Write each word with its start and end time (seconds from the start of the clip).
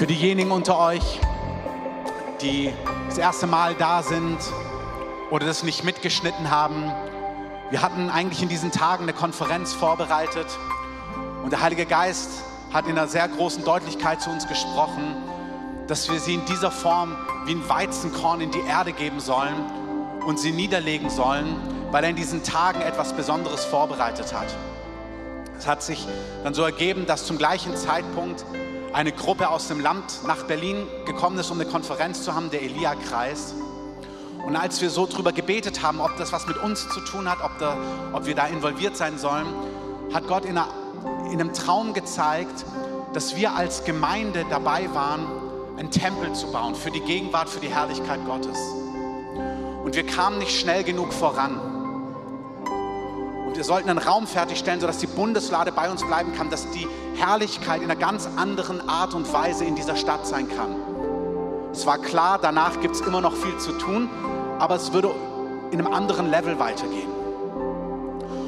Für 0.00 0.06
diejenigen 0.06 0.50
unter 0.50 0.78
euch, 0.78 1.20
die 2.40 2.72
das 3.06 3.18
erste 3.18 3.46
Mal 3.46 3.74
da 3.74 4.02
sind 4.02 4.38
oder 5.30 5.44
das 5.44 5.62
nicht 5.62 5.84
mitgeschnitten 5.84 6.50
haben, 6.50 6.90
wir 7.68 7.82
hatten 7.82 8.08
eigentlich 8.08 8.40
in 8.42 8.48
diesen 8.48 8.72
Tagen 8.72 9.02
eine 9.02 9.12
Konferenz 9.12 9.74
vorbereitet 9.74 10.46
und 11.44 11.50
der 11.50 11.60
Heilige 11.60 11.84
Geist 11.84 12.30
hat 12.72 12.86
in 12.86 12.92
einer 12.92 13.08
sehr 13.08 13.28
großen 13.28 13.62
Deutlichkeit 13.62 14.22
zu 14.22 14.30
uns 14.30 14.48
gesprochen, 14.48 15.16
dass 15.86 16.10
wir 16.10 16.18
sie 16.18 16.32
in 16.32 16.46
dieser 16.46 16.70
Form 16.70 17.14
wie 17.44 17.52
ein 17.52 17.68
Weizenkorn 17.68 18.40
in 18.40 18.50
die 18.50 18.62
Erde 18.66 18.94
geben 18.94 19.20
sollen 19.20 19.54
und 20.26 20.40
sie 20.40 20.52
niederlegen 20.52 21.10
sollen, 21.10 21.56
weil 21.90 22.04
er 22.04 22.08
in 22.08 22.16
diesen 22.16 22.42
Tagen 22.42 22.80
etwas 22.80 23.12
Besonderes 23.12 23.66
vorbereitet 23.66 24.32
hat. 24.32 24.48
Es 25.58 25.66
hat 25.66 25.82
sich 25.82 26.08
dann 26.42 26.54
so 26.54 26.62
ergeben, 26.62 27.04
dass 27.04 27.26
zum 27.26 27.36
gleichen 27.36 27.76
Zeitpunkt 27.76 28.46
eine 28.92 29.12
Gruppe 29.12 29.48
aus 29.48 29.68
dem 29.68 29.80
Land 29.80 30.24
nach 30.26 30.44
Berlin 30.44 30.86
gekommen 31.06 31.38
ist, 31.38 31.50
um 31.50 31.60
eine 31.60 31.70
Konferenz 31.70 32.24
zu 32.24 32.34
haben, 32.34 32.50
der 32.50 32.62
Elia-Kreis. 32.62 33.54
Und 34.46 34.56
als 34.56 34.80
wir 34.80 34.90
so 34.90 35.06
drüber 35.06 35.32
gebetet 35.32 35.82
haben, 35.82 36.00
ob 36.00 36.16
das 36.16 36.32
was 36.32 36.46
mit 36.46 36.56
uns 36.56 36.88
zu 36.88 37.00
tun 37.00 37.30
hat, 37.30 37.38
ob, 37.44 37.58
da, 37.58 37.76
ob 38.12 38.26
wir 38.26 38.34
da 38.34 38.46
involviert 38.46 38.96
sein 38.96 39.18
sollen, 39.18 39.46
hat 40.12 40.26
Gott 40.26 40.44
in, 40.44 40.56
einer, 40.56 40.68
in 41.26 41.40
einem 41.40 41.52
Traum 41.52 41.92
gezeigt, 41.94 42.64
dass 43.12 43.36
wir 43.36 43.54
als 43.54 43.84
Gemeinde 43.84 44.44
dabei 44.48 44.92
waren, 44.94 45.26
einen 45.76 45.90
Tempel 45.90 46.32
zu 46.32 46.50
bauen 46.50 46.74
für 46.74 46.90
die 46.90 47.00
Gegenwart, 47.00 47.48
für 47.48 47.60
die 47.60 47.72
Herrlichkeit 47.72 48.24
Gottes. 48.26 48.58
Und 49.84 49.94
wir 49.94 50.06
kamen 50.06 50.38
nicht 50.38 50.58
schnell 50.58 50.84
genug 50.84 51.12
voran. 51.12 51.60
Und 53.50 53.56
wir 53.56 53.64
sollten 53.64 53.90
einen 53.90 53.98
Raum 53.98 54.28
fertigstellen, 54.28 54.80
sodass 54.80 54.98
die 54.98 55.08
Bundeslade 55.08 55.72
bei 55.72 55.90
uns 55.90 56.04
bleiben 56.04 56.32
kann, 56.36 56.50
dass 56.50 56.70
die 56.70 56.86
Herrlichkeit 57.16 57.82
in 57.82 57.90
einer 57.90 57.98
ganz 57.98 58.28
anderen 58.36 58.88
Art 58.88 59.12
und 59.12 59.30
Weise 59.32 59.64
in 59.64 59.74
dieser 59.74 59.96
Stadt 59.96 60.24
sein 60.24 60.46
kann. 60.48 60.76
Es 61.72 61.84
war 61.84 61.98
klar, 61.98 62.38
danach 62.40 62.80
gibt 62.80 62.94
es 62.94 63.00
immer 63.00 63.20
noch 63.20 63.34
viel 63.34 63.58
zu 63.58 63.72
tun, 63.72 64.08
aber 64.60 64.76
es 64.76 64.92
würde 64.92 65.10
in 65.72 65.80
einem 65.80 65.92
anderen 65.92 66.30
Level 66.30 66.60
weitergehen. 66.60 67.10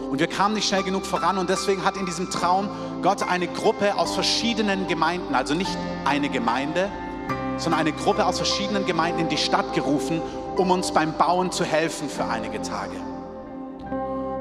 Und 0.08 0.20
wir 0.20 0.28
kamen 0.28 0.54
nicht 0.54 0.68
schnell 0.68 0.84
genug 0.84 1.04
voran 1.04 1.36
und 1.36 1.50
deswegen 1.50 1.84
hat 1.84 1.96
in 1.96 2.06
diesem 2.06 2.30
Traum 2.30 2.70
Gott 3.02 3.28
eine 3.28 3.48
Gruppe 3.48 3.96
aus 3.98 4.14
verschiedenen 4.14 4.86
Gemeinden, 4.86 5.34
also 5.34 5.54
nicht 5.54 5.76
eine 6.04 6.28
Gemeinde, 6.28 6.88
sondern 7.56 7.80
eine 7.80 7.92
Gruppe 7.92 8.24
aus 8.24 8.36
verschiedenen 8.36 8.86
Gemeinden 8.86 9.18
in 9.18 9.28
die 9.28 9.36
Stadt 9.36 9.74
gerufen, 9.74 10.22
um 10.56 10.70
uns 10.70 10.92
beim 10.92 11.14
Bauen 11.14 11.50
zu 11.50 11.64
helfen 11.64 12.08
für 12.08 12.24
einige 12.26 12.62
Tage. 12.62 13.11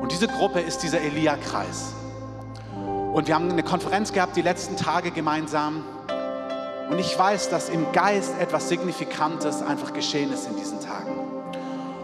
Und 0.01 0.11
diese 0.11 0.27
Gruppe 0.27 0.59
ist 0.59 0.79
dieser 0.79 0.99
Elia-Kreis. 0.99 1.93
Und 3.13 3.27
wir 3.27 3.35
haben 3.35 3.51
eine 3.51 3.61
Konferenz 3.61 4.11
gehabt, 4.11 4.35
die 4.35 4.41
letzten 4.41 4.75
Tage 4.75 5.11
gemeinsam. 5.11 5.83
Und 6.89 6.97
ich 6.97 7.17
weiß, 7.17 7.49
dass 7.49 7.69
im 7.69 7.91
Geist 7.91 8.33
etwas 8.39 8.67
Signifikantes 8.67 9.61
einfach 9.61 9.93
geschehen 9.93 10.33
ist 10.33 10.47
in 10.47 10.55
diesen 10.55 10.79
Tagen. 10.81 11.11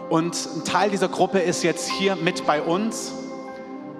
Und 0.08 0.48
ein 0.56 0.64
Teil 0.64 0.90
dieser 0.90 1.08
Gruppe 1.08 1.40
ist 1.40 1.64
jetzt 1.64 1.90
hier 1.90 2.14
mit 2.14 2.46
bei 2.46 2.62
uns. 2.62 3.12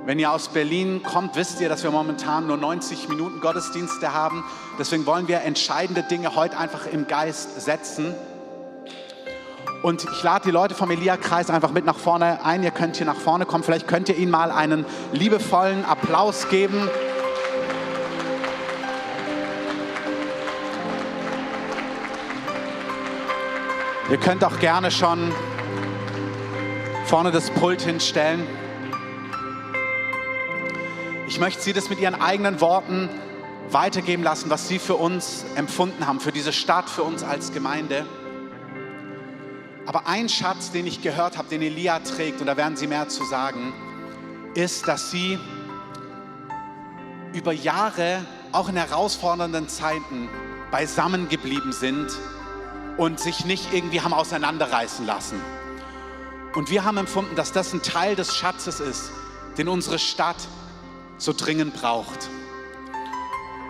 Wenn 0.04 0.20
ihr 0.20 0.30
aus 0.30 0.48
Berlin 0.48 1.02
kommt, 1.02 1.34
wisst 1.34 1.60
ihr, 1.60 1.68
dass 1.68 1.82
wir 1.82 1.90
momentan 1.90 2.46
nur 2.46 2.56
90 2.56 3.08
Minuten 3.08 3.40
Gottesdienste 3.40 4.14
haben. 4.14 4.44
Deswegen 4.78 5.06
wollen 5.06 5.26
wir 5.26 5.40
entscheidende 5.40 6.04
Dinge 6.04 6.36
heute 6.36 6.56
einfach 6.56 6.86
im 6.86 7.08
Geist 7.08 7.60
setzen. 7.60 8.14
Und 9.80 10.04
ich 10.04 10.22
lade 10.24 10.44
die 10.46 10.50
Leute 10.50 10.74
vom 10.74 10.90
Elia-Kreis 10.90 11.50
einfach 11.50 11.70
mit 11.70 11.84
nach 11.84 11.98
vorne 11.98 12.44
ein. 12.44 12.64
Ihr 12.64 12.72
könnt 12.72 12.96
hier 12.96 13.06
nach 13.06 13.16
vorne 13.16 13.46
kommen. 13.46 13.62
Vielleicht 13.62 13.86
könnt 13.86 14.08
ihr 14.08 14.16
ihnen 14.16 14.30
mal 14.30 14.50
einen 14.50 14.84
liebevollen 15.12 15.84
Applaus 15.84 16.48
geben. 16.48 16.90
Ihr 24.10 24.16
könnt 24.16 24.42
auch 24.42 24.58
gerne 24.58 24.90
schon 24.90 25.32
vorne 27.04 27.30
das 27.30 27.50
Pult 27.50 27.82
hinstellen. 27.82 28.46
Ich 31.28 31.38
möchte 31.38 31.62
Sie 31.62 31.72
das 31.72 31.88
mit 31.88 32.00
Ihren 32.00 32.20
eigenen 32.20 32.60
Worten 32.60 33.08
weitergeben 33.70 34.22
lassen, 34.22 34.50
was 34.50 34.66
Sie 34.66 34.78
für 34.78 34.94
uns 34.94 35.44
empfunden 35.56 36.06
haben, 36.06 36.20
für 36.20 36.32
diese 36.32 36.52
Stadt, 36.52 36.90
für 36.90 37.02
uns 37.02 37.22
als 37.22 37.52
Gemeinde. 37.52 38.06
Aber 39.88 40.06
ein 40.06 40.28
Schatz, 40.28 40.70
den 40.70 40.86
ich 40.86 41.00
gehört 41.00 41.38
habe, 41.38 41.48
den 41.48 41.62
Elia 41.62 42.00
trägt, 42.00 42.42
und 42.42 42.46
da 42.46 42.58
werden 42.58 42.76
Sie 42.76 42.86
mehr 42.86 43.08
zu 43.08 43.24
sagen, 43.24 43.72
ist, 44.54 44.86
dass 44.86 45.10
Sie 45.10 45.38
über 47.32 47.52
Jahre, 47.52 48.22
auch 48.52 48.68
in 48.68 48.76
herausfordernden 48.76 49.66
Zeiten, 49.66 50.28
beisammen 50.70 51.30
geblieben 51.30 51.72
sind 51.72 52.06
und 52.98 53.18
sich 53.18 53.46
nicht 53.46 53.72
irgendwie 53.72 54.02
haben 54.02 54.12
auseinanderreißen 54.12 55.06
lassen. 55.06 55.40
Und 56.54 56.68
wir 56.70 56.84
haben 56.84 56.98
empfunden, 56.98 57.34
dass 57.34 57.52
das 57.52 57.72
ein 57.72 57.80
Teil 57.80 58.14
des 58.14 58.36
Schatzes 58.36 58.80
ist, 58.80 59.10
den 59.56 59.68
unsere 59.68 59.98
Stadt 59.98 60.48
so 61.16 61.32
dringend 61.32 61.72
braucht. 61.72 62.28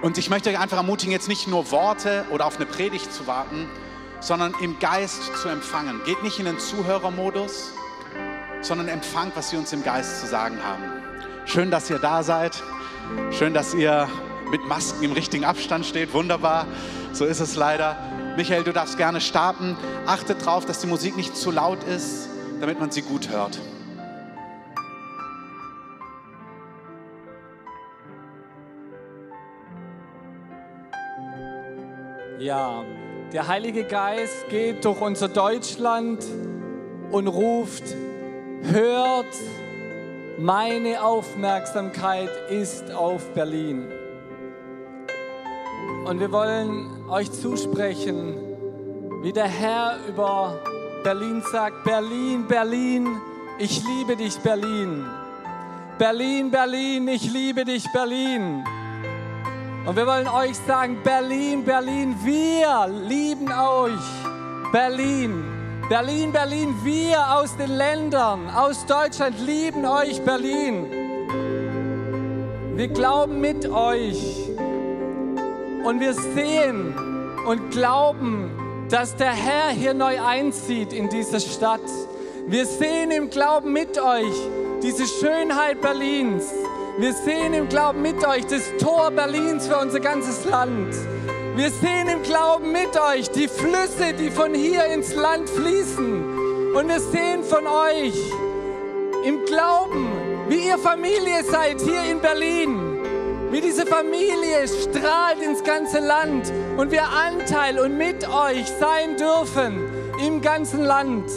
Und 0.03 0.19
ich 0.19 0.31
möchte 0.31 0.51
euch 0.51 0.59
einfach 0.59 0.79
ermutigen, 0.79 1.13
jetzt 1.13 1.29
nicht 1.29 1.47
nur 1.47 1.71
Worte 1.71 2.25
oder 2.33 2.45
auf 2.45 2.57
eine 2.57 2.67
Predigt 2.67 3.13
zu 3.13 3.29
warten, 3.29 3.69
sondern 4.21 4.55
im 4.61 4.79
Geist 4.79 5.37
zu 5.37 5.49
empfangen. 5.49 6.01
Geht 6.05 6.23
nicht 6.23 6.39
in 6.39 6.47
den 6.47 6.59
Zuhörermodus, 6.59 7.73
sondern 8.61 8.89
empfangt, 8.89 9.37
was 9.37 9.51
sie 9.51 9.57
uns 9.57 9.73
im 9.73 9.83
Geist 9.83 10.21
zu 10.21 10.27
sagen 10.27 10.59
haben. 10.63 10.83
Schön, 11.45 11.71
dass 11.71 11.89
ihr 11.91 11.99
da 11.99 12.23
seid. 12.23 12.63
Schön, 13.31 13.55
dass 13.55 13.75
ihr 13.75 14.09
mit 14.51 14.67
Masken 14.67 15.05
im 15.05 15.13
richtigen 15.13 15.45
Abstand 15.45 15.87
steht. 15.87 16.13
Wunderbar. 16.13 16.67
So 17.13 17.25
ist 17.25 17.41
es 17.41 17.57
leider. 17.57 17.97
Michael, 18.37 18.65
du 18.65 18.73
darfst 18.73 18.97
gerne 18.97 19.21
starten. 19.21 19.77
Achtet 20.07 20.43
darauf, 20.43 20.65
dass 20.65 20.81
die 20.81 20.87
Musik 20.87 21.17
nicht 21.17 21.37
zu 21.37 21.51
laut 21.51 21.83
ist, 21.85 22.29
damit 22.61 22.81
man 22.81 22.91
sie 22.91 23.03
gut 23.03 23.29
hört. 23.31 23.59
Ja, 32.39 32.85
der 33.33 33.47
Heilige 33.47 33.85
Geist 33.85 34.49
geht 34.49 34.85
durch 34.85 35.01
unser 35.01 35.29
Deutschland 35.29 36.25
und 37.11 37.29
ruft, 37.29 37.85
hört, 38.63 39.27
meine 40.39 41.03
Aufmerksamkeit 41.03 42.31
ist 42.49 42.91
auf 42.91 43.35
Berlin. 43.35 43.87
Und 46.07 46.21
wir 46.21 46.33
wollen 46.33 47.09
euch 47.11 47.31
zusprechen, 47.31 48.35
wie 49.23 49.33
der 49.33 49.49
Herr 49.49 49.99
über 50.09 50.59
Berlin 51.05 51.43
sagt, 51.53 51.85
Berlin, 51.85 52.47
Berlin, 52.47 53.21
ich 53.59 53.83
liebe 53.85 54.17
dich, 54.17 54.39
Berlin. 54.39 55.05
Berlin, 55.99 56.51
Berlin, 56.51 57.09
ich 57.09 57.31
liebe 57.31 57.65
dich, 57.65 57.85
Berlin. 57.93 58.65
Und 59.89 59.97
wir 59.97 60.07
wollen 60.07 60.29
euch 60.29 60.55
sagen, 60.67 60.99
Berlin, 61.03 61.65
Berlin, 61.65 62.15
wir 62.23 62.87
lieben 63.09 63.49
euch. 63.51 64.71
Berlin, 64.71 65.43
Berlin, 65.89 66.31
Berlin, 66.31 66.75
wir 66.85 67.35
aus 67.35 67.57
den 67.57 67.71
Ländern, 67.71 68.51
aus 68.51 68.85
Deutschland 68.85 69.41
lieben 69.41 69.87
euch, 69.87 70.21
Berlin. 70.21 70.89
Wir 72.75 72.89
glauben 72.89 73.41
mit 73.41 73.67
euch. 73.67 74.51
Und 75.83 76.01
wir 76.01 76.13
sehen 76.13 76.95
und 77.47 77.71
glauben, 77.71 78.51
dass 78.91 79.17
der 79.17 79.33
Herr 79.33 79.71
hier 79.71 79.95
neu 79.95 80.21
einzieht 80.21 80.93
in 80.93 81.09
diese 81.09 81.41
Stadt. 81.41 81.81
Wir 82.47 82.67
sehen 82.67 83.11
im 83.11 83.31
Glauben 83.31 83.73
mit 83.73 83.99
euch 83.99 84.37
diese 84.83 85.07
Schönheit 85.07 85.81
Berlins. 85.81 86.53
Wir 86.99 87.13
sehen 87.13 87.55
im 87.55 87.69
Glauben 87.69 88.03
mit 88.03 88.27
euch 88.27 88.45
das 88.47 88.77
Tor 88.81 89.13
Berlins 89.13 89.69
für 89.69 89.77
unser 89.77 90.01
ganzes 90.01 90.45
Land. 90.45 90.93
Wir 91.55 91.71
sehen 91.71 92.09
im 92.09 92.25
Glauben 92.25 92.73
mit 92.73 93.01
euch 93.01 93.31
die 93.31 93.47
Flüsse, 93.47 94.15
die 94.19 94.33
von 94.33 94.53
hier 94.53 94.85
ins 94.87 95.15
Land 95.15 95.49
fließen. 95.49 96.75
Und 96.75 96.89
wir 96.89 96.99
sehen 96.99 97.45
von 97.45 97.69
euch 97.69 98.17
im 99.25 99.45
Glauben, 99.45 100.09
wie 100.49 100.67
ihr 100.67 100.77
Familie 100.77 101.45
seid 101.45 101.81
hier 101.81 102.03
in 102.03 102.21
Berlin. 102.21 102.99
Wie 103.53 103.61
diese 103.61 103.87
Familie 103.87 104.67
strahlt 104.67 105.41
ins 105.41 105.63
ganze 105.63 106.01
Land 106.01 106.53
und 106.79 106.91
wir 106.91 107.05
Anteil 107.05 107.79
und 107.79 107.97
mit 107.97 108.29
euch 108.29 108.67
sein 108.81 109.17
dürfen 109.17 109.89
im 110.27 110.43
ganzen 110.43 110.83
Land. 110.83 111.31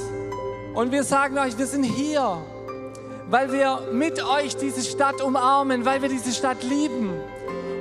Und 0.73 0.91
wir 0.91 1.03
sagen 1.03 1.37
euch, 1.37 1.55
wir 1.55 1.67
sind 1.67 1.83
hier 1.83 2.41
weil 3.31 3.53
wir 3.53 3.87
mit 3.93 4.21
euch 4.21 4.57
diese 4.57 4.81
Stadt 4.81 5.21
umarmen, 5.21 5.85
weil 5.85 6.01
wir 6.01 6.09
diese 6.09 6.33
Stadt 6.33 6.63
lieben 6.63 7.09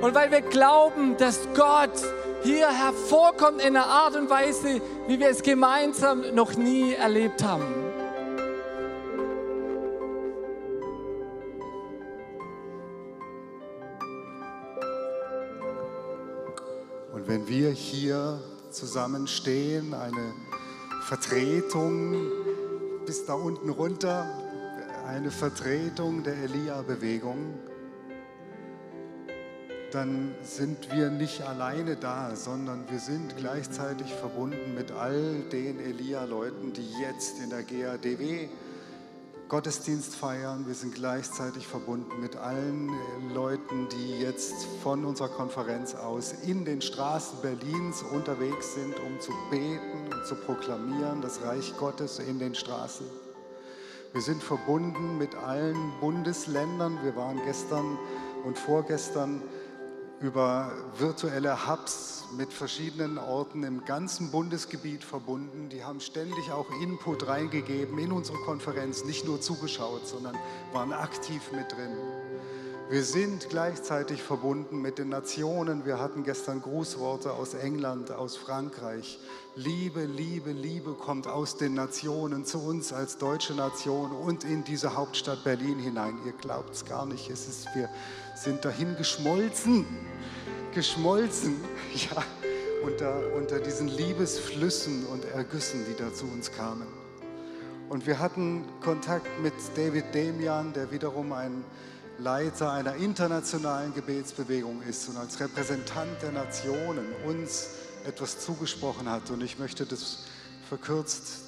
und 0.01 0.15
weil 0.15 0.31
wir 0.31 0.39
glauben, 0.39 1.17
dass 1.17 1.41
Gott 1.53 1.91
hier 2.41 2.69
hervorkommt 2.69 3.61
in 3.61 3.75
einer 3.75 3.85
Art 3.85 4.15
und 4.15 4.29
Weise, 4.29 4.81
wie 5.07 5.19
wir 5.19 5.27
es 5.27 5.43
gemeinsam 5.43 6.33
noch 6.33 6.55
nie 6.55 6.93
erlebt 6.93 7.43
haben. 7.43 7.65
Und 17.11 17.27
wenn 17.27 17.45
wir 17.49 17.71
hier 17.71 18.39
zusammenstehen, 18.69 19.93
eine 19.93 20.33
Vertretung 21.01 22.31
bis 23.05 23.25
da 23.25 23.33
unten 23.33 23.69
runter, 23.69 24.40
eine 25.11 25.29
Vertretung 25.29 26.23
der 26.23 26.37
Elia-Bewegung, 26.37 27.59
dann 29.91 30.33
sind 30.41 30.89
wir 30.95 31.09
nicht 31.09 31.41
alleine 31.41 31.97
da, 31.97 32.33
sondern 32.37 32.89
wir 32.89 32.99
sind 32.99 33.35
gleichzeitig 33.35 34.13
verbunden 34.13 34.73
mit 34.73 34.91
all 34.91 35.41
den 35.51 35.81
Elia-Leuten, 35.81 36.71
die 36.71 36.89
jetzt 37.01 37.39
in 37.43 37.49
der 37.49 37.63
GADW 37.63 38.47
Gottesdienst 39.49 40.15
feiern. 40.15 40.65
Wir 40.65 40.75
sind 40.75 40.95
gleichzeitig 40.95 41.67
verbunden 41.67 42.21
mit 42.21 42.37
allen 42.37 42.89
Leuten, 43.33 43.89
die 43.89 44.21
jetzt 44.21 44.63
von 44.81 45.03
unserer 45.03 45.27
Konferenz 45.27 45.93
aus 45.93 46.31
in 46.31 46.63
den 46.63 46.81
Straßen 46.81 47.39
Berlins 47.41 48.01
unterwegs 48.01 48.75
sind, 48.75 48.97
um 48.97 49.19
zu 49.19 49.33
beten 49.49 50.13
und 50.13 50.25
zu 50.25 50.35
proklamieren, 50.35 51.21
das 51.21 51.43
Reich 51.43 51.75
Gottes 51.77 52.19
in 52.19 52.39
den 52.39 52.55
Straßen. 52.55 53.05
Wir 54.13 54.21
sind 54.21 54.43
verbunden 54.43 55.17
mit 55.17 55.35
allen 55.35 55.93
Bundesländern. 56.01 56.99
Wir 57.01 57.15
waren 57.15 57.39
gestern 57.45 57.97
und 58.43 58.57
vorgestern 58.57 59.41
über 60.19 60.73
virtuelle 60.97 61.67
Hubs 61.67 62.25
mit 62.35 62.51
verschiedenen 62.51 63.17
Orten 63.17 63.63
im 63.63 63.85
ganzen 63.85 64.29
Bundesgebiet 64.29 65.05
verbunden. 65.05 65.69
Die 65.69 65.85
haben 65.85 66.01
ständig 66.01 66.51
auch 66.51 66.67
Input 66.81 67.25
reingegeben 67.27 67.97
in 67.99 68.11
unsere 68.11 68.37
Konferenz, 68.39 69.05
nicht 69.05 69.25
nur 69.25 69.39
zugeschaut, 69.39 70.05
sondern 70.05 70.37
waren 70.73 70.91
aktiv 70.91 71.41
mit 71.53 71.71
drin. 71.71 71.95
Wir 72.91 73.05
sind 73.05 73.47
gleichzeitig 73.47 74.21
verbunden 74.21 74.81
mit 74.81 74.97
den 74.97 75.07
Nationen. 75.07 75.85
Wir 75.85 75.97
hatten 75.97 76.25
gestern 76.25 76.61
Grußworte 76.61 77.31
aus 77.31 77.53
England, 77.53 78.11
aus 78.11 78.35
Frankreich. 78.35 79.17
Liebe, 79.55 80.03
Liebe, 80.03 80.51
Liebe 80.51 80.91
kommt 80.91 81.25
aus 81.25 81.55
den 81.55 81.73
Nationen 81.73 82.43
zu 82.43 82.57
uns 82.59 82.91
als 82.91 83.17
deutsche 83.17 83.53
Nation 83.53 84.11
und 84.11 84.43
in 84.43 84.65
diese 84.65 84.97
Hauptstadt 84.97 85.45
Berlin 85.45 85.79
hinein. 85.79 86.17
Ihr 86.25 86.33
glaubt 86.33 86.73
es 86.73 86.83
gar 86.83 87.05
nicht. 87.05 87.29
Es 87.29 87.47
ist, 87.47 87.73
wir 87.75 87.87
sind 88.35 88.65
dahin 88.65 88.97
geschmolzen. 88.97 89.85
Geschmolzen, 90.75 91.63
ja, 91.95 92.21
unter, 92.83 93.33
unter 93.37 93.59
diesen 93.61 93.87
Liebesflüssen 93.87 95.05
und 95.05 95.23
Ergüssen, 95.23 95.85
die 95.89 95.95
da 95.95 96.13
zu 96.13 96.25
uns 96.25 96.51
kamen. 96.51 96.87
Und 97.87 98.05
wir 98.05 98.19
hatten 98.19 98.65
Kontakt 98.81 99.27
mit 99.41 99.53
David 99.77 100.13
Demian, 100.13 100.73
der 100.73 100.91
wiederum 100.91 101.31
ein 101.31 101.63
Leiter 102.21 102.71
einer 102.71 102.93
internationalen 102.97 103.95
Gebetsbewegung 103.95 104.83
ist 104.83 105.09
und 105.09 105.17
als 105.17 105.39
Repräsentant 105.39 106.21
der 106.21 106.31
Nationen 106.31 107.11
uns 107.25 107.69
etwas 108.05 108.39
zugesprochen 108.39 109.09
hat. 109.09 109.31
Und 109.31 109.41
ich 109.41 109.57
möchte 109.57 109.87
das 109.87 110.25
verkürzt 110.69 111.39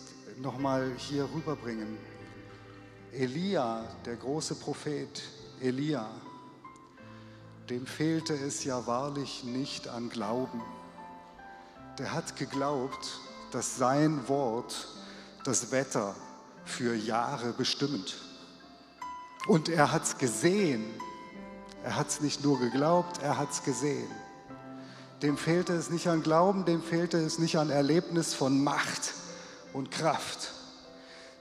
nochmal 0.42 0.92
hier 0.98 1.30
rüberbringen. 1.32 1.96
Elia, 3.12 3.86
der 4.04 4.16
große 4.16 4.56
Prophet 4.56 5.22
Elia, 5.62 6.10
dem 7.70 7.86
fehlte 7.86 8.34
es 8.34 8.64
ja 8.64 8.88
wahrlich 8.88 9.44
nicht 9.44 9.88
an 9.88 10.10
Glauben. 10.10 10.60
Der 12.00 12.14
hat 12.14 12.36
geglaubt, 12.36 13.20
dass 13.52 13.78
sein 13.78 14.28
Wort 14.28 14.88
das 15.44 15.72
Wetter 15.72 16.16
für 16.66 16.96
Jahre 16.96 17.54
bestimmt. 17.54 18.23
Und 19.48 19.68
er 19.68 19.92
hat 19.92 20.04
es 20.04 20.18
gesehen. 20.18 20.86
Er 21.84 21.98
hat 21.98 22.08
es 22.08 22.22
nicht 22.22 22.44
nur 22.44 22.60
geglaubt, 22.60 23.22
er 23.22 23.38
hat 23.38 23.52
es 23.52 23.64
gesehen. 23.64 24.08
Dem 25.22 25.38
fehlte 25.38 25.74
es 25.74 25.90
nicht 25.90 26.08
an 26.08 26.24
Glauben, 26.24 26.64
dem 26.66 26.82
fehlte 26.82 27.18
es 27.18 27.40
nicht 27.40 27.58
an 27.58 27.70
Erlebnis 27.70 28.34
von 28.34 28.64
Macht 28.64 29.14
und 29.74 29.92
Kraft. 29.92 30.52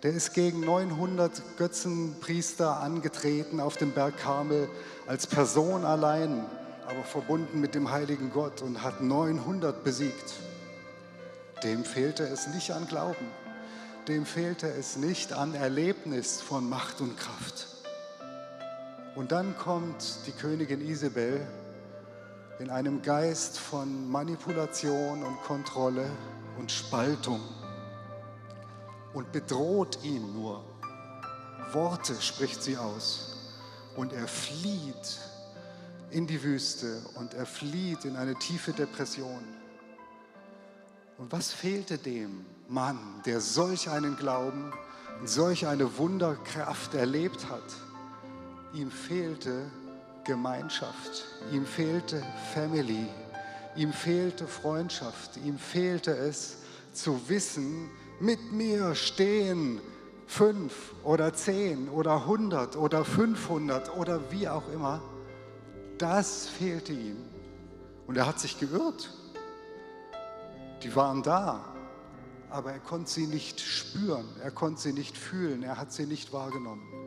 Der 0.02 0.12
ist 0.12 0.34
gegen 0.34 0.60
900 0.60 1.56
Götzenpriester 1.56 2.80
angetreten 2.80 3.60
auf 3.60 3.76
dem 3.76 3.92
Berg 3.92 4.16
Karmel 4.16 4.68
als 5.06 5.28
Person 5.28 5.84
allein, 5.84 6.44
aber 6.88 7.04
verbunden 7.04 7.60
mit 7.60 7.76
dem 7.76 7.92
heiligen 7.92 8.32
Gott 8.32 8.62
und 8.62 8.82
hat 8.82 9.00
900 9.00 9.84
besiegt. 9.84 10.34
Dem 11.62 11.84
fehlte 11.84 12.24
es 12.24 12.48
nicht 12.48 12.72
an 12.72 12.88
Glauben, 12.88 13.28
dem 14.08 14.26
fehlte 14.26 14.66
es 14.66 14.96
nicht 14.96 15.32
an 15.32 15.54
Erlebnis 15.54 16.40
von 16.40 16.68
Macht 16.68 17.00
und 17.00 17.16
Kraft. 17.16 17.71
Und 19.14 19.30
dann 19.30 19.56
kommt 19.58 20.26
die 20.26 20.32
Königin 20.32 20.80
Isabel 20.80 21.46
in 22.58 22.70
einem 22.70 23.02
Geist 23.02 23.58
von 23.58 24.10
Manipulation 24.10 25.22
und 25.22 25.42
Kontrolle 25.42 26.10
und 26.58 26.72
Spaltung 26.72 27.40
und 29.12 29.30
bedroht 29.32 29.98
ihn 30.02 30.32
nur. 30.32 30.64
Worte 31.72 32.14
spricht 32.22 32.62
sie 32.62 32.78
aus 32.78 33.36
und 33.96 34.14
er 34.14 34.26
flieht 34.28 35.18
in 36.10 36.26
die 36.26 36.42
Wüste 36.42 37.02
und 37.14 37.34
er 37.34 37.46
flieht 37.46 38.06
in 38.06 38.16
eine 38.16 38.34
tiefe 38.36 38.72
Depression. 38.72 39.44
Und 41.18 41.32
was 41.32 41.52
fehlte 41.52 41.98
dem 41.98 42.46
Mann, 42.68 42.98
der 43.26 43.40
solch 43.40 43.90
einen 43.90 44.16
Glauben 44.16 44.72
und 45.20 45.28
solch 45.28 45.66
eine 45.66 45.98
Wunderkraft 45.98 46.94
erlebt 46.94 47.50
hat? 47.50 47.91
Ihm 48.74 48.90
fehlte 48.90 49.70
Gemeinschaft, 50.24 51.24
ihm 51.52 51.66
fehlte 51.66 52.22
Family, 52.54 53.06
ihm 53.76 53.92
fehlte 53.92 54.46
Freundschaft, 54.46 55.36
ihm 55.44 55.58
fehlte 55.58 56.12
es 56.12 56.56
zu 56.92 57.28
wissen, 57.28 57.90
mit 58.18 58.52
mir 58.52 58.94
stehen 58.94 59.80
fünf 60.26 60.94
oder 61.04 61.34
zehn 61.34 61.88
oder 61.90 62.26
hundert 62.26 62.76
oder 62.76 63.04
fünfhundert 63.04 63.94
oder 63.96 64.30
wie 64.30 64.48
auch 64.48 64.68
immer. 64.72 65.02
Das 65.98 66.48
fehlte 66.48 66.94
ihm. 66.94 67.18
Und 68.06 68.16
er 68.16 68.26
hat 68.26 68.40
sich 68.40 68.58
geirrt. 68.58 69.10
Die 70.82 70.96
waren 70.96 71.22
da, 71.22 71.62
aber 72.48 72.72
er 72.72 72.80
konnte 72.80 73.10
sie 73.10 73.26
nicht 73.26 73.60
spüren, 73.60 74.26
er 74.42 74.50
konnte 74.50 74.80
sie 74.80 74.92
nicht 74.92 75.16
fühlen, 75.16 75.62
er 75.62 75.78
hat 75.78 75.92
sie 75.92 76.06
nicht 76.06 76.32
wahrgenommen. 76.32 77.01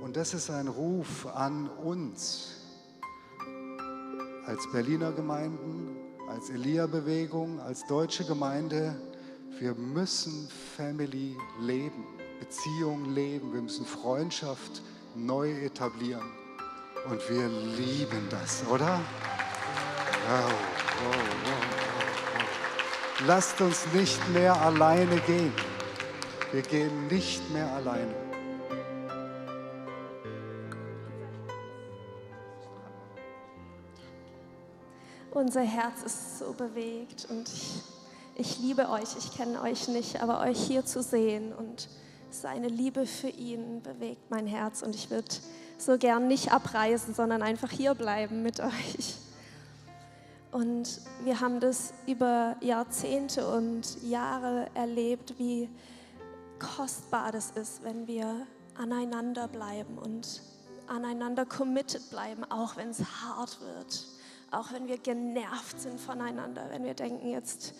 Und 0.00 0.16
das 0.16 0.32
ist 0.32 0.50
ein 0.50 0.68
Ruf 0.68 1.26
an 1.26 1.68
uns 1.68 2.56
als 4.46 4.70
Berliner 4.72 5.12
Gemeinden, 5.12 5.94
als 6.28 6.48
Elia-Bewegung, 6.48 7.60
als 7.60 7.86
deutsche 7.86 8.24
Gemeinde. 8.24 8.96
Wir 9.58 9.74
müssen 9.74 10.48
Family 10.76 11.36
leben, 11.60 12.06
Beziehung 12.38 13.14
leben, 13.14 13.52
wir 13.52 13.60
müssen 13.60 13.84
Freundschaft 13.84 14.82
neu 15.14 15.50
etablieren. 15.50 16.30
Und 17.10 17.20
wir 17.28 17.48
lieben 17.48 18.26
das, 18.30 18.64
oder? 18.70 19.00
Wow, 20.28 20.52
wow, 21.04 21.14
wow, 21.44 21.60
Lasst 23.26 23.60
uns 23.60 23.86
nicht 23.92 24.18
mehr 24.30 24.58
alleine 24.60 25.20
gehen. 25.20 25.52
Wir 26.52 26.62
gehen 26.62 27.06
nicht 27.08 27.50
mehr 27.52 27.70
alleine. 27.72 28.29
Unser 35.32 35.60
Herz 35.60 36.02
ist 36.04 36.40
so 36.40 36.52
bewegt 36.52 37.28
und 37.30 37.48
ich, 37.48 37.82
ich 38.34 38.58
liebe 38.58 38.88
euch. 38.88 39.16
Ich 39.16 39.32
kenne 39.32 39.62
euch 39.62 39.86
nicht, 39.86 40.20
aber 40.20 40.40
euch 40.40 40.58
hier 40.58 40.84
zu 40.84 41.04
sehen 41.04 41.52
und 41.52 41.88
seine 42.30 42.66
Liebe 42.66 43.06
für 43.06 43.28
ihn 43.28 43.80
bewegt 43.80 44.28
mein 44.30 44.48
Herz 44.48 44.82
und 44.82 44.94
ich 44.96 45.08
würde 45.10 45.28
so 45.78 45.98
gern 45.98 46.26
nicht 46.26 46.52
abreisen, 46.52 47.14
sondern 47.14 47.42
einfach 47.42 47.70
hier 47.70 47.94
bleiben 47.94 48.42
mit 48.42 48.58
euch. 48.58 49.14
Und 50.50 51.00
wir 51.22 51.40
haben 51.40 51.60
das 51.60 51.92
über 52.08 52.56
Jahrzehnte 52.60 53.46
und 53.46 54.02
Jahre 54.02 54.66
erlebt, 54.74 55.34
wie 55.38 55.70
kostbar 56.58 57.30
das 57.30 57.52
ist, 57.52 57.84
wenn 57.84 58.08
wir 58.08 58.48
aneinander 58.76 59.46
bleiben 59.46 59.96
und 59.96 60.42
aneinander 60.88 61.46
committed 61.46 62.10
bleiben, 62.10 62.42
auch 62.50 62.76
wenn 62.76 62.90
es 62.90 62.98
hart 62.98 63.60
wird 63.60 64.19
auch 64.50 64.72
wenn 64.72 64.88
wir 64.88 64.98
genervt 64.98 65.80
sind 65.80 66.00
voneinander, 66.00 66.66
wenn 66.70 66.84
wir 66.84 66.94
denken, 66.94 67.30
jetzt 67.30 67.74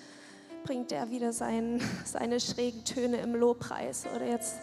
bringt 0.64 0.90
der 0.90 1.10
wieder 1.10 1.32
sein, 1.32 1.80
seine 2.04 2.38
schrägen 2.40 2.84
Töne 2.84 3.18
im 3.18 3.34
Lobpreis 3.34 4.04
oder 4.14 4.26
jetzt 4.26 4.56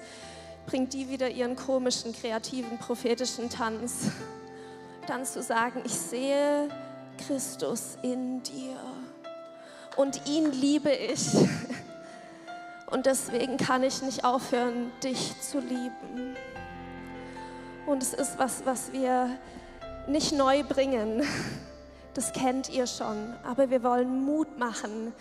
bringt 0.66 0.94
die 0.94 1.10
wieder 1.10 1.30
ihren 1.30 1.56
komischen, 1.56 2.14
kreativen, 2.14 2.78
prophetischen 2.78 3.50
Tanz, 3.50 4.12
dann 5.08 5.26
zu 5.26 5.42
sagen, 5.42 5.82
ich 5.86 5.94
sehe 5.94 6.70
Christus 7.26 7.98
in 8.02 8.44
dir 8.44 8.78
und 9.96 10.28
ihn 10.28 10.52
liebe 10.52 10.92
ich. 10.92 11.28
Und 12.90 13.06
deswegen 13.06 13.58
kann 13.58 13.84
ich 13.84 14.02
nicht 14.02 14.24
aufhören, 14.24 14.92
dich 15.04 15.42
zu 15.42 15.60
lieben. 15.60 16.38
Und 17.86 18.02
es 18.02 18.14
ist 18.14 18.38
was, 18.38 18.66
was 18.66 18.94
wir 18.94 19.30
nicht 20.08 20.32
neu 20.32 20.64
bringen, 20.64 21.24
Das 22.18 22.34
kennt 22.34 22.70
ihr 22.70 22.88
schon, 22.88 23.36
aber 23.44 23.70
wir 23.70 23.84
wollen 23.84 24.26
Mut 24.26 24.58
machen, 24.58 25.14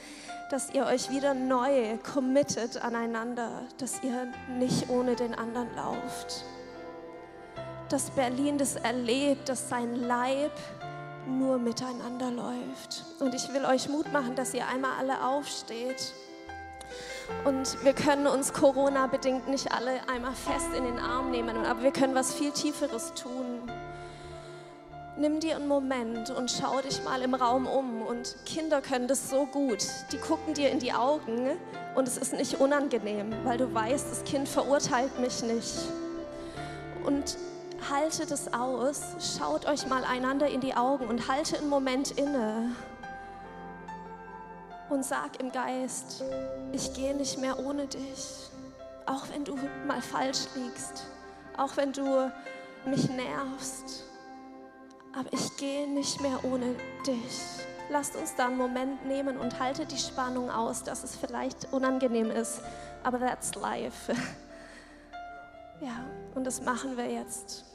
dass 0.50 0.70
ihr 0.70 0.86
euch 0.86 1.10
wieder 1.10 1.34
neu 1.34 1.98
committet 1.98 2.82
aneinander, 2.82 3.64
dass 3.76 4.02
ihr 4.02 4.28
nicht 4.58 4.88
ohne 4.88 5.14
den 5.14 5.34
anderen 5.34 5.68
lauft. 5.76 6.46
Dass 7.90 8.08
Berlin 8.12 8.56
das 8.56 8.76
erlebt, 8.76 9.50
dass 9.50 9.68
sein 9.68 9.94
Leib 9.94 10.52
nur 11.26 11.58
miteinander 11.58 12.30
läuft. 12.30 13.04
Und 13.20 13.34
ich 13.34 13.52
will 13.52 13.66
euch 13.66 13.90
Mut 13.90 14.10
machen, 14.10 14.34
dass 14.34 14.54
ihr 14.54 14.66
einmal 14.66 14.92
alle 14.98 15.22
aufsteht. 15.22 16.14
Und 17.44 17.84
wir 17.84 17.92
können 17.92 18.26
uns 18.26 18.54
Corona-bedingt 18.54 19.48
nicht 19.48 19.70
alle 19.70 20.00
einmal 20.08 20.32
fest 20.32 20.68
in 20.74 20.84
den 20.84 20.98
Arm 20.98 21.30
nehmen, 21.30 21.66
aber 21.66 21.82
wir 21.82 21.92
können 21.92 22.14
was 22.14 22.32
viel 22.32 22.52
Tieferes 22.52 23.12
tun. 23.12 23.70
Nimm 25.18 25.40
dir 25.40 25.56
einen 25.56 25.66
Moment 25.66 26.28
und 26.28 26.50
schau 26.50 26.82
dich 26.82 27.02
mal 27.02 27.22
im 27.22 27.34
Raum 27.34 27.66
um. 27.66 28.02
Und 28.02 28.36
Kinder 28.44 28.82
können 28.82 29.08
das 29.08 29.30
so 29.30 29.46
gut. 29.46 29.82
Die 30.12 30.18
gucken 30.18 30.52
dir 30.52 30.70
in 30.70 30.78
die 30.78 30.92
Augen 30.92 31.56
und 31.94 32.06
es 32.06 32.18
ist 32.18 32.34
nicht 32.34 32.60
unangenehm, 32.60 33.32
weil 33.44 33.56
du 33.56 33.72
weißt, 33.72 34.10
das 34.10 34.24
Kind 34.24 34.46
verurteilt 34.46 35.18
mich 35.18 35.42
nicht. 35.42 35.74
Und 37.06 37.38
haltet 37.90 38.30
es 38.30 38.52
aus, 38.52 39.00
schaut 39.38 39.64
euch 39.66 39.86
mal 39.86 40.04
einander 40.04 40.48
in 40.48 40.60
die 40.60 40.74
Augen 40.74 41.06
und 41.06 41.28
halte 41.28 41.56
einen 41.56 41.70
Moment 41.70 42.10
inne 42.10 42.72
und 44.90 45.04
sag 45.04 45.40
im 45.40 45.50
Geist, 45.50 46.24
ich 46.72 46.92
gehe 46.92 47.14
nicht 47.14 47.38
mehr 47.38 47.58
ohne 47.58 47.86
dich, 47.86 48.50
auch 49.06 49.22
wenn 49.32 49.44
du 49.44 49.56
mal 49.86 50.02
falsch 50.02 50.40
liegst, 50.54 51.06
auch 51.56 51.76
wenn 51.76 51.92
du 51.92 52.30
mich 52.84 53.08
nervst 53.08 54.05
aber 55.16 55.32
ich 55.32 55.56
gehe 55.56 55.88
nicht 55.88 56.20
mehr 56.20 56.44
ohne 56.44 56.74
dich. 57.06 57.40
Lasst 57.88 58.16
uns 58.16 58.34
da 58.34 58.46
einen 58.46 58.58
Moment 58.58 59.06
nehmen 59.06 59.38
und 59.38 59.58
halte 59.58 59.86
die 59.86 59.98
Spannung 59.98 60.50
aus, 60.50 60.82
dass 60.84 61.04
es 61.04 61.16
vielleicht 61.16 61.72
unangenehm 61.72 62.30
ist, 62.30 62.60
aber 63.02 63.18
that's 63.18 63.54
life. 63.54 64.12
Ja, 65.78 66.06
und 66.34 66.44
das 66.44 66.62
machen 66.62 66.96
wir 66.96 67.04
jetzt. 67.04 67.66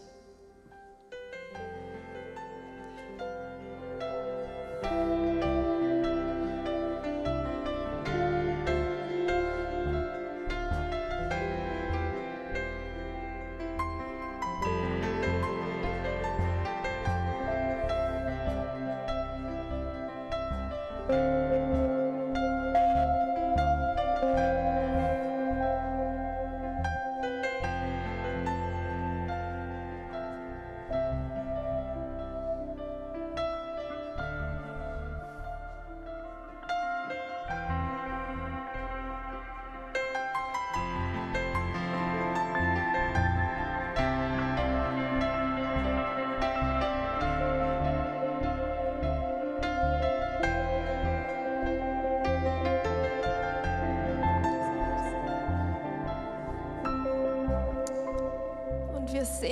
wir 4.82 5.31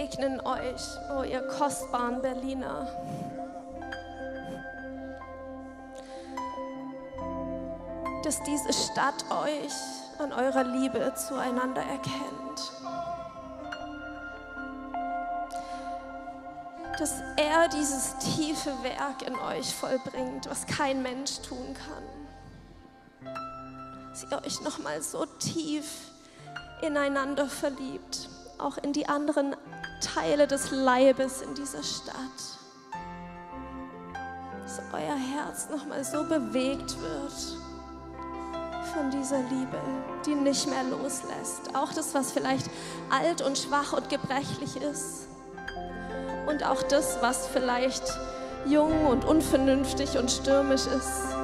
segnen 0.09 0.39
euch, 0.41 0.81
oh 1.11 1.23
ihr 1.23 1.41
kostbaren 1.41 2.21
Berliner. 2.21 2.87
Dass 8.23 8.41
diese 8.43 8.73
Stadt 8.73 9.25
euch 9.29 9.73
an 10.19 10.33
eurer 10.33 10.63
Liebe 10.63 11.13
zueinander 11.15 11.81
erkennt. 11.81 12.71
Dass 16.97 17.21
er 17.37 17.69
dieses 17.69 18.17
tiefe 18.17 18.71
Werk 18.83 19.21
in 19.25 19.35
euch 19.39 19.73
vollbringt, 19.73 20.49
was 20.49 20.65
kein 20.65 21.01
Mensch 21.01 21.39
tun 21.41 21.73
kann. 21.73 23.33
Dass 24.09 24.23
ihr 24.29 24.45
euch 24.45 24.61
nochmal 24.61 25.01
so 25.01 25.25
tief 25.25 26.11
ineinander 26.81 27.47
verliebt 27.47 28.29
auch 28.59 28.77
in 28.77 28.93
die 28.93 29.07
anderen 29.07 29.55
Teile 29.99 30.47
des 30.47 30.71
Leibes 30.71 31.41
in 31.41 31.53
dieser 31.53 31.83
Stadt. 31.83 32.15
Dass 34.61 34.81
euer 34.93 35.15
Herz 35.15 35.69
nochmal 35.69 36.03
so 36.03 36.23
bewegt 36.23 36.99
wird 37.01 37.33
von 38.93 39.11
dieser 39.11 39.39
Liebe, 39.39 39.79
die 40.25 40.35
nicht 40.35 40.67
mehr 40.67 40.83
loslässt. 40.83 41.75
Auch 41.75 41.93
das, 41.93 42.13
was 42.13 42.31
vielleicht 42.31 42.69
alt 43.09 43.41
und 43.41 43.57
schwach 43.57 43.93
und 43.93 44.09
gebrechlich 44.09 44.77
ist. 44.77 45.27
Und 46.47 46.63
auch 46.63 46.81
das, 46.83 47.21
was 47.21 47.47
vielleicht 47.47 48.03
jung 48.65 49.05
und 49.05 49.25
unvernünftig 49.25 50.17
und 50.17 50.31
stürmisch 50.31 50.85
ist. 50.85 51.35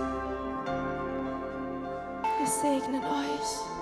Wir 2.39 2.47
segnen 2.47 3.03
euch. 3.03 3.75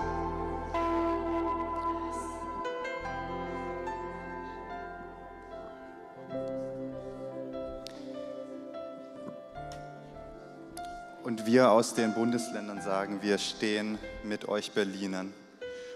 Wir 11.53 11.69
aus 11.69 11.93
den 11.93 12.15
Bundesländern 12.15 12.81
sagen, 12.81 13.21
wir 13.21 13.37
stehen 13.37 13.99
mit 14.23 14.49
euch 14.49 14.71
Berlinern 14.71 15.31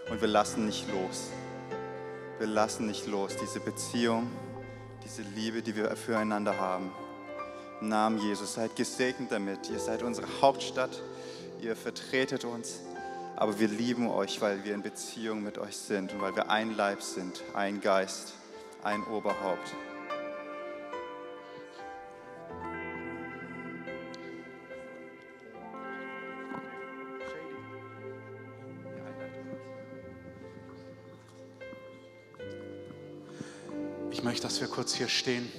und 0.08 0.22
wir 0.22 0.28
lassen 0.28 0.68
nicht 0.68 0.86
los. 0.92 1.32
Wir 2.38 2.46
lassen 2.46 2.86
nicht 2.86 3.08
los 3.08 3.36
diese 3.42 3.60
Beziehung, 3.60 4.30
diese 5.04 5.24
Liebe, 5.24 5.64
die 5.64 5.76
wir 5.76 5.90
füreinander 5.96 6.60
haben. 6.60 6.92
Im 7.82 7.90
Namen 7.90 8.20
Jesus, 8.20 8.54
seid 8.54 8.76
gesegnet 8.76 9.32
damit. 9.32 9.68
Ihr 9.72 9.80
seid 9.80 10.04
unsere 10.04 10.28
Hauptstadt, 10.44 11.02
ihr 11.60 11.76
vertretet 11.76 12.46
uns, 12.46 12.82
aber 13.36 13.60
wir 13.60 13.68
lieben 13.68 14.12
euch, 14.12 14.40
weil 14.40 14.64
wir 14.64 14.76
in 14.76 14.84
Beziehung 14.84 15.42
mit 15.42 15.58
euch 15.58 15.76
sind 15.76 16.14
und 16.14 16.22
weil 16.22 16.36
wir 16.36 16.52
ein 16.52 16.78
Leib 16.78 17.02
sind, 17.02 17.42
ein 17.56 17.82
Geist, 17.82 18.34
ein 18.84 19.04
Oberhaupt. 19.06 19.74
Möchte, 34.24 34.44
dass 34.44 34.62
wir 34.62 34.68
kurz 34.68 34.94
hier 34.94 35.08
stehen 35.08 35.52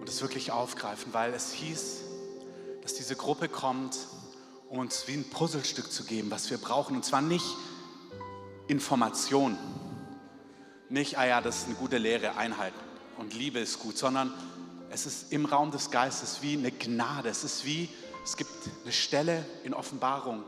und 0.00 0.08
es 0.08 0.22
wirklich 0.22 0.52
aufgreifen, 0.52 1.12
weil 1.12 1.34
es 1.34 1.52
hieß, 1.52 2.02
dass 2.82 2.94
diese 2.94 3.16
Gruppe 3.16 3.48
kommt, 3.48 3.96
um 4.68 4.78
uns 4.78 5.08
wie 5.08 5.14
ein 5.14 5.28
Puzzlestück 5.28 5.90
zu 5.92 6.04
geben, 6.04 6.30
was 6.30 6.50
wir 6.50 6.58
brauchen. 6.58 6.96
Und 6.96 7.04
zwar 7.04 7.22
nicht 7.22 7.44
Information, 8.66 9.58
nicht, 10.88 11.18
ah 11.18 11.26
ja, 11.26 11.40
das 11.40 11.58
ist 11.58 11.66
eine 11.66 11.74
gute 11.74 11.98
Lehre, 11.98 12.36
Einheit 12.36 12.72
und 13.18 13.34
Liebe 13.34 13.58
ist 13.58 13.78
gut, 13.78 13.98
sondern 13.98 14.32
es 14.90 15.04
ist 15.04 15.32
im 15.32 15.44
Raum 15.44 15.70
des 15.70 15.90
Geistes 15.90 16.38
wie 16.40 16.56
eine 16.56 16.70
Gnade. 16.70 17.28
Es 17.28 17.44
ist 17.44 17.64
wie, 17.64 17.90
es 18.24 18.36
gibt 18.36 18.50
eine 18.84 18.92
Stelle 18.92 19.44
in 19.64 19.74
Offenbarung, 19.74 20.44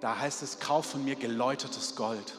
da 0.00 0.18
heißt 0.18 0.42
es, 0.42 0.58
kauf 0.58 0.86
von 0.86 1.04
mir 1.04 1.16
geläutertes 1.16 1.96
Gold. 1.96 2.34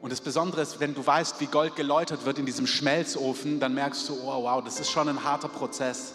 Und 0.00 0.12
das 0.12 0.20
Besondere 0.20 0.62
ist, 0.62 0.78
wenn 0.78 0.94
du 0.94 1.04
weißt, 1.04 1.40
wie 1.40 1.46
Gold 1.46 1.74
geläutert 1.74 2.24
wird 2.24 2.38
in 2.38 2.46
diesem 2.46 2.66
Schmelzofen, 2.66 3.58
dann 3.58 3.74
merkst 3.74 4.08
du, 4.08 4.14
oh 4.22 4.44
wow, 4.44 4.62
das 4.62 4.78
ist 4.78 4.90
schon 4.90 5.08
ein 5.08 5.24
harter 5.24 5.48
Prozess. 5.48 6.12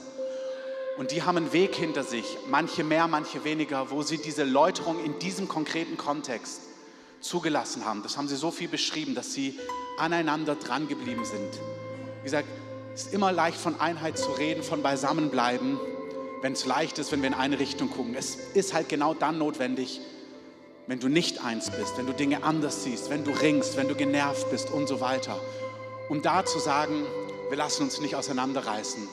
Und 0.98 1.12
die 1.12 1.24
haben 1.24 1.38
einen 1.38 1.54
Weg 1.54 1.76
hinter 1.76 2.04
sich, 2.04 2.38
manche 2.50 2.84
mehr, 2.84 3.08
manche 3.08 3.44
weniger, 3.44 3.90
wo 3.92 4.04
sie 4.04 4.20
diese 4.20 4.44
Läuterung 4.44 5.04
in 5.04 5.20
diesem 5.20 5.48
konkreten 5.48 5.98
Kontext 5.98 6.62
zugelassen 7.20 7.84
haben. 7.84 8.04
Das 8.04 8.16
haben 8.16 8.28
sie 8.28 8.36
so 8.36 8.52
viel 8.52 8.68
beschrieben, 8.68 9.16
dass 9.16 9.34
sie 9.34 9.60
aneinander 9.98 10.56
dran 10.56 10.88
geblieben 10.88 11.26
sind. 11.26 11.60
Wie 12.20 12.26
gesagt, 12.26 12.48
es 12.94 13.08
ist 13.08 13.14
immer 13.14 13.32
leicht 13.32 13.58
von 13.58 13.80
Einheit 13.82 14.18
zu 14.18 14.32
reden, 14.32 14.64
von 14.64 14.84
Beisammenbleiben, 14.84 15.80
wenn 16.42 16.54
es 16.54 16.66
leicht 16.66 17.00
ist, 17.00 17.12
wenn 17.12 17.22
wir 17.22 17.28
in 17.28 17.34
eine 17.34 17.60
Richtung 17.60 17.90
gucken. 17.90 18.16
Es 18.16 18.36
ist 18.54 18.74
halt 18.74 18.88
genau 18.88 19.14
dann 19.14 19.40
notwendig, 19.40 20.00
wenn 20.88 21.00
du 21.00 21.08
nicht 21.08 21.44
eins 21.44 21.72
bist, 21.72 21.98
wenn 21.98 22.06
du 22.06 22.14
Dinge 22.14 22.44
anders 22.44 22.84
siehst, 22.84 23.10
wenn 23.10 23.24
du 23.24 23.32
ringst, 23.32 23.78
wenn 23.78 23.88
du 23.88 23.96
genervt 23.96 24.50
bist 24.52 24.70
und 24.70 24.88
so 24.88 25.00
weiter. 25.00 25.40
Um 26.10 26.22
da 26.22 26.46
zu 26.46 26.60
sagen, 26.60 27.06
wir 27.50 27.58
lassen 27.58 27.84
uns 27.84 28.02
nicht 28.02 28.16
auseinanderreißen, 28.16 29.08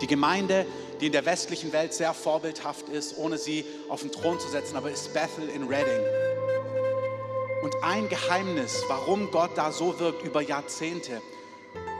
Die 0.00 0.06
Gemeinde, 0.06 0.64
die 1.00 1.06
in 1.06 1.12
der 1.12 1.26
westlichen 1.26 1.72
Welt 1.72 1.92
sehr 1.92 2.14
vorbildhaft 2.14 2.88
ist, 2.88 3.16
ohne 3.18 3.36
sie 3.36 3.64
auf 3.88 4.02
den 4.02 4.12
Thron 4.12 4.38
zu 4.38 4.48
setzen, 4.48 4.76
aber 4.76 4.90
ist 4.90 5.12
Bethel 5.12 5.48
in 5.48 5.64
Reading. 5.64 6.02
Und 7.62 7.74
ein 7.82 8.08
Geheimnis, 8.08 8.84
warum 8.88 9.30
Gott 9.32 9.50
da 9.56 9.72
so 9.72 9.98
wirkt 9.98 10.24
über 10.24 10.40
Jahrzehnte, 10.40 11.20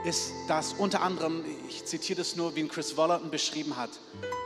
ist, 0.05 0.31
dass 0.47 0.73
unter 0.73 1.01
anderem, 1.01 1.43
ich 1.67 1.85
zitiere 1.85 2.19
das 2.19 2.37
nur, 2.37 2.55
wie 2.55 2.61
ihn 2.61 2.69
Chris 2.69 2.95
Wollerton 2.95 3.29
beschrieben 3.29 3.75
hat, 3.75 3.91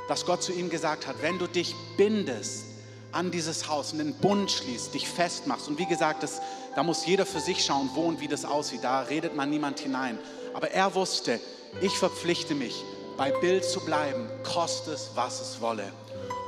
dass 0.08 0.26
Gott 0.26 0.42
zu 0.42 0.52
ihm 0.52 0.70
gesagt 0.70 1.06
hat, 1.06 1.22
wenn 1.22 1.38
du 1.38 1.48
dich 1.48 1.76
bindest 1.96 2.73
an 3.14 3.32
dieses 3.32 3.70
Haus 3.70 3.94
und 3.94 4.00
den 4.00 4.14
Bund 4.16 4.52
schließt, 4.52 4.94
dich 4.94 5.08
festmachst. 5.08 5.68
Und 5.68 5.78
wie 5.78 5.86
gesagt, 5.86 6.24
das, 6.24 6.42
da 6.76 6.84
muss 6.84 7.06
jeder 7.06 7.26
für 7.26 7.40
sich 7.40 7.64
schauen, 7.64 7.90
wo 7.94 8.02
und 8.02 8.20
wie 8.20 8.28
das 8.28 8.46
aussieht. 8.46 8.84
Da 8.84 9.02
redet 9.02 9.36
man 9.36 9.50
niemand 9.50 9.80
hinein. 9.80 10.20
Aber 10.54 10.72
er 10.72 10.94
wusste, 10.96 11.40
ich 11.82 11.98
verpflichte 11.98 12.56
mich, 12.56 12.84
bei 13.18 13.32
Bild 13.32 13.64
zu 13.64 13.80
bleiben, 13.80 14.28
koste 14.44 14.92
es, 14.92 15.12
was 15.16 15.42
es 15.42 15.62
wolle. 15.62 15.92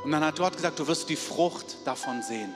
Und 0.04 0.12
dann 0.12 0.24
hat 0.24 0.38
Gott 0.38 0.56
gesagt, 0.56 0.80
du 0.80 0.88
wirst 0.88 1.10
die 1.10 1.16
Frucht 1.16 1.78
davon 1.86 2.22
sehen. 2.22 2.54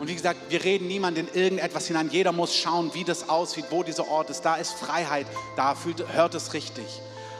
Und 0.00 0.08
wie 0.08 0.14
gesagt, 0.14 0.50
wir 0.50 0.64
reden 0.64 0.88
niemand 0.88 1.18
in 1.18 1.28
irgendetwas 1.32 1.86
hinein. 1.86 2.10
Jeder 2.10 2.32
muss 2.32 2.56
schauen, 2.56 2.92
wie 2.94 3.04
das 3.04 3.28
aussieht, 3.28 3.66
wo 3.70 3.82
dieser 3.82 4.08
Ort 4.08 4.30
ist. 4.30 4.42
Da 4.42 4.56
ist 4.56 4.72
Freiheit, 4.72 5.26
da 5.56 5.74
fühlt, 5.74 6.12
hört 6.12 6.34
es 6.34 6.52
richtig. 6.52 6.84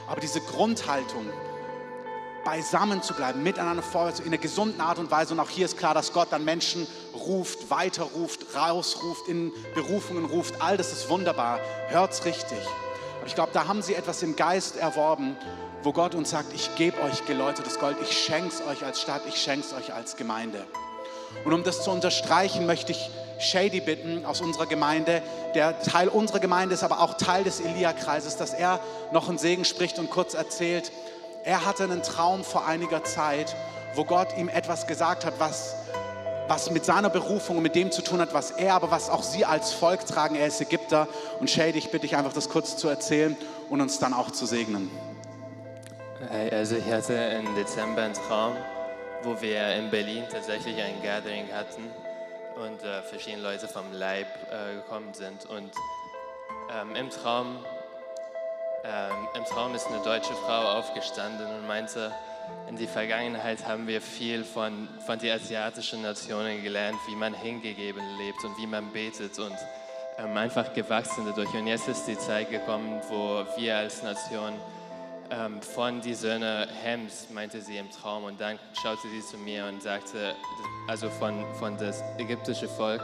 Aber 0.07 0.21
diese 0.21 0.39
Grundhaltung, 0.39 1.25
beisammen 2.45 3.01
zu 3.01 3.13
bleiben, 3.13 3.43
miteinander 3.43 3.83
vorwärts, 3.83 4.21
in 4.21 4.27
einer 4.27 4.37
gesunden 4.37 4.79
Art 4.79 4.99
und 4.99 5.11
Weise. 5.11 5.33
Und 5.33 5.41
auch 5.41 5.49
hier 5.49 5.65
ist 5.65 5.77
klar, 5.77 5.93
dass 5.93 6.13
Gott 6.13 6.29
dann 6.31 6.45
Menschen 6.45 6.87
ruft, 7.13 7.69
weiterruft, 7.69 8.55
rausruft, 8.55 9.27
in 9.27 9.51
Berufungen 9.73 10.23
ruft. 10.23 10.61
All 10.61 10.77
das 10.77 10.93
ist 10.93 11.09
wunderbar. 11.09 11.59
Hört's 11.89 12.23
richtig. 12.23 12.59
Aber 13.17 13.27
ich 13.27 13.35
glaube, 13.35 13.51
da 13.51 13.67
haben 13.67 13.81
sie 13.81 13.95
etwas 13.95 14.23
im 14.23 14.37
Geist 14.37 14.77
erworben, 14.77 15.35
wo 15.83 15.91
Gott 15.91 16.15
uns 16.15 16.29
sagt, 16.29 16.53
ich 16.53 16.73
gebe 16.75 17.01
euch 17.01 17.25
geläutertes 17.25 17.79
Gold, 17.79 17.97
ich 18.01 18.17
schenke 18.17 18.49
es 18.49 18.61
euch 18.65 18.85
als 18.85 19.01
Stadt, 19.01 19.23
ich 19.27 19.35
schenke 19.35 19.65
es 19.65 19.73
euch 19.73 19.93
als 19.93 20.15
Gemeinde. 20.15 20.65
Und 21.43 21.53
um 21.53 21.63
das 21.63 21.83
zu 21.83 21.91
unterstreichen, 21.91 22.65
möchte 22.65 22.91
ich 22.91 23.09
Shady 23.39 23.81
bitten 23.81 24.25
aus 24.25 24.41
unserer 24.41 24.65
Gemeinde, 24.65 25.21
der 25.53 25.79
Teil 25.81 26.07
unserer 26.07 26.39
Gemeinde 26.39 26.75
ist, 26.75 26.83
aber 26.83 27.01
auch 27.01 27.15
Teil 27.15 27.43
des 27.43 27.59
Elia-Kreises, 27.59 28.37
dass 28.37 28.53
er 28.53 28.79
noch 29.11 29.27
einen 29.27 29.37
Segen 29.37 29.65
spricht 29.65 29.99
und 29.99 30.09
kurz 30.09 30.33
erzählt. 30.33 30.91
Er 31.45 31.65
hatte 31.65 31.83
einen 31.85 32.03
Traum 32.03 32.43
vor 32.43 32.65
einiger 32.65 33.03
Zeit, 33.03 33.55
wo 33.93 34.03
Gott 34.03 34.37
ihm 34.37 34.49
etwas 34.49 34.87
gesagt 34.87 35.23
hat, 35.23 35.35
was, 35.39 35.75
was 36.47 36.69
mit 36.71 36.83
seiner 36.83 37.09
Berufung 37.09 37.57
und 37.57 37.63
mit 37.63 37.75
dem 37.75 37.91
zu 37.91 38.01
tun 38.01 38.19
hat, 38.19 38.33
was 38.33 38.51
er, 38.51 38.73
aber 38.73 38.91
was 38.91 39.09
auch 39.09 39.23
sie 39.23 39.45
als 39.45 39.71
Volk 39.71 40.05
tragen. 40.05 40.35
Er 40.35 40.47
ist 40.47 40.59
Ägypter. 40.59 41.07
Und 41.39 41.49
Shady, 41.49 41.77
ich 41.77 41.91
bitte 41.91 42.01
dich 42.01 42.17
einfach, 42.17 42.33
das 42.33 42.49
kurz 42.49 42.75
zu 42.75 42.89
erzählen 42.89 43.37
und 43.69 43.79
uns 43.79 43.99
dann 43.99 44.13
auch 44.13 44.31
zu 44.31 44.45
segnen. 44.45 44.91
Also 46.51 46.75
ich 46.75 46.91
hatte 46.91 47.13
im 47.13 47.55
Dezember 47.55 48.01
einen 48.01 48.13
Traum 48.13 48.55
wo 49.25 49.41
wir 49.41 49.75
in 49.75 49.89
Berlin 49.89 50.23
tatsächlich 50.31 50.79
ein 50.79 51.01
Gathering 51.01 51.51
hatten 51.51 51.89
und 52.63 52.83
äh, 52.83 53.01
verschiedene 53.01 53.41
Leute 53.41 53.67
vom 53.67 53.91
Leib 53.91 54.27
äh, 54.51 54.75
gekommen 54.75 55.13
sind. 55.13 55.45
Und 55.45 55.71
ähm, 56.71 56.95
im, 56.95 57.09
Traum, 57.09 57.57
ähm, 58.85 59.27
im 59.35 59.45
Traum 59.45 59.73
ist 59.73 59.87
eine 59.87 60.01
deutsche 60.03 60.33
Frau 60.33 60.77
aufgestanden 60.77 61.47
und 61.47 61.67
meinte, 61.67 62.11
in 62.69 62.77
der 62.77 62.87
Vergangenheit 62.87 63.65
haben 63.65 63.87
wir 63.87 64.01
viel 64.01 64.43
von, 64.43 64.87
von 65.05 65.17
den 65.17 65.33
asiatischen 65.33 66.03
Nationen 66.03 66.63
gelernt, 66.63 66.97
wie 67.07 67.15
man 67.15 67.33
hingegeben 67.33 68.03
lebt 68.19 68.43
und 68.43 68.57
wie 68.57 68.67
man 68.67 68.91
betet 68.91 69.37
und 69.39 69.55
ähm, 70.19 70.37
einfach 70.37 70.73
gewachsen 70.73 71.25
dadurch. 71.25 71.53
Und 71.53 71.67
jetzt 71.67 71.87
ist 71.87 72.05
die 72.05 72.17
Zeit 72.17 72.51
gekommen, 72.51 73.01
wo 73.09 73.45
wir 73.57 73.77
als 73.77 74.03
Nation 74.03 74.53
ähm, 75.31 75.61
von 75.61 76.01
die 76.01 76.13
Söhne 76.13 76.67
Hems, 76.83 77.27
meinte 77.33 77.61
sie 77.61 77.77
im 77.77 77.89
Traum. 77.91 78.25
Und 78.25 78.39
dann 78.39 78.59
schaute 78.81 79.07
sie 79.09 79.21
zu 79.21 79.37
mir 79.37 79.65
und 79.65 79.81
sagte, 79.81 80.35
also 80.87 81.09
von, 81.09 81.43
von 81.55 81.77
das 81.77 82.03
ägyptische 82.17 82.67
Volk 82.67 83.01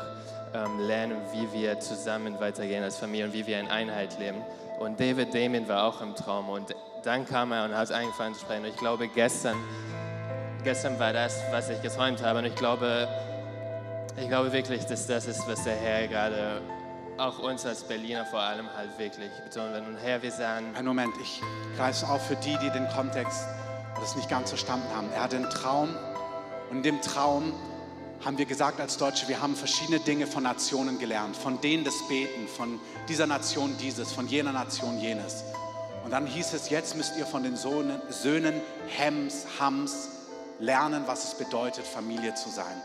ähm, 0.53 0.79
lernen, 0.79 1.17
wie 1.33 1.51
wir 1.59 1.79
zusammen 1.79 2.39
weitergehen 2.39 2.83
als 2.83 2.97
Familie 2.97 3.25
und 3.25 3.33
wie 3.33 3.47
wir 3.47 3.59
in 3.59 3.67
Einheit 3.67 4.19
leben. 4.19 4.43
Und 4.81 4.99
David 4.99 5.31
Damien 5.31 5.67
war 5.67 5.83
auch 5.83 6.01
im 6.01 6.15
Traum. 6.15 6.49
Und 6.49 6.75
dann 7.03 7.23
kam 7.27 7.51
er 7.51 7.65
und 7.65 7.75
hat 7.75 7.91
angefangen 7.91 8.33
zu 8.33 8.41
sprechen. 8.41 8.63
Und 8.63 8.71
ich 8.71 8.77
glaube, 8.77 9.07
gestern, 9.07 9.55
gestern 10.63 10.97
war 10.99 11.13
das, 11.13 11.39
was 11.51 11.69
ich 11.69 11.79
geträumt 11.83 12.23
habe. 12.23 12.39
Und 12.39 12.45
ich 12.45 12.55
glaube, 12.55 13.07
ich 14.19 14.27
glaube 14.27 14.51
wirklich, 14.51 14.83
dass 14.85 15.05
das 15.05 15.27
ist, 15.27 15.47
was 15.47 15.65
der 15.65 15.75
Herr 15.75 16.07
gerade 16.07 16.61
auch 17.17 17.37
uns 17.37 17.63
als 17.63 17.83
Berliner 17.83 18.25
vor 18.25 18.39
allem 18.39 18.67
halt 18.75 18.97
wirklich 18.97 19.29
betonen 19.43 19.71
werden. 19.73 19.87
Und 19.87 19.97
Herr, 19.97 20.23
wir 20.23 20.31
sagen. 20.31 20.73
Ein 20.75 20.85
Moment, 20.85 21.13
ich 21.21 21.41
greife 21.77 22.07
auf 22.07 22.25
für 22.25 22.35
die, 22.37 22.57
die 22.57 22.71
den 22.71 22.87
Kontext 22.89 23.45
das 23.99 24.15
nicht 24.15 24.29
ganz 24.29 24.49
verstanden 24.49 24.87
haben. 24.95 25.11
Er 25.13 25.21
hatte 25.21 25.35
einen 25.35 25.49
Traum 25.51 25.89
und 26.71 26.77
in 26.77 26.83
dem 26.83 27.01
Traum 27.01 27.53
haben 28.25 28.37
wir 28.37 28.45
gesagt 28.45 28.79
als 28.79 28.97
Deutsche, 28.97 29.27
wir 29.27 29.41
haben 29.41 29.55
verschiedene 29.55 29.99
Dinge 29.99 30.27
von 30.27 30.43
Nationen 30.43 30.99
gelernt. 30.99 31.35
Von 31.35 31.59
denen 31.61 31.83
das 31.83 32.07
Beten, 32.07 32.47
von 32.47 32.79
dieser 33.11 33.27
Nation 33.27 33.75
dieses, 33.77 34.13
von 34.13 34.25
jener 34.29 34.53
Nation 34.53 34.97
jenes. 34.97 35.43
Und 36.05 36.11
dann 36.11 36.25
hieß 36.25 36.53
es, 36.53 36.69
jetzt 36.69 36.95
müsst 36.95 37.17
ihr 37.17 37.25
von 37.25 37.43
den 37.43 37.57
Söhnen, 37.57 38.01
Söhnen 38.09 38.61
Hems, 38.87 39.45
Hams 39.59 40.07
lernen, 40.59 41.03
was 41.07 41.25
es 41.25 41.35
bedeutet, 41.35 41.85
Familie 41.85 42.35
zu 42.35 42.47
sein. 42.47 42.81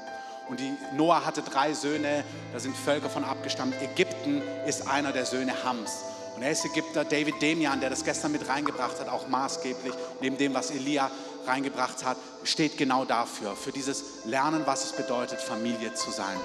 Und 0.49 0.59
die, 0.59 0.73
Noah 0.97 1.25
hatte 1.25 1.43
drei 1.43 1.75
Söhne, 1.75 2.25
da 2.53 2.59
sind 2.59 2.77
Völker 2.77 3.09
von 3.09 3.23
abgestammt. 3.23 3.77
Ägypten 3.81 4.43
ist 4.67 4.89
einer 4.89 5.13
der 5.13 5.27
Söhne 5.27 5.53
Hams. 5.63 5.93
Und 6.35 6.43
er 6.43 6.51
ist 6.51 6.65
Ägypter. 6.65 7.05
David 7.05 7.41
Demian, 7.41 7.81
der 7.81 7.91
das 7.91 8.03
gestern 8.03 8.33
mit 8.33 8.49
reingebracht 8.49 8.99
hat, 8.99 9.09
auch 9.09 9.29
maßgeblich, 9.29 9.95
neben 10.21 10.37
dem, 10.39 10.55
was 10.55 10.73
Elia 10.73 11.09
reingebracht 11.47 12.05
hat, 12.05 12.17
steht 12.43 12.77
genau 12.77 13.05
dafür, 13.05 13.55
für 13.55 13.71
dieses 13.71 14.25
Lernen, 14.25 14.63
was 14.67 14.87
es 14.87 14.93
bedeutet, 14.93 15.41
Familie 15.41 15.95
zu 15.95 16.11
sein. 16.11 16.37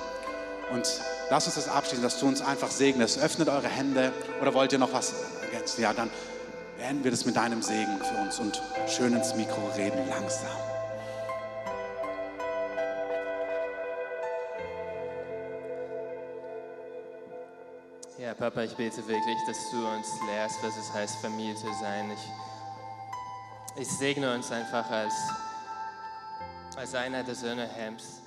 Und 0.71 0.87
lass 1.31 1.45
uns 1.45 1.55
das 1.55 1.69
abschließen, 1.69 2.03
dass 2.03 2.19
du 2.19 2.27
uns 2.27 2.41
einfach 2.41 2.69
segnest. 2.69 3.17
Öffnet 3.17 3.47
eure 3.47 3.69
Hände 3.69 4.11
oder 4.41 4.53
wollt 4.53 4.73
ihr 4.73 4.79
noch 4.79 4.91
was 4.91 5.13
ergänzen? 5.41 5.81
Ja, 5.81 5.93
dann 5.93 6.11
beenden 6.77 7.05
wir 7.05 7.11
das 7.11 7.25
mit 7.25 7.37
deinem 7.37 7.61
Segen 7.61 7.99
für 7.99 8.21
uns 8.21 8.37
und 8.37 8.61
schön 8.87 9.13
ins 9.13 9.33
Mikro 9.35 9.61
reden, 9.77 10.09
langsam. 10.09 10.49
Ja, 18.17 18.33
Papa, 18.33 18.63
ich 18.63 18.75
bete 18.75 19.07
wirklich, 19.07 19.37
dass 19.47 19.57
du 19.71 19.87
uns 19.87 20.07
lehrst, 20.27 20.57
was 20.61 20.77
es 20.77 20.93
heißt, 20.93 21.15
Familie 21.21 21.55
zu 21.55 21.67
sein. 21.79 22.11
Ich, 22.11 23.81
ich 23.81 23.87
segne 23.87 24.35
uns 24.35 24.51
einfach 24.51 24.91
als, 24.91 25.13
als 26.75 26.93
einer 26.93 27.23
der 27.23 27.35
Söhne 27.35 27.65
Hems, 27.65 28.20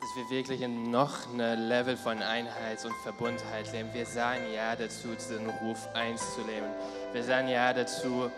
dass 0.00 0.16
wir 0.16 0.30
wirklich 0.30 0.60
in 0.62 0.90
noch 0.90 1.26
ein 1.32 1.68
Level 1.68 1.96
von 1.96 2.22
Einheit 2.22 2.84
und 2.84 2.94
Verbundenheit 3.02 3.72
leben. 3.72 3.88
Wir 3.92 4.06
sagen 4.06 4.42
Ja 4.54 4.76
dazu, 4.76 5.08
den 5.30 5.48
Ruf 5.48 5.88
eins 5.94 6.34
zu 6.34 6.42
leben. 6.42 6.66
Wir 7.12 7.24
sagen 7.24 7.48
Ja 7.48 7.72
dazu, 7.72 8.30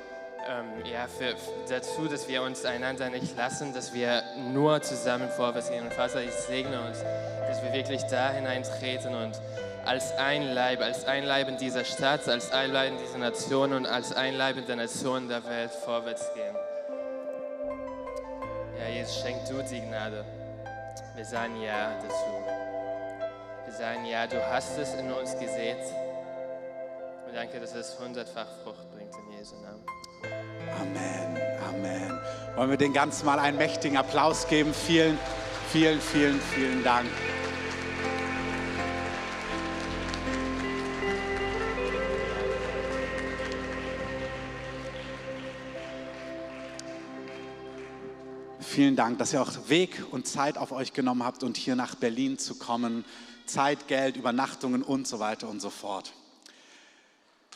ähm, 0.48 0.84
ja, 0.90 1.06
für, 1.06 1.34
dazu, 1.68 2.06
dass 2.06 2.28
wir 2.28 2.42
uns 2.42 2.64
einander 2.64 3.10
nicht 3.10 3.36
lassen, 3.36 3.74
dass 3.74 3.92
wir 3.92 4.22
nur 4.52 4.80
zusammen 4.82 5.28
vorwärts 5.28 5.70
gehen. 5.70 5.84
Und 5.84 5.92
Vater, 5.92 6.22
ich 6.22 6.32
segne 6.32 6.80
uns, 6.80 6.98
dass 7.46 7.62
wir 7.62 7.72
wirklich 7.72 8.02
da 8.04 8.30
hineintreten 8.30 9.14
und 9.14 9.32
als 9.84 10.12
ein 10.18 10.52
Leib, 10.54 10.80
als 10.80 11.04
ein 11.06 11.24
Leib 11.24 11.48
in 11.48 11.56
dieser 11.56 11.84
Stadt, 11.84 12.28
als 12.28 12.52
ein 12.52 12.72
Leib 12.72 12.92
in 12.92 12.98
dieser 12.98 13.18
Nation 13.18 13.72
und 13.72 13.86
als 13.86 14.12
ein 14.12 14.36
Leib 14.36 14.56
in 14.56 14.66
der 14.66 14.76
Nation 14.76 15.28
der 15.28 15.44
Welt 15.44 15.70
vorwärts 15.70 16.32
gehen. 16.34 16.54
Ja, 18.78 18.88
Jesus, 18.94 19.20
schenk 19.20 19.44
du 19.48 19.62
die 19.62 19.80
Gnade. 19.80 20.24
Wir 21.14 21.24
sagen 21.24 21.60
Ja 21.60 21.94
dazu. 22.02 22.58
Wir 23.64 23.74
sagen 23.74 24.04
Ja, 24.06 24.26
du 24.26 24.42
hast 24.50 24.78
es 24.78 24.94
in 24.94 25.12
uns 25.12 25.32
gesät. 25.38 25.78
Und 27.26 27.34
danke, 27.34 27.60
dass 27.60 27.74
es 27.74 27.98
hundertfach 27.98 28.46
Frucht 28.64 28.90
bringt 28.90 29.14
in 29.14 29.38
Jesu 29.38 29.56
Namen. 29.56 29.84
Amen, 30.80 31.36
Amen. 31.68 32.18
Wollen 32.56 32.70
wir 32.70 32.76
den 32.78 32.92
ganzen 32.92 33.26
mal 33.26 33.38
einen 33.38 33.58
mächtigen 33.58 33.96
Applaus 33.98 34.46
geben? 34.48 34.72
Vielen, 34.72 35.18
vielen, 35.70 36.00
vielen, 36.00 36.40
vielen 36.40 36.82
Dank. 36.82 37.08
Vielen 48.78 48.94
Dank, 48.94 49.18
dass 49.18 49.32
ihr 49.32 49.42
auch 49.42 49.50
Weg 49.66 50.04
und 50.12 50.28
Zeit 50.28 50.56
auf 50.56 50.70
euch 50.70 50.92
genommen 50.92 51.24
habt 51.24 51.42
und 51.42 51.56
hier 51.56 51.74
nach 51.74 51.96
Berlin 51.96 52.38
zu 52.38 52.54
kommen. 52.54 53.04
Zeit, 53.44 53.88
Geld, 53.88 54.16
Übernachtungen 54.16 54.84
und 54.84 55.08
so 55.08 55.18
weiter 55.18 55.48
und 55.48 55.58
so 55.58 55.68
fort. 55.68 56.12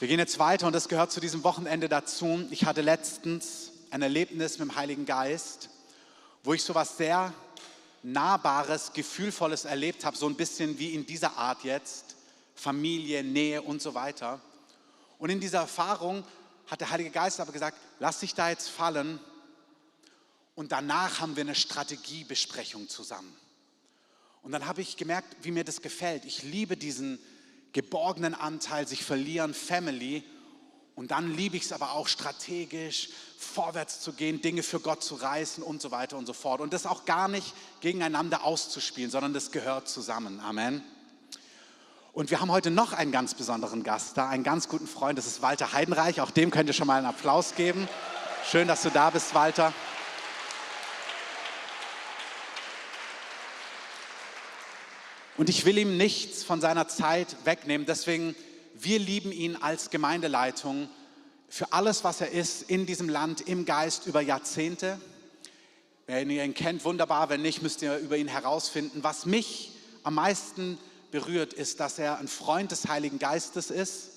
Wir 0.00 0.08
gehen 0.08 0.18
jetzt 0.18 0.40
weiter 0.40 0.66
und 0.66 0.72
das 0.72 0.88
gehört 0.88 1.12
zu 1.12 1.20
diesem 1.20 1.44
Wochenende 1.44 1.88
dazu. 1.88 2.44
Ich 2.50 2.64
hatte 2.64 2.80
letztens 2.80 3.70
ein 3.92 4.02
Erlebnis 4.02 4.58
mit 4.58 4.68
dem 4.68 4.74
Heiligen 4.74 5.06
Geist, 5.06 5.70
wo 6.42 6.54
ich 6.54 6.64
so 6.64 6.74
was 6.74 6.96
sehr 6.96 7.32
Nahbares, 8.02 8.92
Gefühlvolles 8.92 9.64
erlebt 9.64 10.04
habe, 10.04 10.16
so 10.16 10.26
ein 10.26 10.34
bisschen 10.34 10.80
wie 10.80 10.92
in 10.92 11.06
dieser 11.06 11.36
Art 11.36 11.62
jetzt. 11.62 12.16
Familie, 12.56 13.22
Nähe 13.22 13.62
und 13.62 13.80
so 13.80 13.94
weiter. 13.94 14.40
Und 15.20 15.30
in 15.30 15.38
dieser 15.38 15.60
Erfahrung 15.60 16.24
hat 16.66 16.80
der 16.80 16.90
Heilige 16.90 17.10
Geist 17.10 17.38
aber 17.38 17.52
gesagt, 17.52 17.78
lass 18.00 18.18
dich 18.18 18.34
da 18.34 18.48
jetzt 18.48 18.70
fallen 18.70 19.20
und 20.54 20.72
danach 20.72 21.20
haben 21.20 21.36
wir 21.36 21.42
eine 21.42 21.54
Strategiebesprechung 21.54 22.88
zusammen. 22.88 23.34
Und 24.42 24.52
dann 24.52 24.66
habe 24.66 24.80
ich 24.80 24.96
gemerkt, 24.96 25.36
wie 25.42 25.52
mir 25.52 25.64
das 25.64 25.82
gefällt. 25.82 26.24
Ich 26.24 26.42
liebe 26.42 26.76
diesen 26.76 27.18
geborgenen 27.72 28.34
Anteil, 28.34 28.86
sich 28.86 29.04
verlieren, 29.04 29.54
Family. 29.54 30.24
Und 30.94 31.10
dann 31.10 31.34
liebe 31.34 31.56
ich 31.56 31.64
es 31.64 31.72
aber 31.72 31.92
auch 31.92 32.06
strategisch, 32.06 33.08
vorwärts 33.38 34.00
zu 34.00 34.12
gehen, 34.12 34.42
Dinge 34.42 34.62
für 34.62 34.80
Gott 34.80 35.02
zu 35.02 35.14
reißen 35.14 35.62
und 35.62 35.80
so 35.80 35.90
weiter 35.90 36.18
und 36.18 36.26
so 36.26 36.32
fort. 36.32 36.60
Und 36.60 36.72
das 36.72 36.86
auch 36.86 37.04
gar 37.06 37.28
nicht 37.28 37.54
gegeneinander 37.80 38.44
auszuspielen, 38.44 39.10
sondern 39.10 39.32
das 39.32 39.52
gehört 39.52 39.88
zusammen. 39.88 40.40
Amen. 40.40 40.82
Und 42.12 42.30
wir 42.30 42.40
haben 42.40 42.50
heute 42.50 42.70
noch 42.70 42.92
einen 42.92 43.10
ganz 43.10 43.32
besonderen 43.32 43.84
Gast 43.84 44.18
da, 44.18 44.28
einen 44.28 44.44
ganz 44.44 44.68
guten 44.68 44.86
Freund, 44.86 45.16
das 45.16 45.26
ist 45.26 45.40
Walter 45.40 45.72
Heidenreich. 45.72 46.20
Auch 46.20 46.30
dem 46.30 46.50
könnt 46.50 46.68
ihr 46.68 46.74
schon 46.74 46.86
mal 46.86 46.98
einen 46.98 47.06
Applaus 47.06 47.54
geben. 47.54 47.88
Schön, 48.50 48.68
dass 48.68 48.82
du 48.82 48.90
da 48.90 49.08
bist, 49.08 49.34
Walter. 49.34 49.72
Und 55.38 55.48
ich 55.48 55.64
will 55.64 55.78
ihm 55.78 55.96
nichts 55.96 56.44
von 56.44 56.60
seiner 56.60 56.88
Zeit 56.88 57.36
wegnehmen. 57.44 57.86
Deswegen, 57.86 58.34
wir 58.74 58.98
lieben 58.98 59.32
ihn 59.32 59.56
als 59.56 59.88
Gemeindeleitung 59.88 60.90
für 61.48 61.72
alles, 61.72 62.04
was 62.04 62.20
er 62.20 62.30
ist 62.32 62.62
in 62.62 62.84
diesem 62.84 63.08
Land, 63.08 63.40
im 63.40 63.64
Geist 63.64 64.06
über 64.06 64.20
Jahrzehnte. 64.20 65.00
Wenn 66.06 66.28
ihr 66.28 66.44
ihn 66.44 66.52
kennt, 66.52 66.84
wunderbar. 66.84 67.30
Wenn 67.30 67.40
nicht, 67.40 67.62
müsst 67.62 67.80
ihr 67.80 67.96
über 67.96 68.18
ihn 68.18 68.28
herausfinden. 68.28 69.02
Was 69.02 69.24
mich 69.24 69.72
am 70.02 70.14
meisten 70.14 70.78
berührt, 71.10 71.54
ist, 71.54 71.80
dass 71.80 71.98
er 71.98 72.18
ein 72.18 72.28
Freund 72.28 72.70
des 72.70 72.88
Heiligen 72.88 73.18
Geistes 73.18 73.70
ist 73.70 74.10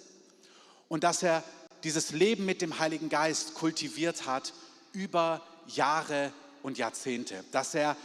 und 0.90 1.06
dass 1.06 1.24
er 1.24 1.44
dieses 1.86 2.12
Leben 2.12 2.46
mit 2.46 2.62
dem 2.62 2.80
Heiligen 2.80 3.08
Geist 3.08 3.54
kultiviert 3.54 4.26
hat 4.26 4.54
über 4.92 5.42
Jahre 5.68 6.34
und 6.62 6.78
Jahrzehnte. 6.78 7.46
Dass 7.52 7.74
er 7.74 7.96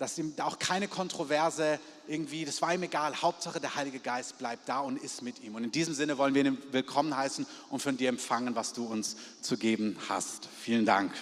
dass 0.00 0.16
ihm 0.16 0.32
auch 0.40 0.58
keine 0.58 0.88
Kontroverse 0.88 1.78
irgendwie, 2.10 2.44
das 2.44 2.60
war 2.60 2.74
ihm 2.74 2.82
egal. 2.82 3.22
Hauptsache 3.22 3.60
der 3.60 3.76
Heilige 3.76 4.00
Geist 4.00 4.36
bleibt 4.38 4.68
da 4.68 4.80
und 4.80 5.00
ist 5.00 5.22
mit 5.22 5.42
ihm. 5.42 5.54
Und 5.54 5.62
in 5.62 5.70
diesem 5.70 5.94
Sinne 5.94 6.18
wollen 6.18 6.34
wir 6.34 6.44
ihn 6.44 6.58
willkommen 6.72 7.16
heißen 7.16 7.46
und 7.70 7.80
von 7.80 7.96
dir 7.96 8.08
empfangen, 8.08 8.56
was 8.56 8.72
du 8.72 8.84
uns 8.84 9.16
zu 9.40 9.56
geben 9.56 9.96
hast. 10.08 10.48
Vielen 10.60 10.84
Dank. 10.84 11.12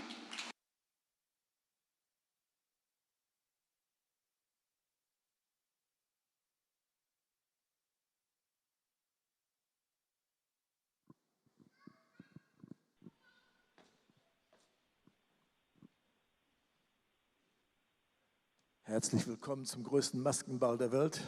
Herzlich 18.98 19.28
willkommen 19.28 19.64
zum 19.64 19.84
größten 19.84 20.20
Maskenball 20.20 20.76
der 20.76 20.90
Welt. 20.90 21.20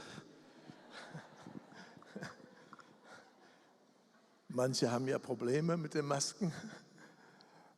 Manche 4.48 4.90
haben 4.90 5.06
ja 5.06 5.20
Probleme 5.20 5.76
mit 5.76 5.94
den 5.94 6.04
Masken. 6.04 6.52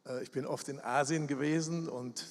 Äh, 0.07 0.23
ich 0.23 0.31
bin 0.31 0.47
oft 0.47 0.71
in 0.71 0.81
Asien 0.81 1.27
gewesen 1.27 1.91
und 1.91 2.27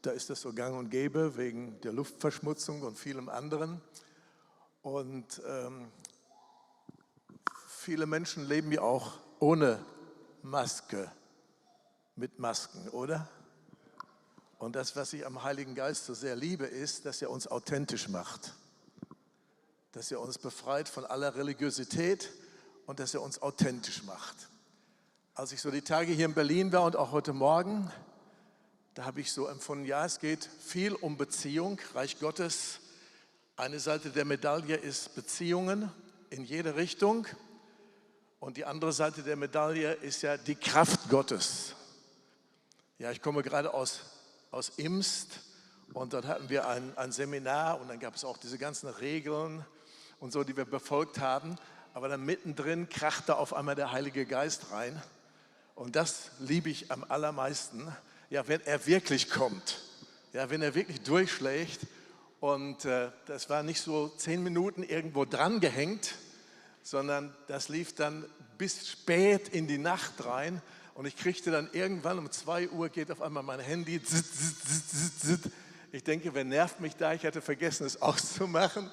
da 0.00 0.12
ist 0.12 0.30
das 0.30 0.40
so 0.40 0.54
gang 0.54 0.74
und 0.74 0.88
gäbe 0.88 1.36
wegen 1.36 1.78
der 1.82 1.92
Luftverschmutzung 1.92 2.80
und 2.80 2.98
vielem 2.98 3.28
anderen. 3.28 3.82
Und 4.80 5.42
ähm, 5.46 5.92
viele 7.68 8.06
Menschen 8.06 8.48
leben 8.48 8.72
ja 8.72 8.80
auch 8.80 9.18
ohne 9.38 9.84
Maske, 10.40 11.12
mit 12.16 12.38
Masken, 12.38 12.88
oder? 12.88 13.28
Und 14.62 14.76
das, 14.76 14.94
was 14.94 15.12
ich 15.12 15.26
am 15.26 15.42
Heiligen 15.42 15.74
Geist 15.74 16.06
so 16.06 16.14
sehr 16.14 16.36
liebe, 16.36 16.66
ist, 16.66 17.04
dass 17.04 17.20
er 17.20 17.30
uns 17.30 17.48
authentisch 17.48 18.08
macht. 18.08 18.54
Dass 19.90 20.12
er 20.12 20.20
uns 20.20 20.38
befreit 20.38 20.88
von 20.88 21.04
aller 21.04 21.34
Religiosität 21.34 22.30
und 22.86 23.00
dass 23.00 23.12
er 23.12 23.22
uns 23.22 23.42
authentisch 23.42 24.04
macht. 24.04 24.36
Als 25.34 25.50
ich 25.50 25.60
so 25.60 25.72
die 25.72 25.82
Tage 25.82 26.12
hier 26.12 26.26
in 26.26 26.34
Berlin 26.34 26.70
war 26.70 26.84
und 26.84 26.94
auch 26.94 27.10
heute 27.10 27.32
Morgen, 27.32 27.90
da 28.94 29.04
habe 29.04 29.20
ich 29.20 29.32
so 29.32 29.48
empfunden, 29.48 29.84
ja, 29.84 30.04
es 30.04 30.20
geht 30.20 30.48
viel 30.60 30.92
um 30.92 31.16
Beziehung, 31.16 31.80
Reich 31.94 32.20
Gottes. 32.20 32.78
Eine 33.56 33.80
Seite 33.80 34.10
der 34.10 34.24
Medaille 34.24 34.76
ist 34.76 35.16
Beziehungen 35.16 35.90
in 36.30 36.44
jede 36.44 36.76
Richtung. 36.76 37.26
Und 38.38 38.58
die 38.58 38.64
andere 38.64 38.92
Seite 38.92 39.24
der 39.24 39.34
Medaille 39.34 39.94
ist 39.94 40.22
ja 40.22 40.36
die 40.36 40.54
Kraft 40.54 41.10
Gottes. 41.10 41.74
Ja, 43.00 43.10
ich 43.10 43.20
komme 43.20 43.42
gerade 43.42 43.74
aus 43.74 44.02
aus 44.52 44.68
Imst 44.76 45.40
und 45.94 46.12
dort 46.12 46.26
hatten 46.26 46.48
wir 46.48 46.68
ein, 46.68 46.96
ein 46.96 47.10
Seminar 47.10 47.80
und 47.80 47.88
dann 47.88 47.98
gab 47.98 48.14
es 48.14 48.24
auch 48.24 48.36
diese 48.36 48.58
ganzen 48.58 48.88
Regeln 48.88 49.64
und 50.20 50.32
so, 50.32 50.44
die 50.44 50.56
wir 50.56 50.66
befolgt 50.66 51.18
haben. 51.18 51.56
Aber 51.94 52.08
dann 52.08 52.24
mittendrin 52.24 52.88
krachte 52.88 53.36
auf 53.36 53.54
einmal 53.54 53.74
der 53.74 53.92
Heilige 53.92 54.24
Geist 54.24 54.70
rein. 54.70 55.02
Und 55.74 55.96
das 55.96 56.30
liebe 56.38 56.70
ich 56.70 56.90
am 56.90 57.04
allermeisten, 57.08 57.94
ja, 58.30 58.46
wenn 58.46 58.60
er 58.62 58.86
wirklich 58.86 59.30
kommt, 59.30 59.80
ja, 60.32 60.48
wenn 60.48 60.62
er 60.62 60.74
wirklich 60.74 61.02
durchschlägt. 61.02 61.80
Und 62.40 62.84
äh, 62.84 63.10
das 63.26 63.50
war 63.50 63.62
nicht 63.62 63.80
so 63.80 64.08
zehn 64.08 64.42
Minuten 64.42 64.82
irgendwo 64.82 65.24
dran 65.24 65.60
gehängt, 65.60 66.14
sondern 66.82 67.34
das 67.48 67.68
lief 67.68 67.94
dann 67.94 68.24
bis 68.58 68.88
spät 68.88 69.48
in 69.48 69.66
die 69.66 69.78
Nacht 69.78 70.24
rein. 70.24 70.62
Und 70.94 71.06
ich 71.06 71.16
kriegte 71.16 71.50
dann 71.50 71.68
irgendwann 71.72 72.18
um 72.18 72.30
2 72.30 72.68
Uhr 72.68 72.88
geht 72.88 73.10
auf 73.10 73.22
einmal 73.22 73.42
mein 73.42 73.60
Handy. 73.60 74.02
Zit, 74.02 74.26
zit, 74.26 75.20
zit, 75.20 75.52
ich 75.90 76.04
denke, 76.04 76.34
wer 76.34 76.44
nervt 76.44 76.80
mich 76.80 76.96
da? 76.96 77.12
Ich 77.12 77.24
hatte 77.24 77.40
vergessen, 77.40 77.86
es 77.86 78.00
auszumachen. 78.02 78.90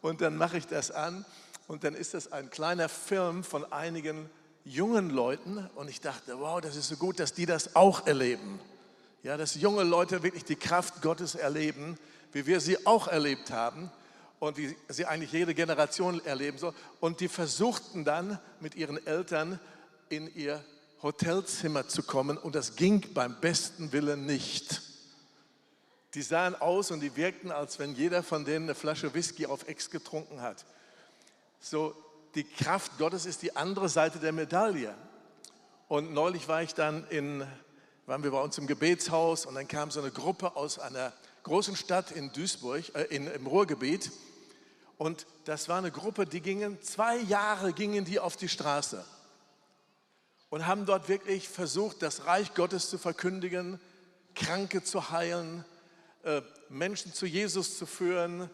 Und 0.00 0.20
dann 0.20 0.36
mache 0.36 0.58
ich 0.58 0.66
das 0.66 0.90
an. 0.90 1.24
Und 1.68 1.84
dann 1.84 1.94
ist 1.94 2.14
das 2.14 2.32
ein 2.32 2.50
kleiner 2.50 2.88
Film 2.88 3.44
von 3.44 3.70
einigen 3.72 4.28
jungen 4.64 5.10
Leuten. 5.10 5.68
Und 5.74 5.88
ich 5.88 6.00
dachte, 6.00 6.38
wow, 6.38 6.60
das 6.60 6.76
ist 6.76 6.88
so 6.88 6.96
gut, 6.96 7.18
dass 7.18 7.32
die 7.32 7.46
das 7.46 7.74
auch 7.74 8.06
erleben. 8.06 8.60
Ja, 9.22 9.36
dass 9.36 9.54
junge 9.54 9.84
Leute 9.84 10.22
wirklich 10.22 10.44
die 10.44 10.56
Kraft 10.56 11.00
Gottes 11.00 11.34
erleben, 11.34 11.96
wie 12.32 12.46
wir 12.46 12.60
sie 12.60 12.86
auch 12.86 13.06
erlebt 13.06 13.52
haben 13.52 13.90
und 14.40 14.56
wie 14.56 14.76
sie 14.88 15.06
eigentlich 15.06 15.30
jede 15.30 15.54
Generation 15.54 16.24
erleben 16.24 16.58
soll. 16.58 16.74
Und 16.98 17.20
die 17.20 17.28
versuchten 17.28 18.04
dann 18.04 18.40
mit 18.58 18.74
ihren 18.74 19.04
Eltern 19.06 19.60
in 20.08 20.34
ihr 20.34 20.64
Hotelzimmer 21.02 21.88
zu 21.88 22.04
kommen 22.04 22.38
und 22.38 22.54
das 22.54 22.76
ging 22.76 23.12
beim 23.12 23.40
besten 23.40 23.92
Willen 23.92 24.24
nicht. 24.24 24.82
Die 26.14 26.22
sahen 26.22 26.54
aus 26.54 26.90
und 26.90 27.00
die 27.00 27.16
wirkten, 27.16 27.50
als 27.50 27.78
wenn 27.78 27.94
jeder 27.94 28.22
von 28.22 28.44
denen 28.44 28.66
eine 28.66 28.74
Flasche 28.74 29.12
Whisky 29.12 29.46
auf 29.46 29.66
Ex 29.66 29.90
getrunken 29.90 30.42
hat. 30.42 30.64
So, 31.58 31.94
die 32.34 32.44
Kraft 32.44 32.98
Gottes 32.98 33.26
ist 33.26 33.42
die 33.42 33.56
andere 33.56 33.88
Seite 33.88 34.18
der 34.18 34.32
Medaille. 34.32 34.94
Und 35.88 36.12
neulich 36.12 36.46
war 36.48 36.62
ich 36.62 36.74
dann 36.74 37.06
in, 37.08 37.44
waren 38.06 38.22
wir 38.22 38.30
bei 38.30 38.40
uns 38.40 38.56
im 38.58 38.66
Gebetshaus 38.66 39.44
und 39.44 39.56
dann 39.56 39.68
kam 39.68 39.90
so 39.90 40.00
eine 40.00 40.10
Gruppe 40.10 40.54
aus 40.54 40.78
einer 40.78 41.12
großen 41.42 41.74
Stadt 41.74 42.12
in 42.12 42.32
Duisburg, 42.32 42.94
äh, 42.94 43.02
in, 43.04 43.26
im 43.26 43.46
Ruhrgebiet. 43.46 44.12
Und 44.98 45.26
das 45.46 45.68
war 45.68 45.78
eine 45.78 45.90
Gruppe, 45.90 46.26
die 46.26 46.40
gingen, 46.40 46.80
zwei 46.82 47.16
Jahre 47.16 47.72
gingen 47.72 48.04
die 48.04 48.20
auf 48.20 48.36
die 48.36 48.48
Straße 48.48 49.04
und 50.52 50.66
haben 50.66 50.84
dort 50.84 51.08
wirklich 51.08 51.48
versucht, 51.48 52.02
das 52.02 52.26
Reich 52.26 52.52
Gottes 52.52 52.90
zu 52.90 52.98
verkündigen, 52.98 53.80
Kranke 54.34 54.84
zu 54.84 55.10
heilen, 55.10 55.64
äh, 56.24 56.42
Menschen 56.68 57.14
zu 57.14 57.24
Jesus 57.24 57.78
zu 57.78 57.86
führen, 57.86 58.50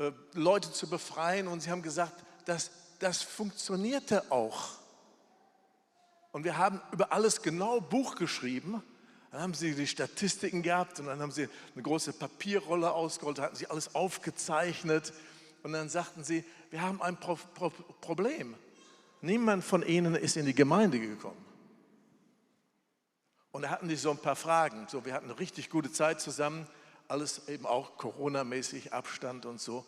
äh, 0.00 0.10
Leute 0.32 0.72
zu 0.72 0.90
befreien. 0.90 1.46
Und 1.46 1.60
sie 1.60 1.70
haben 1.70 1.82
gesagt, 1.82 2.14
das, 2.46 2.72
das 2.98 3.22
funktionierte 3.22 4.32
auch. 4.32 4.70
Und 6.32 6.42
wir 6.42 6.58
haben 6.58 6.82
über 6.90 7.12
alles 7.12 7.42
genau 7.42 7.80
Buch 7.80 8.16
geschrieben. 8.16 8.82
Dann 9.30 9.40
haben 9.40 9.54
sie 9.54 9.76
die 9.76 9.86
Statistiken 9.86 10.64
gehabt 10.64 10.98
und 10.98 11.06
dann 11.06 11.20
haben 11.20 11.30
sie 11.30 11.48
eine 11.74 11.82
große 11.84 12.12
Papierrolle 12.14 12.90
ausgerollt, 12.90 13.38
hatten 13.38 13.54
sie 13.54 13.68
alles 13.68 13.94
aufgezeichnet. 13.94 15.12
Und 15.62 15.74
dann 15.74 15.90
sagten 15.90 16.24
sie, 16.24 16.44
wir 16.70 16.82
haben 16.82 17.00
ein 17.00 17.20
Pro 17.20 17.36
Pro 17.54 17.70
Problem. 18.00 18.56
Niemand 19.26 19.64
von 19.64 19.82
ihnen 19.84 20.14
ist 20.14 20.36
in 20.36 20.46
die 20.46 20.54
Gemeinde 20.54 21.00
gekommen. 21.00 21.44
Und 23.50 23.62
da 23.62 23.70
hatten 23.70 23.88
die 23.88 23.96
so 23.96 24.12
ein 24.12 24.18
paar 24.18 24.36
Fragen. 24.36 24.86
So, 24.88 25.04
wir 25.04 25.14
hatten 25.14 25.24
eine 25.24 25.38
richtig 25.40 25.68
gute 25.68 25.90
Zeit 25.90 26.20
zusammen, 26.20 26.68
alles 27.08 27.48
eben 27.48 27.66
auch 27.66 27.96
Corona-mäßig, 27.96 28.92
Abstand 28.92 29.44
und 29.44 29.60
so. 29.60 29.84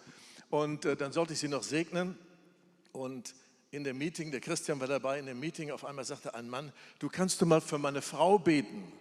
Und 0.51 0.85
äh, 0.87 0.97
dann 0.97 1.13
sollte 1.13 1.35
ich 1.35 1.39
sie 1.39 1.47
noch 1.47 1.63
segnen. 1.63 2.19
Und 2.91 3.37
in 3.71 3.85
dem 3.85 3.99
Meeting, 3.99 4.33
der 4.33 4.41
Christian 4.41 4.81
war 4.81 4.89
dabei, 4.89 5.21
in 5.21 5.27
dem 5.27 5.39
Meeting 5.39 5.71
auf 5.71 5.85
einmal 5.85 6.05
sagte 6.05 6.35
ein 6.35 6.49
Mann, 6.49 6.73
du 6.99 7.09
kannst 7.09 7.41
du 7.41 7.47
mal 7.47 7.61
für 7.61 7.79
meine 7.79 8.03
Frau 8.03 8.41
beten. 8.41 8.93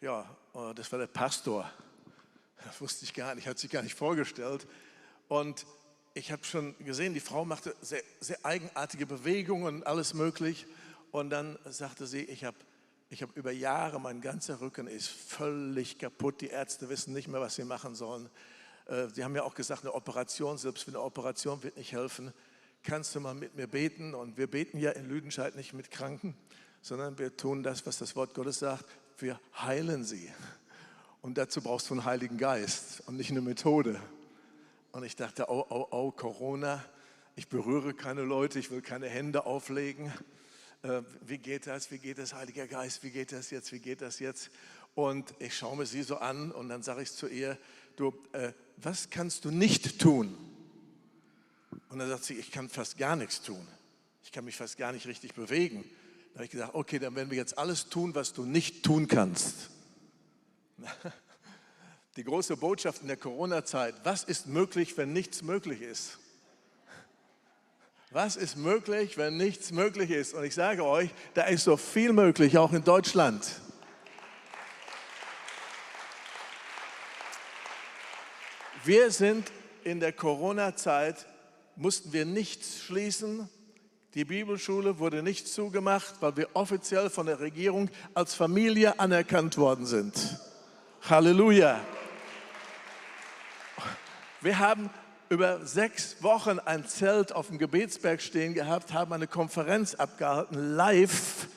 Ja, 0.00 0.24
oh, 0.54 0.72
das 0.74 0.90
war 0.92 0.98
der 0.98 1.08
Pastor. 1.08 1.70
Das 2.64 2.80
wusste 2.80 3.04
ich 3.04 3.12
gar 3.12 3.34
nicht, 3.34 3.46
hat 3.46 3.58
sich 3.58 3.70
gar 3.70 3.82
nicht 3.82 3.94
vorgestellt. 3.94 4.66
Und 5.28 5.66
ich 6.16 6.32
habe 6.32 6.42
schon 6.44 6.74
gesehen, 6.78 7.12
die 7.12 7.20
Frau 7.20 7.44
machte 7.44 7.76
sehr, 7.82 8.02
sehr 8.20 8.38
eigenartige 8.42 9.04
Bewegungen 9.04 9.82
alles 9.82 10.14
möglich. 10.14 10.66
Und 11.10 11.28
dann 11.28 11.58
sagte 11.66 12.06
sie, 12.06 12.22
ich 12.22 12.44
habe 12.44 12.56
ich 13.10 13.22
hab 13.22 13.36
über 13.36 13.52
Jahre, 13.52 14.00
mein 14.00 14.22
ganzer 14.22 14.60
Rücken 14.62 14.88
ist 14.88 15.08
völlig 15.08 15.98
kaputt. 15.98 16.40
Die 16.40 16.48
Ärzte 16.48 16.88
wissen 16.88 17.12
nicht 17.12 17.28
mehr, 17.28 17.40
was 17.40 17.56
sie 17.56 17.64
machen 17.64 17.94
sollen. 17.94 18.30
Äh, 18.86 19.08
Sie 19.08 19.22
haben 19.22 19.36
ja 19.36 19.42
auch 19.42 19.54
gesagt, 19.54 19.82
eine 19.82 19.92
Operation, 19.92 20.56
selbst 20.56 20.88
eine 20.88 21.00
Operation 21.00 21.62
wird 21.62 21.76
nicht 21.76 21.92
helfen. 21.92 22.32
Kannst 22.82 23.14
du 23.14 23.20
mal 23.20 23.34
mit 23.34 23.54
mir 23.54 23.66
beten? 23.66 24.14
Und 24.14 24.38
wir 24.38 24.50
beten 24.50 24.78
ja 24.78 24.92
in 24.92 25.08
Lüdenscheid 25.08 25.54
nicht 25.54 25.74
mit 25.74 25.90
Kranken, 25.90 26.34
sondern 26.80 27.18
wir 27.18 27.36
tun 27.36 27.62
das, 27.62 27.84
was 27.84 27.98
das 27.98 28.16
Wort 28.16 28.32
Gottes 28.32 28.58
sagt. 28.58 28.86
Wir 29.18 29.38
heilen 29.54 30.02
sie. 30.02 30.32
Und 31.20 31.36
dazu 31.36 31.60
brauchst 31.60 31.90
du 31.90 31.94
einen 31.94 32.06
Heiligen 32.06 32.38
Geist 32.38 33.02
und 33.06 33.18
nicht 33.18 33.30
eine 33.30 33.42
Methode. 33.42 34.00
Und 34.96 35.04
ich 35.04 35.14
dachte, 35.14 35.50
oh, 35.50 35.66
oh, 35.68 35.86
oh, 35.90 36.10
Corona, 36.10 36.82
ich 37.34 37.50
berühre 37.50 37.92
keine 37.92 38.22
Leute, 38.22 38.58
ich 38.58 38.70
will 38.70 38.80
keine 38.80 39.10
Hände 39.10 39.44
auflegen. 39.44 40.10
Äh, 40.80 41.02
wie 41.20 41.36
geht 41.36 41.66
das? 41.66 41.90
Wie 41.90 41.98
geht 41.98 42.16
das, 42.16 42.32
Heiliger 42.32 42.66
Geist? 42.66 43.02
Wie 43.02 43.10
geht 43.10 43.30
das 43.30 43.50
jetzt? 43.50 43.72
Wie 43.72 43.78
geht 43.78 44.00
das 44.00 44.20
jetzt? 44.20 44.48
Und 44.94 45.34
ich 45.38 45.54
schaue 45.54 45.76
mir 45.76 45.84
sie 45.84 46.02
so 46.02 46.16
an 46.16 46.50
und 46.50 46.70
dann 46.70 46.82
sage 46.82 47.02
ich 47.02 47.12
zu 47.12 47.26
ihr, 47.26 47.58
du, 47.96 48.14
äh, 48.32 48.54
was 48.78 49.10
kannst 49.10 49.44
du 49.44 49.50
nicht 49.50 50.00
tun? 50.00 50.34
Und 51.90 51.98
dann 51.98 52.08
sagt 52.08 52.24
sie, 52.24 52.38
ich 52.38 52.50
kann 52.50 52.70
fast 52.70 52.96
gar 52.96 53.16
nichts 53.16 53.42
tun. 53.42 53.68
Ich 54.24 54.32
kann 54.32 54.46
mich 54.46 54.56
fast 54.56 54.78
gar 54.78 54.92
nicht 54.92 55.06
richtig 55.06 55.34
bewegen. 55.34 55.84
Da 56.32 56.36
habe 56.36 56.46
ich 56.46 56.50
gesagt, 56.52 56.74
okay, 56.74 56.98
dann 56.98 57.14
werden 57.16 57.30
wir 57.30 57.36
jetzt 57.36 57.58
alles 57.58 57.90
tun, 57.90 58.14
was 58.14 58.32
du 58.32 58.46
nicht 58.46 58.82
tun 58.82 59.08
kannst. 59.08 59.68
Die 62.16 62.24
große 62.24 62.56
Botschaft 62.56 63.02
in 63.02 63.08
der 63.08 63.18
Corona-Zeit, 63.18 63.94
was 64.02 64.24
ist 64.24 64.46
möglich, 64.46 64.96
wenn 64.96 65.12
nichts 65.12 65.42
möglich 65.42 65.82
ist? 65.82 66.18
Was 68.10 68.36
ist 68.36 68.56
möglich, 68.56 69.18
wenn 69.18 69.36
nichts 69.36 69.70
möglich 69.70 70.10
ist? 70.10 70.32
Und 70.32 70.44
ich 70.44 70.54
sage 70.54 70.82
euch, 70.82 71.10
da 71.34 71.42
ist 71.42 71.64
so 71.64 71.76
viel 71.76 72.14
möglich, 72.14 72.56
auch 72.56 72.72
in 72.72 72.84
Deutschland. 72.84 73.60
Wir 78.82 79.10
sind 79.10 79.52
in 79.84 80.00
der 80.00 80.12
Corona-Zeit, 80.14 81.26
mussten 81.74 82.14
wir 82.14 82.24
nichts 82.24 82.82
schließen. 82.82 83.50
Die 84.14 84.24
Bibelschule 84.24 84.98
wurde 84.98 85.22
nicht 85.22 85.48
zugemacht, 85.48 86.14
weil 86.20 86.38
wir 86.38 86.48
offiziell 86.54 87.10
von 87.10 87.26
der 87.26 87.40
Regierung 87.40 87.90
als 88.14 88.32
Familie 88.32 88.98
anerkannt 88.98 89.58
worden 89.58 89.84
sind. 89.84 90.40
Halleluja. 91.02 91.78
Wir 94.46 94.60
haben 94.60 94.90
über 95.28 95.66
sechs 95.66 96.22
Wochen 96.22 96.60
ein 96.60 96.86
Zelt 96.86 97.32
auf 97.32 97.48
dem 97.48 97.58
Gebetsberg 97.58 98.22
stehen 98.22 98.54
gehabt, 98.54 98.92
haben 98.92 99.12
eine 99.12 99.26
Konferenz 99.26 99.96
abgehalten, 99.96 100.76
live 100.76 101.48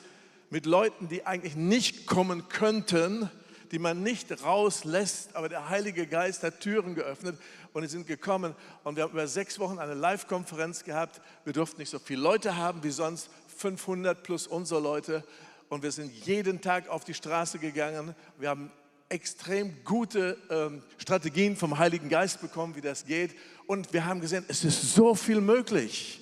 mit 0.50 0.66
Leuten, 0.66 1.06
die 1.06 1.24
eigentlich 1.24 1.54
nicht 1.54 2.08
kommen 2.08 2.48
könnten, 2.48 3.30
die 3.70 3.78
man 3.78 4.02
nicht 4.02 4.42
rauslässt, 4.42 5.36
aber 5.36 5.48
der 5.48 5.68
Heilige 5.68 6.04
Geist 6.08 6.42
hat 6.42 6.58
Türen 6.58 6.96
geöffnet 6.96 7.38
und 7.74 7.82
die 7.82 7.88
sind 7.88 8.08
gekommen 8.08 8.56
und 8.82 8.96
wir 8.96 9.04
haben 9.04 9.12
über 9.12 9.28
sechs 9.28 9.60
Wochen 9.60 9.78
eine 9.78 9.94
Live-Konferenz 9.94 10.82
gehabt. 10.82 11.20
Wir 11.44 11.52
durften 11.52 11.80
nicht 11.80 11.90
so 11.90 12.00
viele 12.00 12.22
Leute 12.22 12.56
haben 12.56 12.82
wie 12.82 12.90
sonst, 12.90 13.30
500 13.56 14.20
plus 14.24 14.48
unsere 14.48 14.80
Leute 14.80 15.22
und 15.68 15.84
wir 15.84 15.92
sind 15.92 16.12
jeden 16.26 16.60
Tag 16.60 16.88
auf 16.88 17.04
die 17.04 17.14
Straße 17.14 17.60
gegangen. 17.60 18.16
Wir 18.36 18.48
haben 18.48 18.72
extrem 19.10 19.84
gute 19.84 20.38
ähm, 20.48 20.82
Strategien 20.96 21.56
vom 21.56 21.78
Heiligen 21.78 22.08
Geist 22.08 22.40
bekommen, 22.40 22.76
wie 22.76 22.80
das 22.80 23.04
geht. 23.04 23.34
Und 23.66 23.92
wir 23.92 24.06
haben 24.06 24.20
gesehen, 24.20 24.44
es 24.48 24.64
ist 24.64 24.94
so 24.94 25.14
viel 25.14 25.40
möglich. 25.40 26.20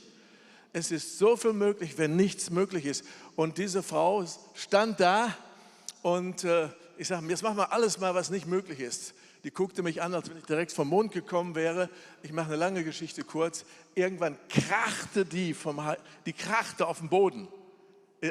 Es 0.72 0.90
ist 0.90 1.18
so 1.18 1.36
viel 1.36 1.52
möglich, 1.52 1.98
wenn 1.98 2.16
nichts 2.16 2.50
möglich 2.50 2.86
ist. 2.86 3.04
Und 3.36 3.58
diese 3.58 3.82
Frau 3.82 4.24
stand 4.54 5.00
da 5.00 5.34
und 6.02 6.44
äh, 6.44 6.68
ich 6.96 7.08
sage, 7.08 7.26
jetzt 7.28 7.42
machen 7.42 7.56
wir 7.56 7.72
alles 7.72 8.00
mal, 8.00 8.14
was 8.14 8.30
nicht 8.30 8.46
möglich 8.46 8.80
ist. 8.80 9.14
Die 9.44 9.50
guckte 9.50 9.82
mich 9.82 10.02
an, 10.02 10.14
als 10.14 10.28
wenn 10.28 10.38
ich 10.38 10.44
direkt 10.44 10.72
vom 10.72 10.88
Mond 10.88 11.12
gekommen 11.12 11.54
wäre. 11.54 11.88
Ich 12.22 12.32
mache 12.32 12.48
eine 12.48 12.56
lange 12.56 12.84
Geschichte 12.84 13.22
kurz. 13.22 13.64
Irgendwann 13.94 14.36
krachte 14.48 15.24
die, 15.24 15.54
vom, 15.54 15.80
die 16.26 16.32
krachte 16.32 16.86
auf 16.86 16.98
dem 16.98 17.08
Boden. 17.08 17.48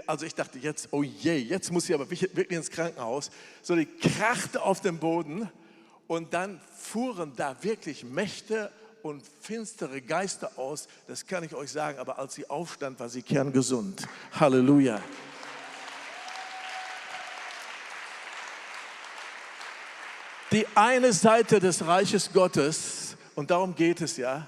Also 0.06 0.26
ich 0.26 0.36
dachte 0.36 0.60
jetzt, 0.60 0.90
oh 0.92 1.04
je, 1.04 1.38
jetzt 1.38 1.72
muss 1.72 1.86
sie 1.86 1.94
aber 1.94 2.10
wirklich 2.10 2.52
ins 2.52 2.70
Krankenhaus. 2.70 3.30
So, 3.62 3.76
die 3.76 3.86
krachte 3.86 4.62
auf 4.62 4.82
dem 4.82 5.00
Boden 5.00 5.50
und 6.08 6.34
dann 6.34 6.60
fuhren 6.78 7.34
da 7.36 7.56
wirklich 7.62 8.04
Mächte 8.04 8.72
und 9.02 9.24
finstere 9.42 10.02
Geister 10.02 10.52
aus. 10.58 10.88
Das 11.08 11.26
kann 11.26 11.44
ich 11.44 11.54
euch 11.54 11.72
sagen, 11.72 12.00
aber 12.00 12.20
als 12.20 12.36
sie 12.36 12.50
aufstand, 12.50 13.00
war 13.00 13.08
sie 13.08 13.22
kerngesund. 13.22 14.08
Halleluja. 14.34 15.02
Die 20.52 20.66
eine 20.76 21.12
Seite 21.12 21.60
des 21.60 21.86
Reiches 21.86 22.32
Gottes, 22.32 23.18
und 23.36 23.52
darum 23.52 23.76
geht 23.76 24.02
es 24.02 24.18
ja, 24.18 24.48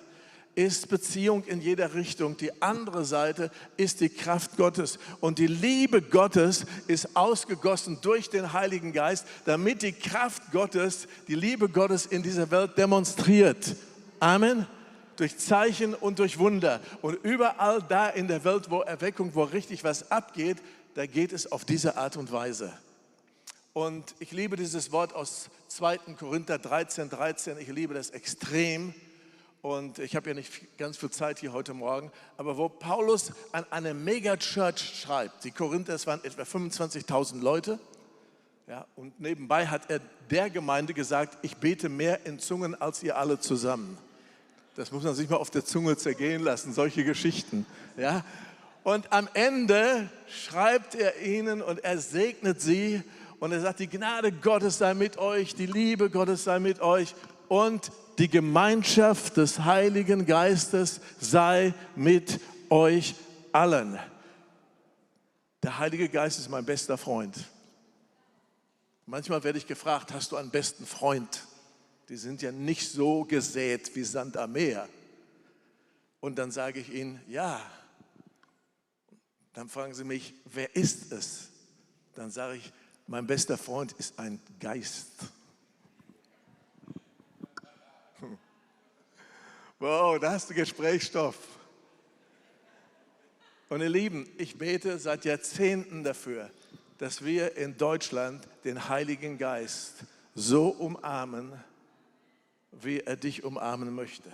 ist 0.60 0.90
Beziehung 0.90 1.46
in 1.46 1.62
jeder 1.62 1.94
Richtung. 1.94 2.36
Die 2.36 2.62
andere 2.62 3.06
Seite 3.06 3.50
ist 3.78 4.02
die 4.02 4.10
Kraft 4.10 4.58
Gottes. 4.58 5.00
Und 5.22 5.40
die 5.40 5.48
Liebe 5.48 6.02
Gottes 6.02 6.66
ist 6.88 7.16
ausgegossen 7.16 8.00
durch 8.02 8.30
den 8.30 8.52
Heiligen 8.52 8.92
Geist, 8.92 9.26
damit 9.46 9.84
die 9.84 9.94
Kraft 9.94 10.52
Gottes, 10.52 11.08
die 11.30 11.36
Liebe 11.36 11.70
Gottes 11.70 12.06
in 12.06 12.24
dieser 12.24 12.52
Welt 12.52 12.78
demonstriert. 12.78 13.74
Amen. 14.20 14.68
Durch 15.16 15.38
Zeichen 15.38 15.94
und 15.96 16.20
durch 16.20 16.38
Wunder. 16.40 16.82
Und 17.02 17.14
überall 17.24 17.82
da 17.88 18.10
in 18.10 18.28
der 18.28 18.44
Welt, 18.44 18.70
wo 18.70 18.82
Erweckung, 18.82 19.34
wo 19.36 19.44
richtig 19.44 19.86
was 19.86 20.12
abgeht, 20.12 20.58
da 20.94 21.06
geht 21.06 21.32
es 21.32 21.50
auf 21.50 21.64
diese 21.64 21.96
Art 21.96 22.18
und 22.18 22.34
Weise. 22.34 22.74
Und 23.72 24.14
ich 24.20 24.34
liebe 24.34 24.58
dieses 24.58 24.92
Wort 24.92 25.16
aus 25.16 25.50
2. 25.70 26.00
Korinther 26.20 26.58
13, 26.58 27.10
13. 27.10 27.60
Ich 27.60 27.70
liebe 27.70 27.94
das 27.94 28.10
extrem 28.10 28.94
und 29.62 30.00
ich 30.00 30.16
habe 30.16 30.30
ja 30.30 30.36
nicht 30.36 30.78
ganz 30.78 30.98
viel 30.98 31.10
Zeit 31.10 31.40
hier 31.40 31.54
heute 31.54 31.74
Morgen, 31.74 32.12
aber 32.38 32.58
wo 32.58 32.70
Paulus 32.70 33.32
an 33.52 33.66
eine 33.70 33.94
Megachurch 33.94 35.02
schreibt, 35.02 35.44
die 35.44 35.52
Korinther, 35.52 35.94
es 35.94 36.08
waren 36.08 36.24
etwa 36.24 36.44
25.000 36.44 37.42
Leute, 37.42 37.80
ja, 38.68 38.86
und 38.96 39.20
nebenbei 39.20 39.66
hat 39.66 39.90
er 39.90 40.00
der 40.30 40.50
Gemeinde 40.52 40.94
gesagt, 40.94 41.40
ich 41.42 41.58
bete 41.58 41.90
mehr 41.90 42.26
in 42.28 42.38
Zungen 42.38 42.80
als 42.80 43.02
ihr 43.02 43.18
alle 43.18 43.40
zusammen. 43.40 43.98
Das 44.76 44.92
muss 44.92 45.04
man 45.04 45.16
sich 45.16 45.28
mal 45.28 45.38
auf 45.38 45.50
der 45.50 45.66
Zunge 45.66 45.98
zergehen 45.98 46.44
lassen, 46.44 46.72
solche 46.72 47.04
Geschichten. 47.04 47.66
Ja. 47.98 48.24
Und 48.84 49.12
am 49.12 49.28
Ende 49.34 50.10
schreibt 50.28 50.94
er 50.94 51.20
ihnen 51.22 51.64
und 51.64 51.84
er 51.84 51.98
segnet 51.98 52.62
sie 52.62 53.02
und 53.40 53.52
er 53.52 53.60
sagt, 53.60 53.80
die 53.80 53.88
Gnade 53.88 54.32
Gottes 54.32 54.78
sei 54.78 54.94
mit 54.94 55.18
euch, 55.18 55.56
die 55.56 55.66
Liebe 55.66 56.10
Gottes 56.10 56.44
sei 56.44 56.60
mit 56.60 56.80
euch 56.80 57.16
und 57.48 57.92
die 58.20 58.28
Gemeinschaft 58.28 59.38
des 59.38 59.60
Heiligen 59.64 60.26
Geistes 60.26 61.00
sei 61.22 61.74
mit 61.96 62.40
euch 62.70 63.16
allen. 63.54 63.98
Der 65.64 65.80
Heilige 65.80 66.10
Geist 66.10 66.38
ist 66.38 66.50
mein 66.50 66.66
bester 66.66 66.98
Freund. 66.98 67.50
Manchmal 69.06 69.44
werde 69.44 69.58
ich 69.58 69.68
gefragt, 69.68 70.14
hast 70.14 70.34
du 70.34 70.36
einen 70.36 70.50
besten 70.50 70.86
Freund? 70.86 71.48
Die 72.10 72.18
sind 72.18 72.42
ja 72.42 72.52
nicht 72.52 72.92
so 72.92 73.24
gesät 73.24 73.96
wie 73.96 74.04
Sand 74.04 74.36
am 74.36 74.52
Meer. 74.52 74.88
Und 76.20 76.38
dann 76.38 76.52
sage 76.52 76.82
ich 76.82 76.94
ihnen, 76.94 77.22
ja. 77.30 77.62
Dann 79.54 79.70
fragen 79.70 79.94
sie 79.94 80.04
mich, 80.04 80.34
wer 80.46 80.76
ist 80.76 81.14
es? 81.14 81.48
Dann 82.16 82.32
sage 82.32 82.58
ich, 82.58 82.74
mein 83.08 83.26
bester 83.26 83.58
Freund 83.58 83.94
ist 83.94 84.20
ein 84.20 84.42
Geist. 84.60 85.08
Wow, 89.82 90.20
da 90.20 90.32
hast 90.32 90.50
du 90.50 90.54
Gesprächsstoff. 90.54 91.38
Und 93.70 93.80
ihr 93.80 93.88
Lieben, 93.88 94.30
ich 94.38 94.58
bete 94.58 95.00
seit 95.00 95.24
Jahrzehnten 95.24 96.04
dafür, 96.04 96.50
dass 96.98 97.24
wir 97.24 97.56
in 97.56 97.78
Deutschland 97.78 98.46
den 98.66 98.90
Heiligen 98.90 99.38
Geist 99.38 99.94
so 100.36 100.68
umarmen, 100.68 101.54
wie 102.74 103.00
er 103.00 103.16
dich 103.16 103.46
umarmen 103.46 103.96
möchte 103.96 104.30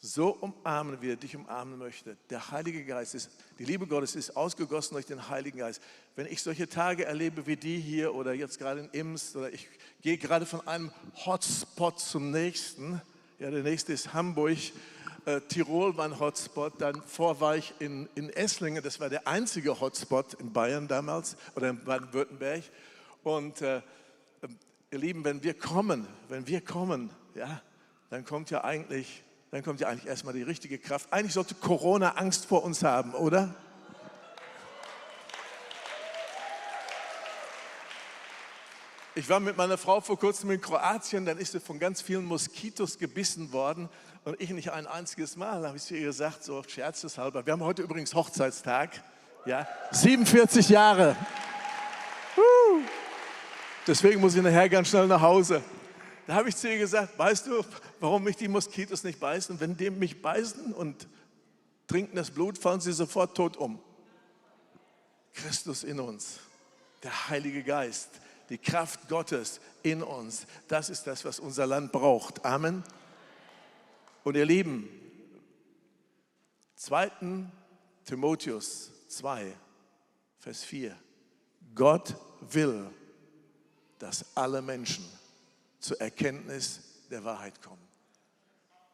so 0.00 0.30
umarmen, 0.30 1.00
wie 1.02 1.10
er 1.10 1.16
dich 1.16 1.34
umarmen 1.34 1.78
möchte. 1.78 2.16
Der 2.30 2.50
Heilige 2.50 2.84
Geist 2.84 3.14
ist, 3.14 3.30
die 3.58 3.64
Liebe 3.64 3.86
Gottes 3.86 4.14
ist 4.14 4.36
ausgegossen 4.36 4.94
durch 4.94 5.06
den 5.06 5.28
Heiligen 5.28 5.58
Geist. 5.58 5.82
Wenn 6.18 6.26
ich 6.26 6.42
solche 6.42 6.68
Tage 6.68 7.04
erlebe 7.04 7.46
wie 7.46 7.54
die 7.54 7.78
hier 7.78 8.12
oder 8.12 8.32
jetzt 8.32 8.58
gerade 8.58 8.80
in 8.80 8.88
Imst 8.88 9.36
oder 9.36 9.52
ich 9.52 9.68
gehe 10.02 10.18
gerade 10.18 10.46
von 10.46 10.66
einem 10.66 10.90
Hotspot 11.24 12.00
zum 12.00 12.32
nächsten, 12.32 13.00
ja, 13.38 13.52
der 13.52 13.62
nächste 13.62 13.92
ist 13.92 14.14
Hamburg, 14.14 14.58
äh, 15.26 15.40
Tirol 15.42 15.96
war 15.96 16.06
ein 16.06 16.18
Hotspot, 16.18 16.72
dann 16.82 17.00
vor 17.02 17.40
war 17.40 17.56
ich 17.56 17.72
in, 17.78 18.08
in 18.16 18.30
Esslingen, 18.30 18.82
das 18.82 18.98
war 18.98 19.08
der 19.08 19.28
einzige 19.28 19.78
Hotspot 19.78 20.34
in 20.40 20.52
Bayern 20.52 20.88
damals 20.88 21.36
oder 21.54 21.68
in 21.68 21.84
Baden-Württemberg. 21.84 22.64
Und 23.22 23.62
äh, 23.62 23.80
ihr 24.90 24.98
Lieben, 24.98 25.22
wenn 25.22 25.44
wir 25.44 25.54
kommen, 25.54 26.04
wenn 26.28 26.48
wir 26.48 26.62
kommen, 26.62 27.10
ja, 27.36 27.62
dann 28.10 28.24
kommt 28.24 28.50
ja 28.50 28.64
eigentlich 28.64 29.22
dann 29.52 29.62
kommt 29.62 29.80
ja 29.80 29.86
eigentlich 29.86 30.06
erstmal 30.06 30.34
die 30.34 30.42
richtige 30.42 30.78
Kraft. 30.78 31.12
Eigentlich 31.12 31.32
sollte 31.34 31.54
Corona 31.54 32.16
Angst 32.16 32.46
vor 32.46 32.64
uns 32.64 32.82
haben, 32.82 33.14
oder? 33.14 33.54
Ich 39.18 39.28
war 39.28 39.40
mit 39.40 39.56
meiner 39.56 39.76
Frau 39.76 40.00
vor 40.00 40.16
kurzem 40.16 40.52
in 40.52 40.60
Kroatien, 40.60 41.26
dann 41.26 41.38
ist 41.38 41.50
sie 41.50 41.58
von 41.58 41.80
ganz 41.80 42.00
vielen 42.00 42.24
Moskitos 42.24 42.98
gebissen 42.98 43.50
worden 43.50 43.88
und 44.24 44.40
ich 44.40 44.50
nicht 44.50 44.70
ein 44.70 44.86
einziges 44.86 45.34
Mal. 45.34 45.66
Habe 45.66 45.76
ich 45.76 45.82
zu 45.82 45.96
ihr 45.96 46.06
gesagt, 46.06 46.44
so 46.44 46.62
scherzeshalber, 46.62 47.44
wir 47.44 47.52
haben 47.52 47.64
heute 47.64 47.82
übrigens 47.82 48.14
Hochzeitstag, 48.14 49.02
ja, 49.44 49.66
47 49.90 50.68
Jahre. 50.68 51.16
Deswegen 53.88 54.20
muss 54.20 54.36
ich 54.36 54.42
nachher 54.42 54.68
ganz 54.68 54.86
schnell 54.86 55.08
nach 55.08 55.20
Hause. 55.20 55.64
Da 56.28 56.34
habe 56.34 56.48
ich 56.48 56.54
zu 56.54 56.70
ihr 56.70 56.78
gesagt, 56.78 57.18
weißt 57.18 57.48
du, 57.48 57.64
warum 57.98 58.22
mich 58.22 58.36
die 58.36 58.46
Moskitos 58.46 59.02
nicht 59.02 59.18
beißen? 59.18 59.58
Wenn 59.58 59.76
die 59.76 59.90
mich 59.90 60.22
beißen 60.22 60.72
und 60.72 61.08
trinken 61.88 62.14
das 62.14 62.30
Blut, 62.30 62.56
fallen 62.56 62.80
sie 62.80 62.92
sofort 62.92 63.36
tot 63.36 63.56
um. 63.56 63.80
Christus 65.34 65.82
in 65.82 65.98
uns, 65.98 66.38
der 67.02 67.30
Heilige 67.30 67.64
Geist, 67.64 68.10
die 68.48 68.58
Kraft 68.58 69.08
Gottes 69.08 69.60
in 69.82 70.02
uns. 70.02 70.46
Das 70.68 70.90
ist 70.90 71.06
das, 71.06 71.24
was 71.24 71.38
unser 71.38 71.66
Land 71.66 71.92
braucht. 71.92 72.44
Amen. 72.44 72.82
Und 74.24 74.36
ihr 74.36 74.46
Lieben, 74.46 74.88
2. 76.76 77.10
Timotheus 78.04 78.90
2, 79.08 79.54
Vers 80.38 80.64
4. 80.64 80.96
Gott 81.74 82.14
will, 82.40 82.90
dass 83.98 84.24
alle 84.34 84.62
Menschen 84.62 85.04
zur 85.78 86.00
Erkenntnis 86.00 86.80
der 87.10 87.24
Wahrheit 87.24 87.60
kommen. 87.62 87.86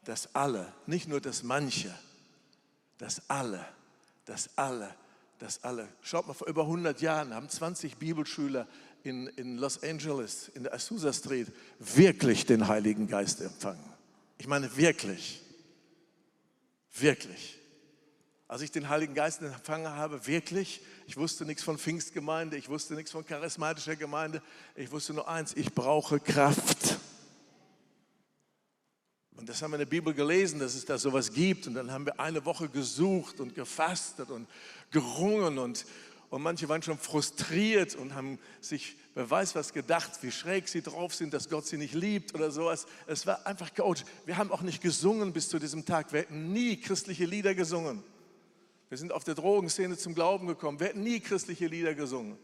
Dass 0.04 0.34
alle, 0.34 0.72
nicht 0.86 1.08
nur 1.08 1.20
das 1.20 1.42
manche, 1.42 1.96
dass 2.98 3.28
alle, 3.28 3.64
dass 4.24 4.50
alle, 4.56 4.94
dass 5.38 5.62
alle. 5.62 5.88
Schaut 6.00 6.26
mal, 6.26 6.34
vor 6.34 6.48
über 6.48 6.62
100 6.62 7.00
Jahren 7.00 7.34
haben 7.34 7.48
20 7.48 7.96
Bibelschüler 7.96 8.66
in, 9.04 9.26
in 9.36 9.58
Los 9.58 9.82
Angeles, 9.82 10.50
in 10.54 10.64
der 10.64 10.74
Azusa 10.74 11.12
Street, 11.12 11.48
wirklich 11.78 12.46
den 12.46 12.66
Heiligen 12.66 13.06
Geist 13.06 13.40
empfangen. 13.42 13.84
Ich 14.38 14.48
meine 14.48 14.74
wirklich, 14.76 15.42
wirklich. 16.92 17.60
Als 18.48 18.62
ich 18.62 18.70
den 18.70 18.88
Heiligen 18.88 19.14
Geist 19.14 19.42
empfangen 19.42 19.88
habe, 19.88 20.26
wirklich, 20.26 20.80
ich 21.06 21.16
wusste 21.16 21.44
nichts 21.44 21.62
von 21.62 21.78
Pfingstgemeinde, 21.78 22.56
ich 22.56 22.68
wusste 22.68 22.94
nichts 22.94 23.10
von 23.10 23.24
charismatischer 23.26 23.96
Gemeinde, 23.96 24.42
ich 24.74 24.90
wusste 24.90 25.12
nur 25.12 25.28
eins, 25.28 25.54
ich 25.54 25.72
brauche 25.72 26.18
Kraft. 26.18 26.98
Und 29.36 29.48
das 29.48 29.60
haben 29.60 29.72
wir 29.72 29.76
in 29.76 29.80
der 29.80 29.86
Bibel 29.86 30.14
gelesen, 30.14 30.60
dass 30.60 30.74
es 30.74 30.86
da 30.86 30.96
sowas 30.96 31.32
gibt. 31.32 31.66
Und 31.66 31.74
dann 31.74 31.90
haben 31.90 32.06
wir 32.06 32.18
eine 32.18 32.44
Woche 32.46 32.68
gesucht 32.68 33.40
und 33.40 33.54
gefastet 33.54 34.30
und 34.30 34.48
gerungen 34.90 35.58
und, 35.58 35.84
und 36.34 36.42
manche 36.42 36.68
waren 36.68 36.82
schon 36.82 36.98
frustriert 36.98 37.94
und 37.94 38.16
haben 38.16 38.40
sich, 38.60 38.96
wer 39.14 39.30
weiß 39.30 39.54
was, 39.54 39.72
gedacht, 39.72 40.10
wie 40.22 40.32
schräg 40.32 40.66
sie 40.66 40.82
drauf 40.82 41.14
sind, 41.14 41.32
dass 41.32 41.48
Gott 41.48 41.64
sie 41.64 41.76
nicht 41.76 41.94
liebt 41.94 42.34
oder 42.34 42.50
sowas. 42.50 42.86
Es 43.06 43.24
war 43.24 43.46
einfach 43.46 43.72
chaotisch. 43.72 44.04
Wir 44.26 44.36
haben 44.36 44.50
auch 44.50 44.62
nicht 44.62 44.82
gesungen 44.82 45.32
bis 45.32 45.48
zu 45.48 45.60
diesem 45.60 45.84
Tag. 45.84 46.12
Wir 46.12 46.22
hätten 46.22 46.52
nie 46.52 46.76
christliche 46.76 47.24
Lieder 47.24 47.54
gesungen. 47.54 48.02
Wir 48.88 48.98
sind 48.98 49.12
auf 49.12 49.22
der 49.22 49.36
Drogenszene 49.36 49.96
zum 49.96 50.12
Glauben 50.12 50.48
gekommen. 50.48 50.80
Wir 50.80 50.88
hätten 50.88 51.04
nie 51.04 51.20
christliche 51.20 51.68
Lieder 51.68 51.94
gesungen. 51.94 52.36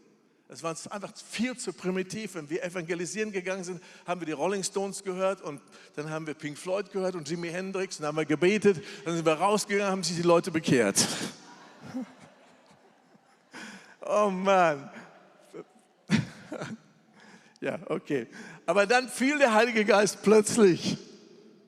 Es 0.47 0.63
war 0.63 0.73
einfach 0.89 1.11
viel 1.29 1.57
zu 1.57 1.73
primitiv. 1.73 2.35
Wenn 2.35 2.49
wir 2.49 2.63
evangelisieren 2.63 3.33
gegangen 3.33 3.65
sind, 3.65 3.83
haben 4.07 4.21
wir 4.21 4.25
die 4.25 4.31
Rolling 4.31 4.63
Stones 4.63 5.03
gehört 5.03 5.41
und 5.41 5.61
dann 5.97 6.09
haben 6.09 6.25
wir 6.27 6.33
Pink 6.33 6.57
Floyd 6.57 6.93
gehört 6.93 7.15
und 7.15 7.27
Jimi 7.27 7.49
Hendrix 7.49 7.97
und 7.97 8.03
dann 8.03 8.07
haben 8.07 8.17
wir 8.19 8.25
gebetet. 8.25 8.81
Dann 9.03 9.17
sind 9.17 9.25
wir 9.25 9.33
rausgegangen, 9.33 9.91
haben 9.91 10.03
sich 10.03 10.15
die 10.15 10.21
Leute 10.21 10.49
bekehrt. 10.49 11.05
Oh 14.01 14.29
Mann. 14.29 14.89
Ja, 17.63 17.77
okay. 17.89 18.25
Aber 18.65 18.87
dann 18.87 19.07
fiel 19.07 19.37
der 19.37 19.53
Heilige 19.53 19.85
Geist 19.85 20.23
plötzlich. 20.23 20.97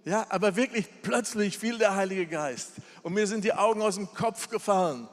Ja, 0.05 0.25
aber 0.29 0.55
wirklich 0.55 0.87
plötzlich 1.03 1.59
fiel 1.59 1.77
der 1.77 1.95
Heilige 1.95 2.25
Geist. 2.25 2.71
Und 3.03 3.13
mir 3.13 3.27
sind 3.27 3.43
die 3.43 3.53
Augen 3.53 3.81
aus 3.83 3.95
dem 3.95 4.11
Kopf 4.11 4.49
gefallen, 4.49 5.07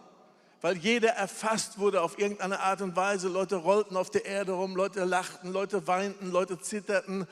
weil 0.62 0.78
jeder 0.78 1.10
erfasst 1.10 1.78
wurde 1.78 2.00
auf 2.00 2.18
irgendeine 2.18 2.60
Art 2.60 2.80
und 2.80 2.96
Weise. 2.96 3.28
Leute 3.28 3.56
rollten 3.56 3.94
auf 3.94 4.08
der 4.08 4.24
Erde 4.24 4.52
rum, 4.52 4.74
Leute 4.74 5.04
lachten, 5.04 5.52
Leute 5.52 5.86
weinten, 5.86 6.30
Leute 6.30 6.58
zitterten, 6.58 7.26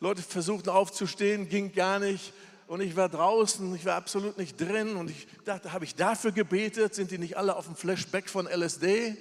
Leute 0.00 0.22
versuchten 0.22 0.70
aufzustehen, 0.70 1.50
ging 1.50 1.72
gar 1.72 1.98
nicht. 1.98 2.32
Und 2.66 2.80
ich 2.80 2.96
war 2.96 3.10
draußen, 3.10 3.74
ich 3.74 3.84
war 3.84 3.96
absolut 3.96 4.38
nicht 4.38 4.58
drin. 4.58 4.96
Und 4.96 5.10
ich 5.10 5.26
dachte, 5.44 5.74
habe 5.74 5.84
ich 5.84 5.94
dafür 5.94 6.32
gebetet? 6.32 6.94
Sind 6.94 7.10
die 7.10 7.18
nicht 7.18 7.36
alle 7.36 7.54
auf 7.54 7.66
dem 7.66 7.76
Flashback 7.76 8.30
von 8.30 8.46
LSD? 8.46 9.18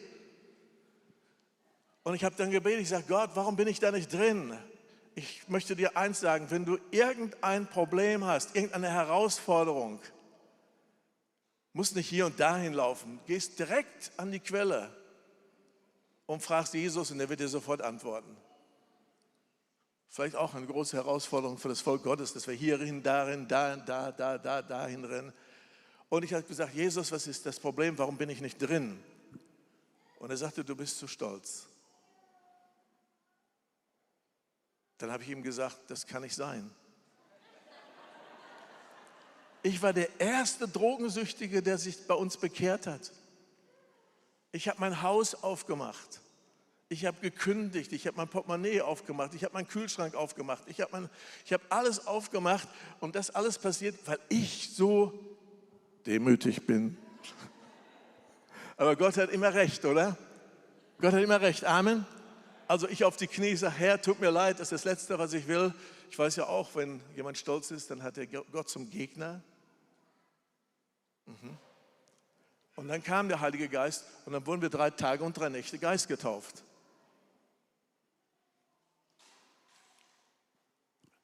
Und 2.04 2.16
ich 2.16 2.24
habe 2.24 2.36
dann 2.36 2.52
gebetet, 2.52 2.82
ich 2.82 2.90
sage, 2.90 3.06
Gott, 3.08 3.32
warum 3.34 3.56
bin 3.56 3.68
ich 3.68 3.80
da 3.80 3.92
nicht 3.92 4.12
drin? 4.12 4.58
Ich 5.16 5.48
möchte 5.48 5.76
dir 5.76 5.96
eins 5.96 6.20
sagen, 6.20 6.48
wenn 6.50 6.66
du 6.66 6.78
irgendein 6.92 7.68
Problem 7.68 8.26
hast, 8.26 8.56
irgendeine 8.56 8.90
Herausforderung, 8.90 10.02
musst 11.72 11.96
nicht 11.96 12.10
hier 12.10 12.26
und 12.26 12.40
dahin 12.40 12.74
laufen, 12.74 13.20
gehst 13.26 13.58
direkt 13.58 14.12
an 14.18 14.32
die 14.32 14.40
Quelle 14.40 14.96
und 16.26 16.42
fragst 16.42 16.74
Jesus 16.74 17.12
und 17.12 17.20
er 17.20 17.30
wird 17.30 17.40
dir 17.40 17.48
sofort 17.48 17.82
antworten. 17.82 18.36
Vielleicht 20.10 20.36
auch 20.36 20.54
eine 20.54 20.68
große 20.68 20.96
Herausforderung 20.96 21.58
für 21.58 21.70
das 21.70 21.82
Volk 21.82 22.04
Gottes, 22.04 22.34
dass 22.34 22.46
wir 22.46 22.54
hierhin, 22.54 23.02
darin, 23.02 23.48
da, 23.48 23.76
da, 23.76 24.12
da, 24.12 24.38
da, 24.38 24.62
dahin 24.62 25.06
rennen. 25.06 25.34
Und 26.10 26.24
ich 26.24 26.34
habe 26.34 26.44
gesagt, 26.44 26.76
Jesus, 26.76 27.12
was 27.12 27.26
ist 27.26 27.46
das 27.48 27.60
Problem? 27.60 27.98
Warum 27.98 28.18
bin 28.18 28.30
ich 28.30 28.40
nicht 28.40 28.60
drin? 28.60 29.04
Und 30.20 30.30
er 30.30 30.38
sagte, 30.38 30.64
du 30.64 30.76
bist 30.76 31.00
zu 31.00 31.08
stolz. 31.08 31.66
Dann 35.04 35.12
habe 35.12 35.22
ich 35.22 35.30
ihm 35.30 35.44
gesagt, 35.44 35.80
das 35.90 36.08
kann 36.08 36.22
nicht 36.22 36.34
sein. 36.34 36.72
Ich 39.62 39.82
war 39.82 39.92
der 39.92 40.08
erste 40.18 40.66
Drogensüchtige, 40.66 41.62
der 41.62 41.78
sich 41.78 42.08
bei 42.08 42.14
uns 42.14 42.38
bekehrt 42.38 42.88
hat. 42.88 43.12
Ich 44.54 44.70
habe 44.70 44.80
mein 44.80 45.02
Haus 45.02 45.36
aufgemacht. 45.36 46.22
Ich 46.88 47.06
habe 47.06 47.20
gekündigt, 47.20 47.92
ich 47.92 48.08
habe 48.08 48.16
mein 48.16 48.30
Portemonnaie 48.30 48.80
aufgemacht, 48.80 49.34
ich 49.34 49.44
habe 49.44 49.56
meinen 49.56 49.68
Kühlschrank 49.68 50.16
aufgemacht, 50.16 50.64
ich 50.68 50.80
habe 50.80 51.10
hab 51.52 51.62
alles 51.68 52.08
aufgemacht 52.08 52.70
und 53.02 53.18
das 53.18 53.30
alles 53.30 53.60
passiert, 53.60 54.00
weil 54.06 54.20
ich 54.30 54.74
so 54.74 55.12
demütig 56.06 56.66
bin. 56.66 56.98
Aber 58.78 58.96
Gott 58.96 59.18
hat 59.18 59.32
immer 59.32 59.54
recht, 59.54 59.84
oder? 59.84 60.18
Gott 61.02 61.12
hat 61.12 61.22
immer 61.22 61.42
recht. 61.42 61.66
Amen. 61.66 62.06
Also 62.68 62.88
ich 62.88 63.04
auf 63.04 63.18
die 63.18 63.28
Knie 63.28 63.56
sage, 63.56 63.76
Herr, 63.76 64.02
tut 64.02 64.20
mir 64.20 64.32
leid, 64.32 64.60
das 64.60 64.72
ist 64.72 64.72
das 64.72 64.86
Letzte, 64.86 65.20
was 65.20 65.34
ich 65.34 65.48
will. 65.48 65.74
Ich 66.10 66.18
weiß 66.18 66.36
ja 66.38 66.48
auch, 66.48 66.76
wenn 66.76 67.02
jemand 67.16 67.38
stolz 67.38 67.72
ist, 67.72 67.90
dann 67.92 68.04
hat 68.04 68.18
er 68.18 68.28
Gott 68.28 68.70
zum 68.70 68.90
Gegner. 68.90 69.42
Mhm. 71.26 71.58
Und 72.76 72.88
dann 72.88 73.04
kam 73.04 73.28
der 73.28 73.40
Heilige 73.40 73.70
Geist 73.70 74.06
und 74.26 74.34
dann 74.34 74.46
wurden 74.46 74.62
wir 74.62 74.70
drei 74.70 74.90
Tage 74.90 75.24
und 75.24 75.38
drei 75.38 75.50
Nächte 75.50 75.78
Geist 75.78 76.08
getauft. 76.08 76.64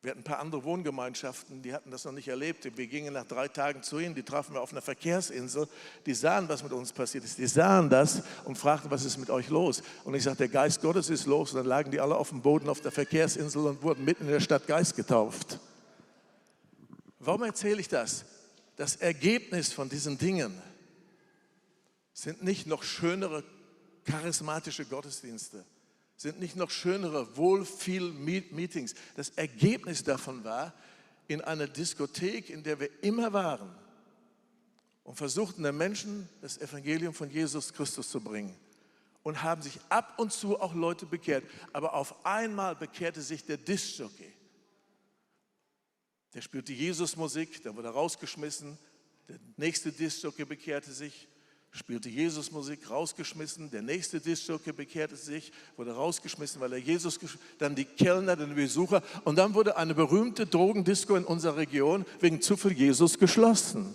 Wir 0.01 0.12
hatten 0.12 0.21
ein 0.21 0.23
paar 0.23 0.39
andere 0.39 0.63
Wohngemeinschaften, 0.63 1.62
die 1.62 1.73
hatten 1.73 1.91
das 1.91 2.05
noch 2.05 2.13
nicht 2.13 2.29
erlebt. 2.29 2.65
Wir 2.77 2.88
gingen 2.88 3.13
nach 3.13 3.25
drei 3.25 3.49
Tagen 3.49 3.83
zu 3.83 3.99
ihnen, 3.99 4.15
die 4.15 4.23
trafen 4.23 4.53
wir 4.53 4.62
auf 4.62 4.71
einer 4.71 4.81
Verkehrsinsel. 4.81 5.67
Die 6.05 6.13
sahen, 6.13 6.47
was 6.47 6.63
mit 6.63 6.71
uns 6.71 6.93
passiert 6.93 7.25
ist. 7.25 7.38
Die 7.38 7.47
sahen 7.47 7.89
das 7.89 8.23
und 8.45 8.57
fragten, 8.57 8.89
was 8.91 9.03
ist 9.03 9.17
mit 9.17 9.29
euch 9.29 9.49
los? 9.49 9.83
Und 10.05 10.13
ich 10.13 10.23
sagte, 10.23 10.38
der 10.39 10.47
Geist 10.47 10.81
Gottes 10.81 11.09
ist 11.09 11.25
los. 11.25 11.51
Und 11.51 11.57
dann 11.57 11.65
lagen 11.65 11.91
die 11.91 11.99
alle 11.99 12.15
auf 12.15 12.29
dem 12.29 12.41
Boden 12.41 12.69
auf 12.69 12.79
der 12.79 12.93
Verkehrsinsel 12.93 13.65
und 13.65 13.81
wurden 13.83 14.05
mitten 14.05 14.23
in 14.23 14.31
der 14.31 14.39
Stadt 14.39 14.67
Geist 14.67 14.95
getauft. 14.95 15.59
Warum 17.19 17.43
erzähle 17.43 17.81
ich 17.81 17.89
das? 17.89 18.23
Das 18.77 18.95
Ergebnis 18.95 19.73
von 19.73 19.89
diesen 19.89 20.17
Dingen 20.17 20.62
sind 22.13 22.41
nicht 22.41 22.67
noch 22.67 22.83
schönere 22.83 23.43
charismatische 24.06 24.85
Gottesdienste 24.85 25.65
sind 26.19 26.41
nicht 26.41 26.57
noch 26.57 26.69
schönere 26.69 27.37
Wohlfühl-Meetings. 27.37 28.93
Das 29.15 29.29
Ergebnis 29.29 30.03
davon 30.03 30.43
war, 30.43 30.73
in 31.29 31.39
einer 31.39 31.65
Diskothek, 31.65 32.49
in 32.49 32.61
der 32.61 32.77
wir 32.81 32.89
immer 33.01 33.31
waren 33.31 33.73
und 35.05 35.15
versuchten 35.15 35.63
den 35.63 35.77
Menschen 35.77 36.27
das 36.41 36.57
Evangelium 36.57 37.13
von 37.13 37.29
Jesus 37.29 37.71
Christus 37.71 38.09
zu 38.09 38.19
bringen 38.19 38.53
und 39.23 39.43
haben 39.43 39.61
sich 39.61 39.79
ab 39.87 40.19
und 40.19 40.33
zu 40.33 40.59
auch 40.59 40.73
Leute 40.73 41.05
bekehrt. 41.05 41.45
Aber 41.71 41.93
auf 41.93 42.25
einmal 42.25 42.75
bekehrte 42.75 43.21
sich 43.21 43.45
der 43.45 43.55
Diskjockey. 43.55 44.33
Der 46.33 46.41
spürte 46.41 46.73
Jesusmusik, 46.73 47.63
der 47.63 47.77
wurde 47.77 47.89
rausgeschmissen. 47.89 48.77
Der 49.29 49.39
nächste 49.55 49.93
Diskjockey 49.93 50.43
bekehrte 50.43 50.91
sich. 50.91 51.29
Spielte 51.71 52.09
Jesus-Musik, 52.09 52.89
rausgeschmissen. 52.89 53.69
Der 53.71 53.81
nächste 53.81 54.19
Discjockey 54.19 54.71
bekehrte 54.71 55.15
sich, 55.15 55.51
wurde 55.77 55.93
rausgeschmissen, 55.93 56.59
weil 56.59 56.73
er 56.73 56.79
Jesus, 56.79 57.19
dann 57.57 57.75
die 57.75 57.85
Kellner, 57.85 58.35
dann 58.35 58.49
die 58.49 58.55
Besucher. 58.55 59.03
Und 59.23 59.37
dann 59.37 59.53
wurde 59.53 59.77
eine 59.77 59.93
berühmte 59.93 60.45
Drogendisco 60.45 61.15
in 61.15 61.25
unserer 61.25 61.57
Region 61.57 62.05
wegen 62.19 62.41
zu 62.41 62.57
viel 62.57 62.73
Jesus 62.73 63.19
geschlossen. 63.19 63.93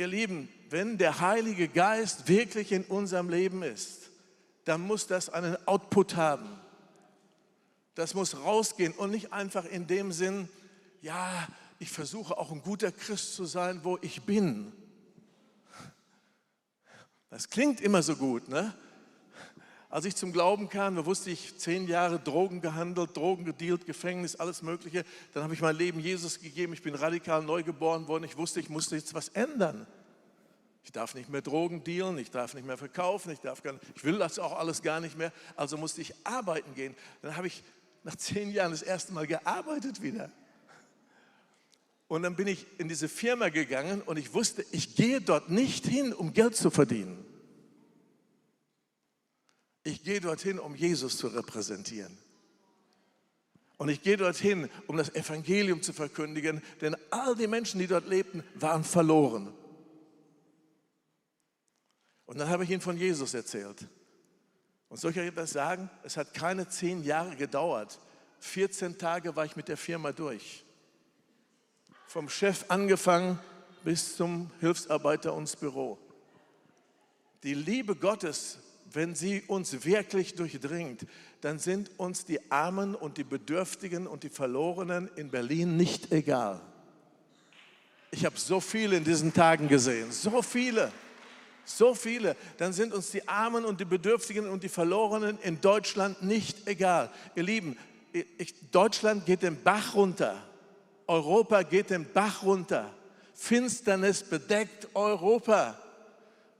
Ihr 0.00 0.06
Lieben, 0.06 0.48
wenn 0.70 0.96
der 0.96 1.18
Heilige 1.18 1.66
Geist 1.66 2.28
wirklich 2.28 2.70
in 2.70 2.84
unserem 2.84 3.28
Leben 3.28 3.64
ist, 3.64 4.10
dann 4.64 4.80
muss 4.82 5.08
das 5.08 5.28
einen 5.28 5.56
Output 5.66 6.14
haben. 6.14 6.48
Das 7.96 8.14
muss 8.14 8.36
rausgehen 8.36 8.92
und 8.92 9.10
nicht 9.10 9.32
einfach 9.32 9.64
in 9.64 9.88
dem 9.88 10.12
Sinn, 10.12 10.48
ja, 11.02 11.48
ich 11.78 11.90
versuche 11.90 12.36
auch 12.36 12.50
ein 12.50 12.62
guter 12.62 12.90
Christ 12.92 13.34
zu 13.34 13.44
sein, 13.44 13.80
wo 13.84 13.98
ich 14.02 14.22
bin. 14.22 14.72
Das 17.30 17.48
klingt 17.48 17.80
immer 17.80 18.02
so 18.02 18.16
gut, 18.16 18.48
ne? 18.48 18.74
Als 19.90 20.04
ich 20.04 20.16
zum 20.16 20.32
Glauben 20.32 20.68
kam, 20.68 20.96
da 20.96 21.06
wusste 21.06 21.30
ich, 21.30 21.56
zehn 21.58 21.88
Jahre 21.88 22.18
Drogen 22.18 22.60
gehandelt, 22.60 23.16
Drogen 23.16 23.46
gedealt, 23.46 23.86
Gefängnis, 23.86 24.36
alles 24.36 24.60
Mögliche. 24.60 25.02
Dann 25.32 25.44
habe 25.44 25.54
ich 25.54 25.62
mein 25.62 25.76
Leben 25.76 25.98
Jesus 25.98 26.40
gegeben, 26.40 26.74
ich 26.74 26.82
bin 26.82 26.94
radikal 26.94 27.42
neu 27.42 27.62
geboren 27.62 28.06
worden. 28.06 28.24
Ich 28.24 28.36
wusste, 28.36 28.60
ich 28.60 28.68
musste 28.68 28.96
jetzt 28.96 29.14
was 29.14 29.28
ändern. 29.30 29.86
Ich 30.84 30.92
darf 30.92 31.14
nicht 31.14 31.30
mehr 31.30 31.40
Drogen 31.40 31.84
dealen, 31.84 32.18
ich 32.18 32.30
darf 32.30 32.52
nicht 32.52 32.66
mehr 32.66 32.76
verkaufen, 32.76 33.30
ich, 33.30 33.40
darf 33.40 33.62
gar 33.62 33.72
nicht, 33.72 33.84
ich 33.94 34.04
will 34.04 34.18
das 34.18 34.38
auch 34.38 34.58
alles 34.58 34.82
gar 34.82 35.00
nicht 35.00 35.16
mehr. 35.16 35.32
Also 35.56 35.78
musste 35.78 36.02
ich 36.02 36.14
arbeiten 36.24 36.74
gehen. 36.74 36.94
Dann 37.22 37.36
habe 37.36 37.46
ich 37.46 37.62
nach 38.04 38.16
zehn 38.16 38.50
Jahren 38.50 38.72
das 38.72 38.82
erste 38.82 39.14
Mal 39.14 39.26
gearbeitet 39.26 40.02
wieder. 40.02 40.30
Und 42.08 42.22
dann 42.22 42.36
bin 42.36 42.46
ich 42.46 42.66
in 42.78 42.88
diese 42.88 43.08
Firma 43.08 43.50
gegangen 43.50 44.00
und 44.00 44.18
ich 44.18 44.32
wusste, 44.32 44.64
ich 44.72 44.96
gehe 44.96 45.20
dort 45.20 45.50
nicht 45.50 45.86
hin, 45.86 46.14
um 46.14 46.32
Geld 46.32 46.56
zu 46.56 46.70
verdienen. 46.70 47.24
Ich 49.84 50.02
gehe 50.02 50.20
dorthin, 50.20 50.58
um 50.58 50.74
Jesus 50.74 51.18
zu 51.18 51.28
repräsentieren. 51.28 52.16
Und 53.76 53.90
ich 53.90 54.02
gehe 54.02 54.16
dorthin, 54.16 54.68
um 54.86 54.96
das 54.96 55.14
Evangelium 55.14 55.82
zu 55.82 55.92
verkündigen, 55.92 56.62
denn 56.80 56.96
all 57.10 57.36
die 57.36 57.46
Menschen, 57.46 57.78
die 57.78 57.86
dort 57.86 58.08
lebten, 58.08 58.42
waren 58.54 58.84
verloren. 58.84 59.52
Und 62.26 62.38
dann 62.38 62.48
habe 62.48 62.64
ich 62.64 62.70
ihnen 62.70 62.80
von 62.80 62.96
Jesus 62.96 63.34
erzählt. 63.34 63.86
Und 64.88 64.98
soll 64.98 65.12
ich 65.12 65.18
euch 65.18 65.28
etwas 65.28 65.50
sagen? 65.50 65.90
Es 66.02 66.16
hat 66.16 66.34
keine 66.34 66.68
zehn 66.68 67.04
Jahre 67.04 67.36
gedauert. 67.36 68.00
14 68.40 68.98
Tage 68.98 69.36
war 69.36 69.44
ich 69.44 69.56
mit 69.56 69.68
der 69.68 69.76
Firma 69.76 70.12
durch. 70.12 70.64
Vom 72.08 72.28
Chef 72.28 72.64
angefangen 72.66 73.38
bis 73.84 74.16
zum 74.16 74.50
Hilfsarbeiter 74.58 75.36
ins 75.38 75.54
Büro. 75.54 75.96
Die 77.44 77.54
Liebe 77.54 77.94
Gottes 77.94 78.58
wenn 78.92 79.14
sie 79.14 79.42
uns 79.46 79.84
wirklich 79.84 80.34
durchdringt, 80.34 81.06
dann 81.40 81.58
sind 81.58 81.90
uns 81.98 82.24
die 82.24 82.50
Armen 82.50 82.94
und 82.94 83.18
die 83.18 83.24
Bedürftigen 83.24 84.06
und 84.06 84.22
die 84.22 84.28
Verlorenen 84.28 85.10
in 85.16 85.30
Berlin 85.30 85.76
nicht 85.76 86.12
egal. 86.12 86.60
Ich 88.10 88.24
habe 88.24 88.38
so 88.38 88.60
viele 88.60 88.96
in 88.96 89.04
diesen 89.04 89.32
Tagen 89.32 89.68
gesehen, 89.68 90.10
so 90.10 90.40
viele, 90.40 90.90
so 91.64 91.94
viele. 91.94 92.36
Dann 92.56 92.72
sind 92.72 92.94
uns 92.94 93.10
die 93.10 93.28
Armen 93.28 93.64
und 93.64 93.80
die 93.80 93.84
Bedürftigen 93.84 94.48
und 94.48 94.62
die 94.62 94.70
Verlorenen 94.70 95.38
in 95.42 95.60
Deutschland 95.60 96.22
nicht 96.22 96.66
egal. 96.66 97.10
Ihr 97.34 97.42
Lieben, 97.42 97.76
Deutschland 98.70 99.26
geht 99.26 99.42
den 99.42 99.62
Bach 99.62 99.94
runter, 99.94 100.42
Europa 101.08 101.62
geht 101.62 101.90
den 101.90 102.10
Bach 102.12 102.42
runter. 102.42 102.94
Finsternis 103.34 104.22
bedeckt 104.22 104.88
Europa. 104.94 105.76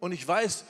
Und 0.00 0.12
ich 0.12 0.26
weiß, 0.26 0.64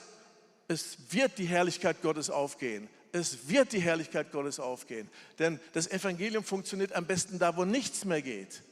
es 0.67 0.99
wird 1.11 1.39
die 1.39 1.47
Herrlichkeit 1.47 2.03
Gottes 2.03 2.29
aufgehen. 2.29 2.89
Es 3.13 3.49
wird 3.49 3.73
die 3.73 3.81
Herrlichkeit 3.81 4.33
Gottes 4.33 4.61
aufgehen. 4.61 5.09
Denn 5.39 5.61
das 5.73 5.87
Evangelium 5.87 6.45
funktioniert 6.45 6.93
am 6.93 7.07
besten 7.07 7.39
da, 7.39 7.57
wo 7.57 7.65
nichts 7.65 8.05
mehr 8.05 8.21
geht. 8.21 8.63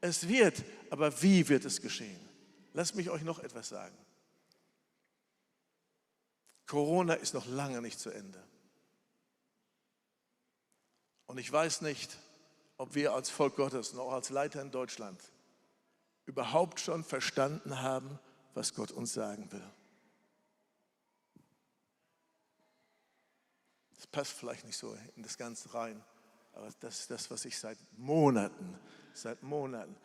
Es 0.00 0.28
wird, 0.28 0.62
aber 0.90 1.22
wie 1.22 1.48
wird 1.48 1.64
es 1.64 1.80
geschehen? 1.80 2.20
Lasst 2.74 2.94
mich 2.94 3.10
euch 3.10 3.22
noch 3.22 3.38
etwas 3.38 3.70
sagen. 3.70 3.96
Corona 6.66 7.14
ist 7.14 7.34
noch 7.34 7.46
lange 7.46 7.80
nicht 7.80 7.98
zu 7.98 8.10
Ende. 8.10 8.42
Und 11.26 11.38
ich 11.38 11.50
weiß 11.50 11.80
nicht, 11.80 12.18
ob 12.76 12.94
wir 12.94 13.12
als 13.12 13.30
Volk 13.30 13.56
Gottes 13.56 13.90
und 13.90 14.00
auch 14.00 14.12
als 14.12 14.30
Leiter 14.30 14.60
in 14.60 14.70
Deutschland 14.70 15.20
überhaupt 16.26 16.80
schon 16.80 17.04
verstanden 17.04 17.80
haben, 17.80 18.18
was 18.54 18.74
Gott 18.74 18.90
uns 18.90 19.12
sagen 19.12 19.50
will. 19.52 19.64
Das 23.96 24.06
passt 24.06 24.32
vielleicht 24.32 24.64
nicht 24.64 24.76
so 24.76 24.96
in 25.16 25.22
das 25.22 25.36
Ganze 25.36 25.72
rein, 25.74 26.02
aber 26.52 26.68
das 26.80 27.00
ist 27.00 27.10
das, 27.10 27.30
was 27.30 27.44
ich 27.44 27.58
seit 27.58 27.78
Monaten, 27.96 28.78
seit 29.12 29.42
Monaten, 29.42 29.96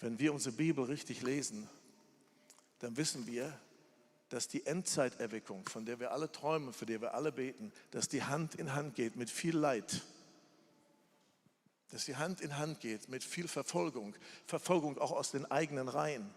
wenn 0.00 0.18
wir 0.18 0.32
unsere 0.32 0.54
Bibel 0.54 0.84
richtig 0.84 1.22
lesen, 1.22 1.68
dann 2.80 2.96
wissen 2.96 3.26
wir, 3.26 3.58
dass 4.28 4.48
die 4.48 4.66
Endzeiterweckung, 4.66 5.66
von 5.68 5.86
der 5.86 6.00
wir 6.00 6.10
alle 6.10 6.30
träumen, 6.30 6.72
für 6.72 6.86
die 6.86 7.00
wir 7.00 7.14
alle 7.14 7.32
beten, 7.32 7.72
dass 7.90 8.08
die 8.08 8.22
Hand 8.22 8.54
in 8.56 8.74
Hand 8.74 8.94
geht 8.94 9.16
mit 9.16 9.30
viel 9.30 9.56
Leid, 9.56 10.02
dass 11.94 12.06
die 12.06 12.16
Hand 12.16 12.40
in 12.40 12.58
Hand 12.58 12.80
geht 12.80 13.08
mit 13.08 13.22
viel 13.22 13.46
Verfolgung, 13.46 14.16
Verfolgung 14.46 14.98
auch 14.98 15.12
aus 15.12 15.30
den 15.30 15.48
eigenen 15.48 15.88
Reihen. 15.88 16.28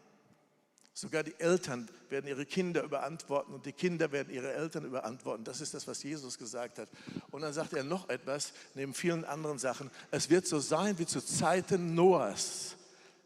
Sogar 0.94 1.24
die 1.24 1.34
Eltern 1.40 1.90
werden 2.10 2.28
ihre 2.28 2.46
Kinder 2.46 2.84
überantworten 2.84 3.56
und 3.56 3.66
die 3.66 3.72
Kinder 3.72 4.12
werden 4.12 4.32
ihre 4.32 4.54
Eltern 4.54 4.86
überantworten. 4.86 5.44
Das 5.44 5.60
ist 5.60 5.74
das, 5.74 5.88
was 5.88 6.04
Jesus 6.04 6.38
gesagt 6.38 6.78
hat. 6.78 6.90
Und 7.32 7.42
dann 7.42 7.54
sagt 7.54 7.74
er 7.74 7.84
noch 7.84 8.08
etwas, 8.10 8.54
neben 8.76 8.94
vielen 8.94 9.26
anderen 9.26 9.58
Sachen. 9.58 9.90
Es 10.12 10.30
wird 10.30 10.46
so 10.46 10.60
sein 10.60 11.00
wie 11.00 11.08
zu 11.08 11.22
Zeiten 11.22 11.96
Noahs. 11.96 12.76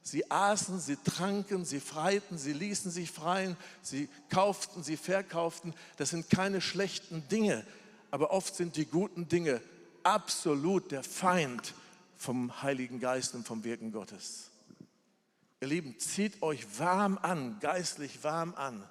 Sie 0.02 0.32
aßen, 0.32 0.80
sie 0.80 0.96
tranken, 0.96 1.66
sie 1.66 1.82
freiten, 1.82 2.38
sie 2.38 2.54
ließen 2.54 2.92
sich 2.92 3.12
freien, 3.12 3.58
sie 3.82 4.08
kauften, 4.30 4.84
sie 4.84 4.96
verkauften. 4.96 5.74
Das 5.98 6.12
sind 6.12 6.30
keine 6.30 6.62
schlechten 6.62 7.28
Dinge, 7.28 7.66
aber 8.10 8.32
oft 8.32 8.56
sind 8.56 8.78
die 8.78 8.86
guten 8.86 9.28
Dinge 9.28 9.62
absolut 10.04 10.92
der 10.92 11.04
Feind 11.04 11.74
vom 12.22 12.62
Heiligen 12.62 13.00
Geist 13.00 13.34
und 13.34 13.48
vom 13.48 13.64
Wirken 13.64 13.92
Gottes. 13.92 14.52
Ihr 15.60 15.68
Lieben, 15.68 15.98
zieht 15.98 16.40
euch 16.44 16.78
warm 16.78 17.18
an, 17.18 17.60
geistlich 17.60 18.24
warm 18.24 18.54
an. 18.54 18.88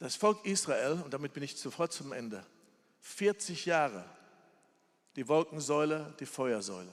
Das 0.00 0.16
Volk 0.16 0.44
Israel, 0.44 1.00
und 1.04 1.14
damit 1.14 1.32
bin 1.32 1.44
ich 1.44 1.56
sofort 1.56 1.92
zum 1.92 2.12
Ende, 2.12 2.44
40 3.02 3.66
Jahre 3.66 4.04
die 5.14 5.28
Wolkensäule, 5.28 6.12
die 6.18 6.26
Feuersäule. 6.26 6.92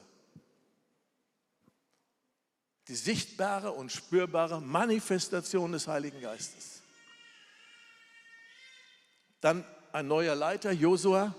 Die 2.88 2.96
sichtbare 2.96 3.72
und 3.72 3.92
spürbare 3.92 4.62
Manifestation 4.62 5.72
des 5.72 5.88
Heiligen 5.88 6.22
Geistes. 6.22 6.84
Dann 9.42 9.66
ein 9.92 10.08
neuer 10.08 10.36
Leiter, 10.36 10.72
Josua, 10.72 11.34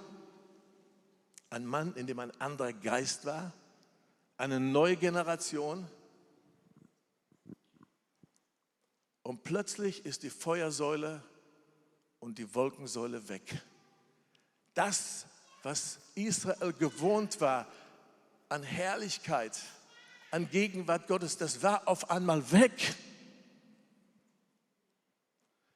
ein 1.50 1.66
Mann, 1.66 1.94
in 1.94 2.06
dem 2.06 2.18
ein 2.18 2.30
anderer 2.40 2.72
Geist 2.72 3.26
war 3.26 3.52
eine 4.40 4.58
neue 4.58 4.96
Generation. 4.96 5.86
Und 9.22 9.44
plötzlich 9.44 10.06
ist 10.06 10.22
die 10.22 10.30
Feuersäule 10.30 11.22
und 12.20 12.38
die 12.38 12.54
Wolkensäule 12.54 13.28
weg. 13.28 13.62
Das, 14.72 15.26
was 15.62 16.00
Israel 16.14 16.72
gewohnt 16.72 17.40
war 17.42 17.66
an 18.48 18.62
Herrlichkeit, 18.62 19.60
an 20.30 20.48
Gegenwart 20.48 21.06
Gottes, 21.06 21.36
das 21.36 21.62
war 21.62 21.86
auf 21.86 22.10
einmal 22.10 22.50
weg. 22.50 22.94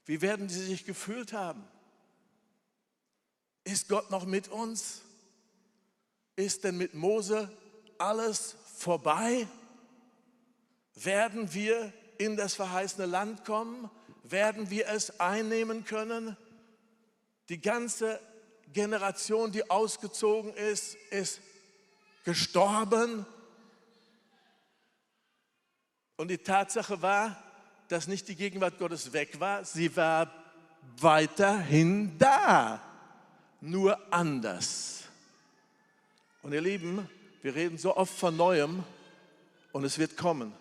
Wie 0.07 0.23
werden 0.23 0.49
sie 0.49 0.65
sich 0.65 0.87
gefühlt 0.87 1.35
haben? 1.35 1.63
Ist 3.65 3.89
Gott 3.89 4.11
noch 4.11 4.25
mit 4.25 4.49
uns? 4.49 5.03
Ist 6.37 6.65
denn 6.65 6.77
mit 6.77 6.95
Mose 6.95 7.51
alles 7.99 8.57
vorbei? 8.77 9.47
Werden 10.95 11.53
wir 11.55 11.93
in 12.19 12.37
das 12.37 12.55
verheißene 12.55 13.07
Land 13.07 13.45
kommen? 13.45 13.91
Werden 14.23 14.71
wir 14.71 14.89
es 14.89 15.21
einnehmen 15.21 15.85
können? 15.85 16.37
Die 17.49 17.61
ganze 17.61 18.21
Generation, 18.73 19.53
die 19.53 19.71
ausgezogen 19.71 20.55
ist, 20.55 20.97
ist 21.11 21.41
gestorben. 22.25 23.27
Und 26.17 26.29
die 26.29 26.39
Tatsache 26.39 27.01
war, 27.03 27.43
dass 27.89 28.07
nicht 28.07 28.29
die 28.29 28.37
Gegenwart 28.37 28.79
Gottes 28.79 29.13
weg 29.13 29.39
war, 29.41 29.65
sie 29.65 29.95
war 29.97 30.33
weiterhin 30.99 32.19
da, 32.19 32.81
nur 33.61 34.13
anders. 34.13 35.04
Und 36.45 36.53
ihr 36.53 36.61
Lieben, 36.61 37.09
wir 37.41 37.55
reden 37.55 37.79
so 37.79 37.97
oft 37.97 38.13
von 38.13 38.37
Neuem, 38.37 38.85
Und 39.73 39.83
es 39.83 39.99
wird 39.99 40.19
kommen. 40.19 40.53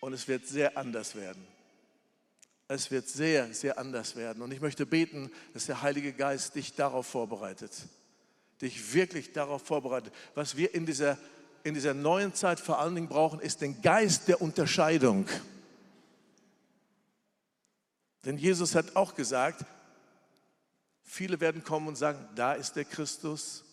Und 0.00 0.12
es 0.12 0.28
wird 0.28 0.46
sehr 0.46 0.76
anders 0.76 1.16
werden. 1.16 1.44
Es 2.68 2.90
wird 2.90 3.08
sehr, 3.08 3.54
sehr 3.54 3.78
anders 3.78 4.14
werden. 4.14 4.42
Und 4.42 4.52
ich 4.52 4.60
möchte 4.60 4.84
beten, 4.84 5.32
dass 5.54 5.64
der 5.66 5.80
Heilige 5.80 6.12
Geist 6.12 6.54
dich 6.54 6.74
darauf 6.74 7.06
vorbereitet. 7.06 7.72
Dich 8.60 8.92
wirklich 8.92 9.32
darauf 9.32 9.62
vorbereitet. 9.62 10.12
Was 10.34 10.54
wir 10.54 10.74
in 10.74 10.84
dieser, 10.84 11.16
in 11.62 11.72
dieser 11.72 11.94
neuen 11.94 12.34
Zeit 12.34 12.60
vor 12.60 12.80
allen 12.80 12.94
Dingen 12.94 13.08
brauchen, 13.08 13.40
ist 13.40 13.62
den 13.62 13.80
Geist 13.80 14.28
der 14.28 14.42
Unterscheidung. 14.42 15.26
Denn 18.26 18.36
Jesus 18.36 18.74
hat 18.74 18.96
auch 18.96 19.14
gesagt, 19.14 19.64
viele 21.02 21.40
werden 21.40 21.64
kommen 21.64 21.88
und 21.88 21.96
sagen, 21.96 22.28
da 22.34 22.52
ist 22.52 22.76
der 22.76 22.84
Christus, 22.84 23.63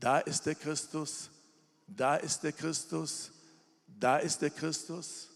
da 0.00 0.18
ist 0.18 0.46
der 0.46 0.54
Christus, 0.54 1.30
da 1.86 2.16
ist 2.16 2.42
der 2.42 2.52
Christus, 2.52 3.30
da 3.86 4.18
ist 4.18 4.42
der 4.42 4.50
Christus. 4.50 5.28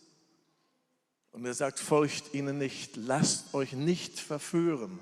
Und 1.33 1.47
er 1.47 1.55
sagt, 1.55 1.79
folgt 1.79 2.35
ihnen 2.35 2.59
nicht, 2.59 2.97
lasst 2.97 3.55
euch 3.55 3.73
nicht 3.73 4.21
verführen. 4.21 4.99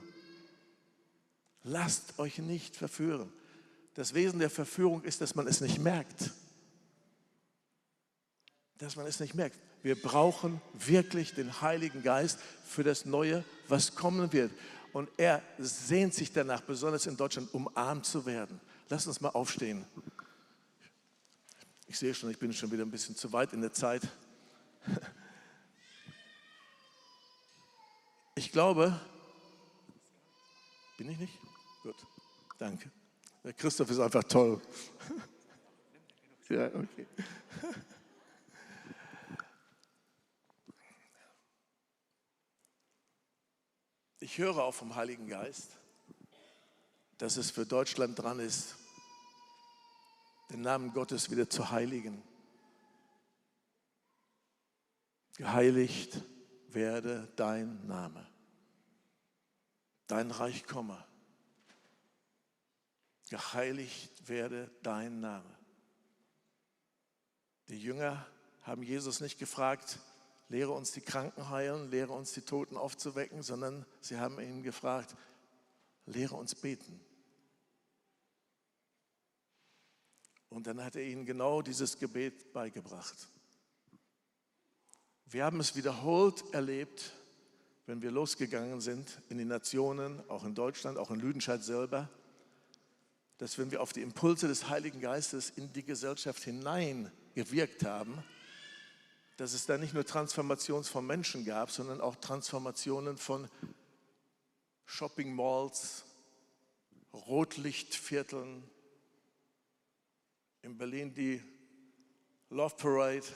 Lasst 1.62 2.18
euch 2.18 2.38
nicht 2.38 2.76
verführen. 2.76 3.30
Das 3.94 4.14
Wesen 4.14 4.38
der 4.38 4.50
Verführung 4.50 5.02
ist, 5.02 5.20
dass 5.20 5.34
man 5.34 5.46
es 5.46 5.60
nicht 5.60 5.78
merkt. 5.78 6.30
Dass 8.78 8.96
man 8.96 9.06
es 9.06 9.20
nicht 9.20 9.34
merkt. 9.34 9.58
Wir 9.82 10.00
brauchen 10.00 10.60
wirklich 10.74 11.34
den 11.34 11.60
Heiligen 11.60 12.02
Geist 12.02 12.38
für 12.64 12.84
das 12.84 13.04
Neue, 13.04 13.44
was 13.68 13.94
kommen 13.94 14.32
wird. 14.32 14.52
Und 14.92 15.08
er 15.16 15.42
sehnt 15.58 16.14
sich 16.14 16.32
danach, 16.32 16.62
besonders 16.62 17.06
in 17.06 17.16
Deutschland, 17.16 17.52
umarmt 17.52 18.06
zu 18.06 18.24
werden. 18.26 18.60
Lass 18.90 19.06
uns 19.06 19.20
mal 19.20 19.28
aufstehen. 19.28 19.86
Ich 21.86 21.96
sehe 21.96 22.12
schon, 22.12 22.28
ich 22.28 22.40
bin 22.40 22.52
schon 22.52 22.72
wieder 22.72 22.84
ein 22.84 22.90
bisschen 22.90 23.14
zu 23.14 23.32
weit 23.32 23.52
in 23.52 23.60
der 23.60 23.72
Zeit. 23.72 24.02
Ich 28.34 28.50
glaube, 28.50 29.00
bin 30.98 31.08
ich 31.08 31.18
nicht? 31.18 31.38
Gut, 31.84 31.94
danke. 32.58 32.90
Der 33.44 33.52
Christoph 33.52 33.90
ist 33.90 34.00
einfach 34.00 34.24
toll. 34.24 34.60
Ja, 36.48 36.66
okay. 36.66 37.06
Ich 44.18 44.36
höre 44.36 44.58
auch 44.58 44.74
vom 44.74 44.96
Heiligen 44.96 45.28
Geist, 45.28 45.76
dass 47.18 47.36
es 47.36 47.52
für 47.52 47.64
Deutschland 47.64 48.18
dran 48.18 48.40
ist, 48.40 48.74
den 50.50 50.62
Namen 50.62 50.92
Gottes 50.92 51.30
wieder 51.30 51.48
zu 51.48 51.70
heiligen. 51.70 52.22
Geheiligt 55.36 56.20
werde 56.68 57.32
dein 57.36 57.86
Name. 57.86 58.26
Dein 60.06 60.30
Reich 60.30 60.66
komme. 60.66 61.02
Geheiligt 63.30 64.28
werde 64.28 64.70
dein 64.82 65.20
Name. 65.20 65.56
Die 67.68 67.80
Jünger 67.80 68.26
haben 68.62 68.82
Jesus 68.82 69.20
nicht 69.20 69.38
gefragt, 69.38 70.00
lehre 70.48 70.72
uns 70.72 70.90
die 70.90 71.00
Kranken 71.00 71.48
heilen, 71.48 71.90
lehre 71.90 72.12
uns 72.12 72.32
die 72.32 72.42
Toten 72.42 72.76
aufzuwecken, 72.76 73.44
sondern 73.44 73.86
sie 74.00 74.18
haben 74.18 74.40
ihn 74.40 74.64
gefragt, 74.64 75.14
lehre 76.06 76.34
uns 76.34 76.56
beten. 76.56 77.00
Und 80.50 80.66
dann 80.66 80.84
hat 80.84 80.96
er 80.96 81.02
ihnen 81.02 81.24
genau 81.24 81.62
dieses 81.62 81.98
Gebet 81.98 82.52
beigebracht. 82.52 83.28
Wir 85.26 85.44
haben 85.44 85.60
es 85.60 85.76
wiederholt 85.76 86.42
erlebt, 86.52 87.12
wenn 87.86 88.02
wir 88.02 88.10
losgegangen 88.10 88.80
sind 88.80 89.20
in 89.28 89.38
die 89.38 89.44
Nationen, 89.44 90.28
auch 90.28 90.44
in 90.44 90.56
Deutschland, 90.56 90.98
auch 90.98 91.10
in 91.12 91.20
Lüdenscheid 91.20 91.62
selber, 91.62 92.08
dass 93.38 93.56
wenn 93.58 93.70
wir 93.70 93.80
auf 93.80 93.92
die 93.92 94.02
Impulse 94.02 94.48
des 94.48 94.68
Heiligen 94.68 95.00
Geistes 95.00 95.50
in 95.50 95.72
die 95.72 95.84
Gesellschaft 95.84 96.42
hineingewirkt 96.42 97.84
haben, 97.84 98.22
dass 99.36 99.54
es 99.54 99.66
da 99.66 99.78
nicht 99.78 99.94
nur 99.94 100.04
Transformations 100.04 100.88
von 100.88 101.06
Menschen 101.06 101.44
gab, 101.44 101.70
sondern 101.70 102.00
auch 102.00 102.16
Transformationen 102.16 103.16
von 103.16 103.48
Shopping 104.84 105.34
Malls, 105.34 106.04
Rotlichtvierteln, 107.14 108.62
in 110.62 110.76
Berlin 110.76 111.14
die 111.14 111.42
Love 112.50 112.74
Parade, 112.76 113.26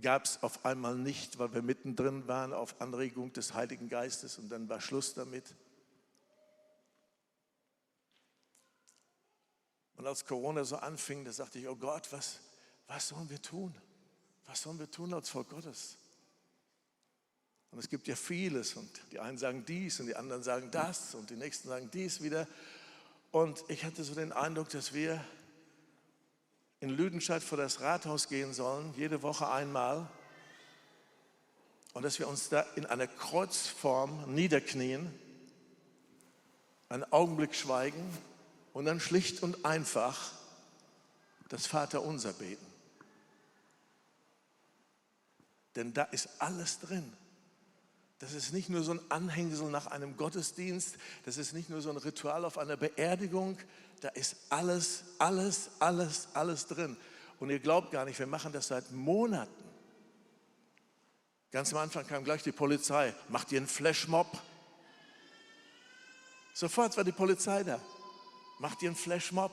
gab 0.00 0.24
es 0.24 0.42
auf 0.42 0.64
einmal 0.64 0.96
nicht, 0.96 1.38
weil 1.38 1.52
wir 1.52 1.62
mittendrin 1.62 2.26
waren 2.26 2.52
auf 2.52 2.80
Anregung 2.80 3.32
des 3.32 3.54
Heiligen 3.54 3.88
Geistes 3.88 4.38
und 4.38 4.48
dann 4.48 4.68
war 4.68 4.80
Schluss 4.80 5.14
damit. 5.14 5.54
Und 9.96 10.06
als 10.06 10.24
Corona 10.24 10.64
so 10.64 10.76
anfing, 10.76 11.26
da 11.26 11.32
sagte 11.32 11.58
ich, 11.58 11.68
oh 11.68 11.76
Gott, 11.76 12.10
was, 12.12 12.40
was 12.86 13.08
sollen 13.08 13.28
wir 13.28 13.42
tun? 13.42 13.74
Was 14.46 14.62
sollen 14.62 14.78
wir 14.78 14.90
tun 14.90 15.12
als 15.12 15.28
Volk 15.28 15.50
Gottes? 15.50 15.98
Und 17.70 17.78
es 17.78 17.88
gibt 17.88 18.08
ja 18.08 18.16
vieles 18.16 18.74
und 18.74 18.90
die 19.12 19.20
einen 19.20 19.38
sagen 19.38 19.64
dies 19.64 20.00
und 20.00 20.06
die 20.06 20.16
anderen 20.16 20.42
sagen 20.42 20.70
das 20.70 21.14
und 21.14 21.30
die 21.30 21.36
nächsten 21.36 21.68
sagen 21.68 21.90
dies 21.92 22.22
wieder. 22.22 22.48
Und 23.30 23.62
ich 23.68 23.84
hatte 23.84 24.02
so 24.02 24.14
den 24.14 24.32
Eindruck, 24.32 24.70
dass 24.70 24.92
wir 24.92 25.22
in 26.80 26.88
Lüdenscheid 26.90 27.42
vor 27.42 27.58
das 27.58 27.80
Rathaus 27.80 28.28
gehen 28.28 28.54
sollen, 28.54 28.92
jede 28.96 29.22
Woche 29.22 29.48
einmal, 29.50 30.08
und 31.92 32.04
dass 32.04 32.18
wir 32.18 32.28
uns 32.28 32.48
da 32.48 32.60
in 32.76 32.86
einer 32.86 33.06
Kreuzform 33.06 34.34
niederknien, 34.34 35.12
einen 36.88 37.04
Augenblick 37.12 37.54
schweigen 37.54 38.16
und 38.72 38.84
dann 38.84 39.00
schlicht 39.00 39.42
und 39.42 39.64
einfach 39.64 40.32
das 41.48 41.66
Vaterunser 41.66 42.32
beten. 42.32 42.66
Denn 45.76 45.92
da 45.92 46.04
ist 46.04 46.28
alles 46.38 46.80
drin. 46.80 47.12
Das 48.18 48.34
ist 48.34 48.52
nicht 48.52 48.68
nur 48.68 48.82
so 48.82 48.92
ein 48.92 49.00
Anhängsel 49.08 49.70
nach 49.70 49.86
einem 49.86 50.16
Gottesdienst, 50.16 50.96
das 51.24 51.38
ist 51.38 51.52
nicht 51.54 51.70
nur 51.70 51.80
so 51.80 51.90
ein 51.90 51.96
Ritual 51.96 52.44
auf 52.44 52.58
einer 52.58 52.76
Beerdigung, 52.76 53.56
da 54.00 54.08
ist 54.10 54.36
alles, 54.48 55.04
alles, 55.18 55.70
alles, 55.78 56.28
alles 56.32 56.66
drin. 56.66 56.96
Und 57.38 57.50
ihr 57.50 57.58
glaubt 57.58 57.90
gar 57.90 58.04
nicht, 58.04 58.18
wir 58.18 58.26
machen 58.26 58.52
das 58.52 58.68
seit 58.68 58.90
Monaten. 58.92 59.52
Ganz 61.50 61.72
am 61.72 61.80
Anfang 61.80 62.06
kam 62.06 62.22
gleich 62.24 62.42
die 62.42 62.52
Polizei, 62.52 63.12
macht 63.28 63.50
ihr 63.52 63.58
einen 63.58 63.66
Flashmob? 63.66 64.26
Sofort 66.54 66.96
war 66.96 67.04
die 67.04 67.12
Polizei 67.12 67.64
da. 67.64 67.80
Macht 68.58 68.82
ihr 68.82 68.90
einen 68.90 68.96
Flashmob? 68.96 69.52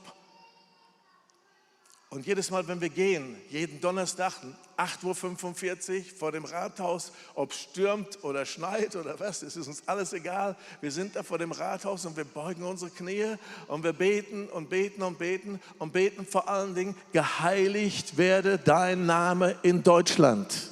Und 2.10 2.26
jedes 2.26 2.50
Mal, 2.50 2.66
wenn 2.66 2.80
wir 2.80 2.88
gehen, 2.88 3.36
jeden 3.50 3.82
Donnerstag, 3.82 4.32
8.45 4.78 5.98
Uhr 5.98 6.04
vor 6.18 6.32
dem 6.32 6.46
Rathaus, 6.46 7.12
ob 7.34 7.52
es 7.52 7.58
stürmt 7.58 8.24
oder 8.24 8.46
schneit 8.46 8.96
oder 8.96 9.20
was, 9.20 9.42
es 9.42 9.56
ist 9.56 9.68
uns 9.68 9.82
alles 9.86 10.14
egal. 10.14 10.56
Wir 10.80 10.90
sind 10.90 11.16
da 11.16 11.22
vor 11.22 11.36
dem 11.36 11.52
Rathaus 11.52 12.06
und 12.06 12.16
wir 12.16 12.24
beugen 12.24 12.62
unsere 12.62 12.90
Knie 12.90 13.34
und 13.66 13.84
wir 13.84 13.92
beten 13.92 14.48
und 14.48 14.70
beten 14.70 15.02
und 15.02 15.18
beten 15.18 15.60
und 15.78 15.92
beten 15.92 16.24
vor 16.24 16.48
allen 16.48 16.74
Dingen, 16.74 16.96
geheiligt 17.12 18.16
werde 18.16 18.56
dein 18.56 19.04
Name 19.04 19.56
in 19.62 19.82
Deutschland. 19.82 20.70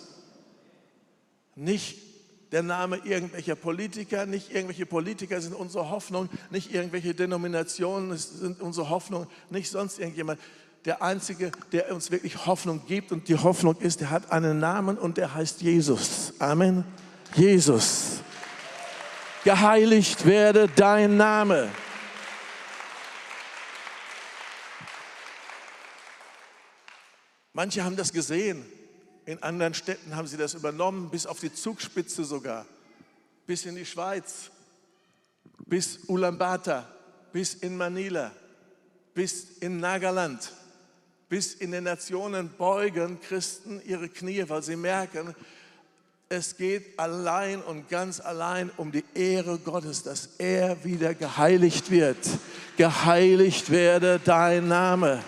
Nicht 1.55 1.99
der 2.53 2.63
Name 2.63 2.99
irgendwelcher 3.05 3.57
Politiker, 3.57 4.25
nicht 4.25 4.55
irgendwelche 4.55 4.87
Politiker 4.87 5.41
sind 5.43 5.53
unsere 5.53 5.91
Hoffnung, 5.91 6.31
nicht 6.51 6.73
irgendwelche 6.73 7.13
Denominationen 7.13 8.17
sind 8.17 8.63
unsere 8.63 8.89
Hoffnung, 8.89 9.27
nicht 9.51 9.71
sonst 9.71 9.99
irgendjemand 9.99 10.41
der 10.87 11.03
Einzige, 11.03 11.51
der 11.73 11.93
uns 11.93 12.13
wirklich 12.13 12.47
Hoffnung 12.47 12.87
gibt. 12.87 13.11
Und 13.11 13.29
die 13.29 13.37
Hoffnung 13.37 13.77
ist, 13.81 14.01
der 14.01 14.11
hat 14.11 14.31
einen 14.31 14.61
Namen 14.61 14.97
und 14.97 15.19
der 15.19 15.35
heißt 15.35 15.61
Jesus. 15.61 16.33
Amen. 16.39 16.85
Jesus. 17.35 18.21
Geheiligt 19.43 20.25
werde 20.25 20.69
dein 20.69 21.17
Name. 21.17 21.71
Manche 27.53 27.83
haben 27.83 27.97
das 27.97 28.13
gesehen. 28.13 28.65
In 29.25 29.43
anderen 29.43 29.75
Städten 29.75 30.15
haben 30.15 30.29
sie 30.29 30.37
das 30.37 30.55
übernommen, 30.55 31.11
bis 31.11 31.27
auf 31.27 31.41
die 31.41 31.53
Zugspitze 31.53 32.25
sogar, 32.25 32.65
bis 33.45 33.65
in 33.65 33.75
die 33.75 33.85
Schweiz, 33.85 34.53
bis 35.67 35.99
Ulaanbaatar, 36.07 36.89
bis 37.33 37.55
in 37.55 37.77
Manila, 37.77 38.31
bis 39.15 39.59
in 39.59 39.81
Nagaland 39.81 40.53
bis 41.29 41.55
in 41.55 41.73
den 41.73 41.85
Nationen 41.85 42.51
beugen 42.57 43.21
Christen 43.21 43.81
ihre 43.85 44.09
Knie, 44.09 44.45
weil 44.49 44.63
sie 44.63 44.77
merken, 44.77 45.35
es 46.29 46.57
geht 46.57 46.99
allein 46.99 47.63
und 47.63 47.89
ganz 47.89 48.19
allein 48.21 48.71
um 48.77 48.91
die 48.91 49.05
Ehre 49.15 49.59
Gottes, 49.59 50.03
dass 50.03 50.31
er 50.39 50.83
wieder 50.85 51.15
geheiligt 51.15 51.91
wird. 51.91 52.19
Geheiligt 52.77 53.71
werde 53.71 54.21
dein 54.25 54.67
Name. 54.67 55.23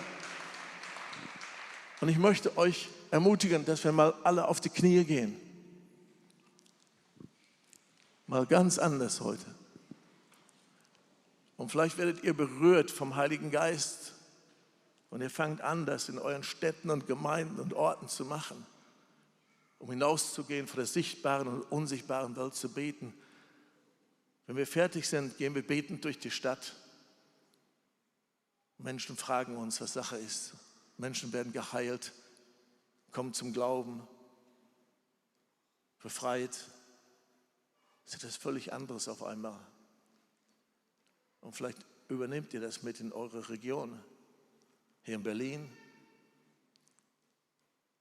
Und 2.01 2.09
ich 2.09 2.17
möchte 2.17 2.57
euch 2.57 2.89
ermutigen, 3.11 3.65
dass 3.65 3.83
wir 3.83 3.91
mal 3.91 4.13
alle 4.23 4.47
auf 4.47 4.59
die 4.59 4.69
Knie 4.69 5.03
gehen. 5.05 5.35
Mal 8.27 8.45
ganz 8.45 8.77
anders 8.77 9.21
heute. 9.21 9.45
Und 11.57 11.71
vielleicht 11.71 11.97
werdet 11.97 12.23
ihr 12.23 12.33
berührt 12.33 12.91
vom 12.91 13.15
Heiligen 13.15 13.51
Geist 13.51 14.13
und 15.09 15.21
ihr 15.21 15.29
fangt 15.29 15.61
an, 15.61 15.85
das 15.85 16.09
in 16.09 16.19
euren 16.19 16.43
Städten 16.43 16.89
und 16.89 17.07
Gemeinden 17.07 17.59
und 17.59 17.73
Orten 17.73 18.07
zu 18.07 18.25
machen, 18.25 18.65
um 19.79 19.89
hinauszugehen 19.89 20.67
von 20.67 20.77
der 20.77 20.85
sichtbaren 20.85 21.47
und 21.47 21.61
unsichtbaren 21.63 22.35
Welt 22.35 22.53
zu 22.53 22.69
beten. 22.69 23.13
Wenn 24.45 24.55
wir 24.55 24.67
fertig 24.67 25.07
sind, 25.07 25.37
gehen 25.37 25.55
wir 25.55 25.65
betend 25.65 26.03
durch 26.05 26.19
die 26.19 26.31
Stadt. 26.31 26.75
Menschen 28.77 29.17
fragen 29.17 29.57
uns, 29.57 29.81
was 29.81 29.93
Sache 29.93 30.17
ist. 30.17 30.53
Menschen 30.97 31.33
werden 31.33 31.51
geheilt, 31.53 32.13
kommen 33.11 33.33
zum 33.33 33.53
Glauben, 33.53 34.07
befreit. 36.01 36.51
Das 38.05 38.15
ist 38.15 38.23
etwas 38.23 38.37
völlig 38.37 38.73
anderes 38.73 39.07
auf 39.07 39.23
einmal. 39.23 39.59
Und 41.41 41.55
vielleicht 41.55 41.85
übernehmt 42.09 42.53
ihr 42.53 42.61
das 42.61 42.83
mit 42.83 42.99
in 42.99 43.11
eure 43.13 43.49
Region. 43.49 44.01
Hier 45.09 45.15
in 45.15 45.23
Berlin. 45.23 45.67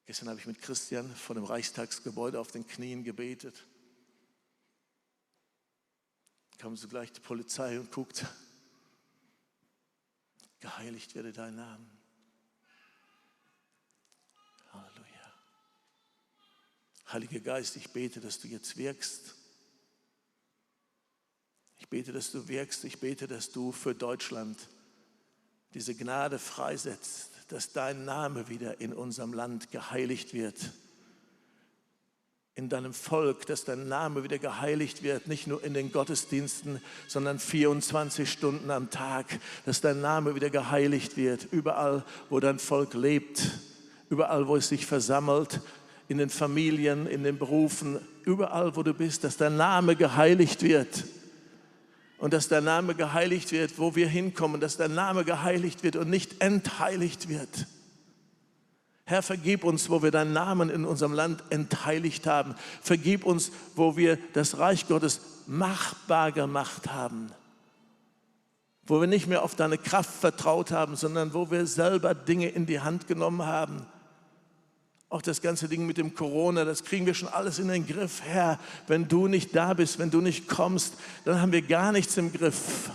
Gestern 0.04 0.28
habe 0.28 0.40
ich 0.40 0.46
mit 0.46 0.60
Christian 0.60 1.08
vor 1.16 1.34
dem 1.34 1.44
Reichstagsgebäude 1.44 2.38
auf 2.38 2.50
den 2.50 2.66
Knien 2.66 3.02
gebetet. 3.02 3.64
Kam 6.58 6.76
sogleich 6.76 7.10
die 7.10 7.20
Polizei 7.20 7.80
und 7.80 7.90
guckt. 7.90 8.26
Geheiligt 10.60 11.14
werde 11.14 11.32
dein 11.32 11.56
Name. 11.56 11.88
Halleluja. 14.74 15.32
Heiliger 17.10 17.40
Geist, 17.40 17.76
ich 17.76 17.90
bete, 17.90 18.20
dass 18.20 18.38
du 18.38 18.48
jetzt 18.48 18.76
wirkst. 18.76 19.34
Ich 21.78 21.88
bete, 21.88 22.12
dass 22.12 22.32
du 22.32 22.48
wirkst. 22.48 22.84
Ich 22.84 23.00
bete, 23.00 23.26
dass 23.26 23.50
du 23.50 23.72
für 23.72 23.94
Deutschland 23.94 24.58
diese 25.74 25.94
Gnade 25.94 26.38
freisetzt, 26.38 27.30
dass 27.48 27.72
dein 27.72 28.04
Name 28.04 28.48
wieder 28.48 28.80
in 28.80 28.92
unserem 28.92 29.32
Land 29.32 29.70
geheiligt 29.70 30.34
wird. 30.34 30.56
In 32.54 32.68
deinem 32.68 32.92
Volk, 32.92 33.46
dass 33.46 33.64
dein 33.64 33.88
Name 33.88 34.24
wieder 34.24 34.38
geheiligt 34.38 35.02
wird, 35.02 35.28
nicht 35.28 35.46
nur 35.46 35.62
in 35.62 35.74
den 35.74 35.92
Gottesdiensten, 35.92 36.82
sondern 37.06 37.38
24 37.38 38.30
Stunden 38.30 38.70
am 38.70 38.90
Tag, 38.90 39.26
dass 39.64 39.80
dein 39.80 40.00
Name 40.00 40.34
wieder 40.34 40.50
geheiligt 40.50 41.16
wird, 41.16 41.46
überall, 41.52 42.04
wo 42.28 42.40
dein 42.40 42.58
Volk 42.58 42.94
lebt, 42.94 43.42
überall, 44.10 44.48
wo 44.48 44.56
es 44.56 44.68
sich 44.68 44.86
versammelt, 44.86 45.60
in 46.08 46.18
den 46.18 46.30
Familien, 46.30 47.06
in 47.06 47.22
den 47.22 47.38
Berufen, 47.38 48.00
überall, 48.24 48.74
wo 48.74 48.82
du 48.82 48.94
bist, 48.94 49.24
dass 49.24 49.36
dein 49.36 49.56
Name 49.56 49.94
geheiligt 49.94 50.62
wird 50.62 51.04
und 52.18 52.32
dass 52.32 52.48
dein 52.48 52.64
Name 52.64 52.94
geheiligt 52.94 53.52
wird, 53.52 53.78
wo 53.78 53.94
wir 53.94 54.08
hinkommen, 54.08 54.60
dass 54.60 54.76
dein 54.76 54.94
Name 54.94 55.24
geheiligt 55.24 55.82
wird 55.82 55.96
und 55.96 56.10
nicht 56.10 56.42
entheiligt 56.42 57.28
wird. 57.28 57.66
Herr, 59.04 59.22
vergib 59.22 59.64
uns, 59.64 59.88
wo 59.88 60.02
wir 60.02 60.10
deinen 60.10 60.32
Namen 60.32 60.68
in 60.68 60.84
unserem 60.84 61.14
Land 61.14 61.42
entheiligt 61.48 62.26
haben. 62.26 62.54
Vergib 62.82 63.24
uns, 63.24 63.50
wo 63.74 63.96
wir 63.96 64.18
das 64.34 64.58
Reich 64.58 64.86
Gottes 64.86 65.20
machbar 65.46 66.30
gemacht 66.32 66.92
haben. 66.92 67.28
Wo 68.84 69.00
wir 69.00 69.06
nicht 69.06 69.26
mehr 69.26 69.42
auf 69.42 69.54
deine 69.54 69.78
Kraft 69.78 70.10
vertraut 70.10 70.72
haben, 70.72 70.96
sondern 70.96 71.32
wo 71.32 71.50
wir 71.50 71.66
selber 71.66 72.14
Dinge 72.14 72.48
in 72.48 72.66
die 72.66 72.80
Hand 72.80 73.06
genommen 73.06 73.46
haben 73.46 73.86
auch 75.10 75.22
das 75.22 75.40
ganze 75.40 75.68
Ding 75.68 75.86
mit 75.86 75.96
dem 75.96 76.14
Corona, 76.14 76.64
das 76.64 76.84
kriegen 76.84 77.06
wir 77.06 77.14
schon 77.14 77.28
alles 77.28 77.58
in 77.58 77.68
den 77.68 77.86
Griff. 77.86 78.20
Herr, 78.22 78.58
wenn 78.88 79.08
du 79.08 79.26
nicht 79.26 79.56
da 79.56 79.72
bist, 79.72 79.98
wenn 79.98 80.10
du 80.10 80.20
nicht 80.20 80.48
kommst, 80.48 80.94
dann 81.24 81.40
haben 81.40 81.52
wir 81.52 81.62
gar 81.62 81.92
nichts 81.92 82.16
im 82.18 82.32
Griff. 82.32 82.90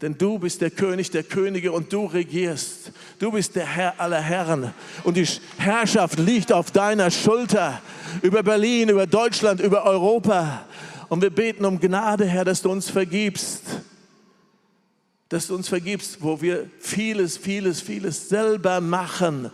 Denn 0.00 0.16
du 0.16 0.38
bist 0.38 0.60
der 0.60 0.70
König 0.70 1.10
der 1.10 1.22
Könige 1.22 1.72
und 1.72 1.92
du 1.92 2.06
regierst. 2.06 2.90
Du 3.18 3.32
bist 3.32 3.54
der 3.54 3.66
Herr 3.66 4.00
aller 4.00 4.20
Herren. 4.20 4.72
Und 5.04 5.16
die 5.16 5.26
Herrschaft 5.58 6.18
liegt 6.18 6.52
auf 6.52 6.70
deiner 6.70 7.10
Schulter 7.10 7.80
über 8.22 8.42
Berlin, 8.42 8.88
über 8.88 9.06
Deutschland, 9.06 9.60
über 9.60 9.84
Europa. 9.84 10.64
Und 11.10 11.22
wir 11.22 11.30
beten 11.30 11.64
um 11.64 11.80
Gnade, 11.80 12.26
Herr, 12.26 12.44
dass 12.44 12.62
du 12.62 12.70
uns 12.70 12.90
vergibst. 12.90 13.62
Dass 15.28 15.46
du 15.46 15.54
uns 15.54 15.68
vergibst, 15.68 16.22
wo 16.22 16.40
wir 16.40 16.68
vieles, 16.80 17.36
vieles, 17.36 17.80
vieles 17.80 18.28
selber 18.28 18.80
machen 18.80 19.50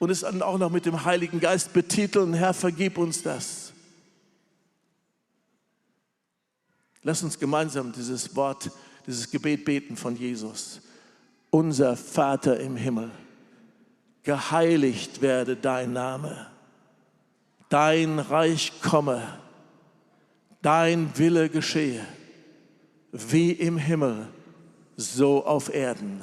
und 0.00 0.10
es 0.10 0.20
dann 0.20 0.42
auch 0.42 0.58
noch 0.58 0.70
mit 0.70 0.86
dem 0.86 1.04
Heiligen 1.04 1.38
Geist 1.40 1.74
betiteln, 1.74 2.32
Herr, 2.32 2.54
vergib 2.54 2.96
uns 2.98 3.22
das. 3.22 3.72
Lass 7.02 7.22
uns 7.22 7.38
gemeinsam 7.38 7.92
dieses 7.92 8.34
Wort, 8.34 8.70
dieses 9.06 9.30
Gebet 9.30 9.64
beten 9.64 9.96
von 9.96 10.16
Jesus. 10.16 10.80
Unser 11.50 11.96
Vater 11.96 12.58
im 12.60 12.76
Himmel, 12.76 13.10
geheiligt 14.22 15.20
werde 15.20 15.54
dein 15.56 15.92
Name, 15.92 16.46
dein 17.68 18.18
Reich 18.18 18.72
komme, 18.80 19.38
dein 20.62 21.16
Wille 21.18 21.50
geschehe, 21.50 22.06
wie 23.12 23.52
im 23.52 23.76
Himmel, 23.76 24.28
so 24.96 25.44
auf 25.44 25.72
Erden. 25.74 26.22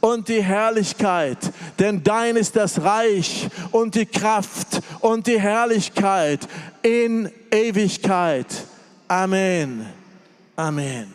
und 0.00 0.28
die 0.28 0.42
Herrlichkeit, 0.42 1.38
denn 1.78 2.02
dein 2.02 2.36
ist 2.36 2.56
das 2.56 2.82
Reich 2.82 3.48
und 3.70 3.94
die 3.94 4.06
Kraft 4.06 4.80
und 5.00 5.26
die 5.26 5.38
Herrlichkeit 5.38 6.48
in 6.82 7.30
Ewigkeit. 7.50 8.46
Amen. 9.08 9.86
Amen. 10.56 11.12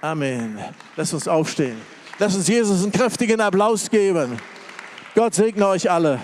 Amen. 0.00 0.58
Lass 0.96 1.12
uns 1.12 1.26
aufstehen. 1.28 1.76
Lass 2.18 2.34
uns 2.34 2.48
Jesus 2.48 2.82
einen 2.82 2.92
kräftigen 2.92 3.40
Applaus 3.40 3.90
geben. 3.90 4.38
Gott 5.14 5.34
segne 5.34 5.66
euch 5.66 5.90
alle. 5.90 6.20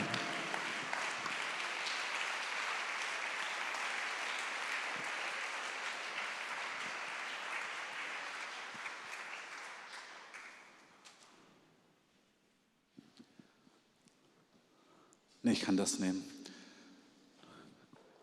Ich 15.52 15.62
kann 15.62 15.76
das 15.76 15.98
nehmen. 15.98 16.24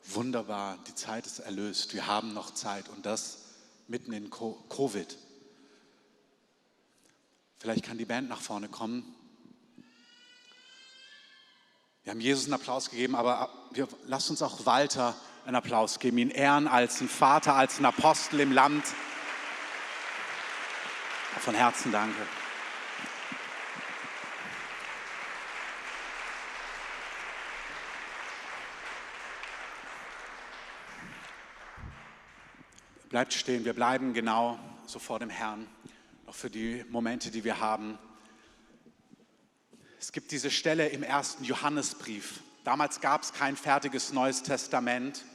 Wunderbar, 0.06 0.80
die 0.88 0.96
Zeit 0.96 1.26
ist 1.26 1.40
erlöst. 1.40 1.94
Wir 1.94 2.08
haben 2.08 2.34
noch 2.34 2.54
Zeit 2.54 2.90
und 2.90 3.06
das 3.06 3.40
mitten 3.88 4.12
in 4.12 4.30
Covid. 4.30 5.18
Vielleicht 7.60 7.86
kann 7.86 7.98
die 7.98 8.06
Band 8.06 8.30
nach 8.30 8.42
vorne 8.42 8.70
kommen. 8.70 9.16
Wir 12.04 12.12
haben 12.12 12.22
Jesus 12.22 12.46
einen 12.46 12.54
Applaus 12.54 12.90
gegeben, 12.90 13.16
aber 13.16 13.50
wir, 13.72 13.88
lasst 14.06 14.30
uns 14.30 14.42
auch 14.42 14.66
Walter 14.66 15.16
einen 15.46 15.56
Applaus 15.56 16.00
geben, 16.00 16.18
ihn 16.18 16.32
ehren 16.32 16.68
als 16.68 17.00
einen 17.00 17.10
Vater, 17.10 17.56
als 17.56 17.78
einen 17.78 17.86
Apostel 17.86 18.40
im 18.40 18.52
Land. 18.52 18.84
Von 21.40 21.54
Herzen 21.54 21.92
danke. 21.92 22.39
Bleibt 33.10 33.34
stehen, 33.34 33.66
wir 33.66 33.74
bleiben 33.74 34.14
genau 34.14 34.60
so 34.86 35.00
vor 35.00 35.18
dem 35.18 35.32
Herrn, 35.32 35.66
noch 36.28 36.36
für 36.36 36.52
die 36.52 36.86
Momente, 36.90 37.32
die 37.32 37.44
wir 37.44 37.60
haben. 37.60 37.98
Es 40.00 40.12
gibt 40.12 40.30
diese 40.30 40.52
Stelle 40.52 40.90
im 40.90 41.02
ersten 41.02 41.44
Johannesbrief. 41.44 42.42
Damals 42.64 43.02
gab 43.02 43.24
es 43.24 43.34
kein 43.34 43.56
fertiges 43.56 44.14
Neues 44.14 44.44
Testament, 44.44 45.26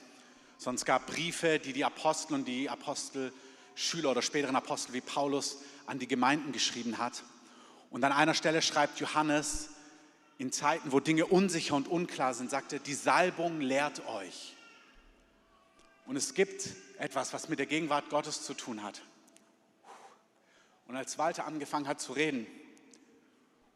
sondern 0.57 0.77
es 0.77 0.85
gab 0.85 1.09
Briefe, 1.09 1.59
die 1.59 1.73
die 1.73 1.85
Apostel 1.85 2.35
und 2.35 2.45
die 2.47 2.71
Apostelschüler 2.71 4.13
oder 4.13 4.23
späteren 4.23 4.55
Apostel 4.55 4.93
wie 4.93 5.01
Paulus 5.01 5.59
an 5.87 5.99
die 5.99 6.07
Gemeinden 6.07 6.53
geschrieben 6.53 6.99
hat. 6.99 7.25
Und 7.91 8.05
an 8.05 8.13
einer 8.13 8.35
Stelle 8.35 8.63
schreibt 8.63 9.01
Johannes, 9.01 9.71
in 10.39 10.53
Zeiten, 10.53 10.93
wo 10.93 11.01
Dinge 11.01 11.27
unsicher 11.27 11.75
und 11.75 11.89
unklar 11.89 12.35
sind, 12.35 12.51
sagt 12.51 12.73
er, 12.73 12.79
die 12.79 12.95
Salbung 12.95 13.61
lehrt 13.61 14.07
euch. 14.07 14.55
Und 16.07 16.15
es 16.15 16.35
gibt 16.35 16.69
etwas, 17.05 17.35
was 17.35 17.51
mit 17.51 17.59
der 17.59 17.67
Gegenwart 17.67 18.09
Gottes 18.09 18.43
zu 18.43 18.55
tun 18.55 18.83
hat. 18.83 19.03
Und 20.89 20.97
als 20.97 21.19
Walter 21.19 21.45
angefangen 21.45 21.87
hat 21.87 22.01
zu 22.01 22.13
reden 22.13 22.47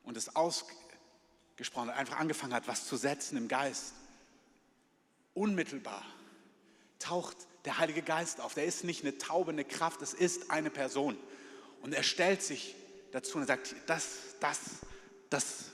und 0.05 0.17
es 0.17 0.35
ausgesprochen 0.35 1.91
hat, 1.91 1.97
einfach 1.97 2.19
angefangen 2.19 2.55
hat, 2.55 2.67
was 2.67 2.87
zu 2.87 2.97
setzen 2.97 3.37
im 3.37 3.47
Geist, 3.47 3.93
unmittelbar 5.35 6.05
taucht 6.99 7.37
der 7.67 7.79
Heilige 7.79 8.03
Geist 8.03 8.41
auf. 8.41 8.55
Der 8.55 8.65
ist 8.65 8.83
nicht 8.85 9.05
eine 9.05 9.19
Taube, 9.19 9.53
eine 9.53 9.65
Kraft, 9.65 10.01
es 10.01 10.15
ist 10.15 10.51
eine 10.51 10.71
Person. 10.71 11.19
Und 11.83 11.93
er 11.93 12.03
stellt 12.03 12.43
sich 12.43 12.75
dazu 13.13 13.37
und 13.37 13.47
sagt, 13.47 13.75
das, 13.87 14.37
das, 14.41 14.59
das, 15.29 15.65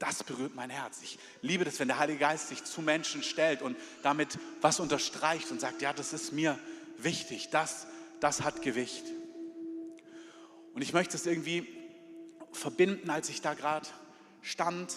das 0.00 0.24
berührt 0.24 0.54
mein 0.54 0.70
Herz. 0.70 1.00
Ich 1.02 1.18
liebe 1.42 1.64
das, 1.64 1.78
wenn 1.78 1.86
der 1.86 1.98
Heilige 1.98 2.20
Geist 2.20 2.48
sich 2.48 2.64
zu 2.64 2.80
Menschen 2.80 3.22
stellt 3.22 3.60
und 3.60 3.76
damit 4.02 4.38
was 4.62 4.80
unterstreicht 4.80 5.50
und 5.50 5.60
sagt, 5.60 5.82
ja, 5.82 5.92
das 5.92 6.14
ist 6.14 6.32
mir 6.32 6.58
wichtig, 6.96 7.50
das, 7.50 7.86
das 8.18 8.40
hat 8.40 8.62
Gewicht. 8.62 9.04
Und 10.72 10.80
ich 10.80 10.94
möchte 10.94 11.16
es 11.16 11.26
irgendwie 11.26 11.68
verbinden, 12.50 13.10
als 13.10 13.28
ich 13.28 13.42
da 13.42 13.52
gerade 13.52 13.86
stand. 14.40 14.96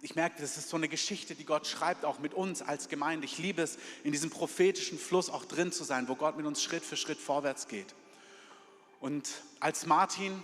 Ich 0.00 0.16
merke, 0.16 0.42
das 0.42 0.58
ist 0.58 0.68
so 0.68 0.76
eine 0.76 0.88
Geschichte, 0.88 1.36
die 1.36 1.44
Gott 1.44 1.68
schreibt, 1.68 2.04
auch 2.04 2.18
mit 2.18 2.34
uns 2.34 2.60
als 2.60 2.88
Gemeinde. 2.88 3.24
Ich 3.24 3.38
liebe 3.38 3.62
es, 3.62 3.78
in 4.02 4.10
diesem 4.10 4.30
prophetischen 4.30 4.98
Fluss 4.98 5.30
auch 5.30 5.44
drin 5.44 5.70
zu 5.70 5.84
sein, 5.84 6.08
wo 6.08 6.16
Gott 6.16 6.36
mit 6.36 6.46
uns 6.46 6.60
Schritt 6.60 6.84
für 6.84 6.96
Schritt 6.96 7.18
vorwärts 7.18 7.68
geht. 7.68 7.94
Und 8.98 9.30
als 9.60 9.86
Martin 9.86 10.42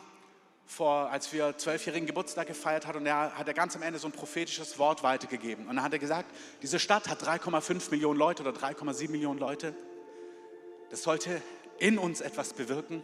vor, 0.68 1.10
als 1.10 1.32
wir 1.32 1.56
zwölfjährigen 1.56 2.06
Geburtstag 2.06 2.46
gefeiert 2.46 2.86
hat 2.86 2.94
und 2.94 3.06
er 3.06 3.36
hat 3.36 3.48
er 3.48 3.54
ganz 3.54 3.74
am 3.74 3.82
Ende 3.82 3.98
so 3.98 4.06
ein 4.06 4.12
prophetisches 4.12 4.78
Wort 4.78 5.02
weitergegeben. 5.02 5.66
Und 5.66 5.76
dann 5.76 5.84
hat 5.84 5.94
er 5.94 5.98
gesagt, 5.98 6.30
diese 6.62 6.78
Stadt 6.78 7.08
hat 7.08 7.22
3,5 7.22 7.90
Millionen 7.90 8.18
Leute 8.18 8.42
oder 8.42 8.52
3,7 8.52 9.10
Millionen 9.10 9.40
Leute. 9.40 9.74
Das 10.90 11.02
sollte 11.02 11.40
in 11.78 11.98
uns 11.98 12.20
etwas 12.20 12.52
bewirken, 12.52 13.02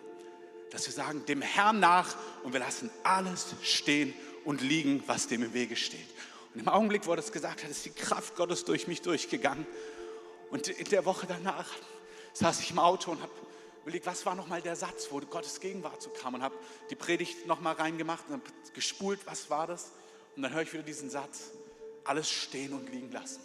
dass 0.70 0.86
wir 0.86 0.92
sagen, 0.92 1.24
dem 1.24 1.40
Herrn 1.40 1.80
nach 1.80 2.16
und 2.42 2.52
wir 2.52 2.60
lassen 2.60 2.90
alles 3.02 3.54
stehen 3.62 4.12
und 4.44 4.60
liegen, 4.60 5.02
was 5.06 5.26
dem 5.26 5.42
im 5.42 5.54
Wege 5.54 5.76
steht. 5.76 6.06
Und 6.52 6.60
im 6.60 6.68
Augenblick, 6.68 7.06
wo 7.06 7.12
er 7.12 7.16
das 7.16 7.32
gesagt 7.32 7.64
hat, 7.64 7.70
ist 7.70 7.86
die 7.86 7.90
Kraft 7.90 8.36
Gottes 8.36 8.66
durch 8.66 8.86
mich 8.88 9.00
durchgegangen. 9.00 9.66
Und 10.50 10.68
in 10.68 10.88
der 10.90 11.06
Woche 11.06 11.26
danach 11.26 11.66
saß 12.34 12.60
ich 12.60 12.72
im 12.72 12.78
Auto 12.78 13.10
und 13.10 13.22
habe 13.22 13.32
überlegt, 13.84 14.06
was 14.06 14.24
war 14.24 14.34
nochmal 14.34 14.62
der 14.62 14.76
Satz, 14.76 15.08
wo 15.10 15.20
Gottes 15.20 15.60
Gegenwart 15.60 16.00
so 16.00 16.08
kam 16.10 16.34
und 16.34 16.42
habe 16.42 16.54
die 16.88 16.94
Predigt 16.94 17.46
nochmal 17.46 17.74
reingemacht 17.74 18.24
und 18.30 18.42
gespult, 18.72 19.20
was 19.26 19.50
war 19.50 19.66
das? 19.66 19.92
Und 20.36 20.42
dann 20.42 20.52
höre 20.54 20.62
ich 20.62 20.72
wieder 20.72 20.82
diesen 20.82 21.10
Satz, 21.10 21.50
alles 22.04 22.30
stehen 22.30 22.72
und 22.72 22.90
liegen 22.90 23.12
lassen. 23.12 23.40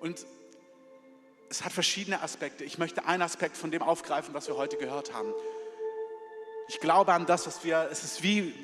Und 0.00 0.26
es 1.48 1.64
hat 1.64 1.72
verschiedene 1.72 2.20
Aspekte. 2.20 2.62
Ich 2.64 2.76
möchte 2.76 3.06
einen 3.06 3.22
Aspekt 3.22 3.56
von 3.56 3.70
dem 3.70 3.82
aufgreifen, 3.82 4.34
was 4.34 4.48
wir 4.48 4.56
heute 4.56 4.76
gehört 4.76 5.14
haben. 5.14 5.32
Ich 6.68 6.78
glaube 6.78 7.14
an 7.14 7.24
das, 7.24 7.46
was 7.46 7.64
wir, 7.64 7.88
es 7.90 8.04
ist 8.04 8.22
wie, 8.22 8.54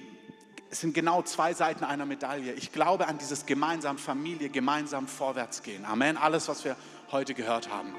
es 0.71 0.81
sind 0.81 0.93
genau 0.93 1.23
zwei 1.23 1.55
Seiten 1.55 1.85
einer 1.85 2.05
Medaille. 2.05 2.53
Ich 2.53 2.73
glaube 2.73 3.09
an 3.09 3.17
dieses 3.17 3.47
gemeinsam 3.47 3.97
Familie, 3.97 4.51
gemeinsam 4.51 5.09
vorwärts 5.09 5.63
gehen. 5.63 5.87
Amen. 5.87 6.19
Alles, 6.19 6.47
was 6.49 6.65
wir 6.65 6.77
heute 7.11 7.33
gehört 7.33 7.71
haben. 7.71 7.95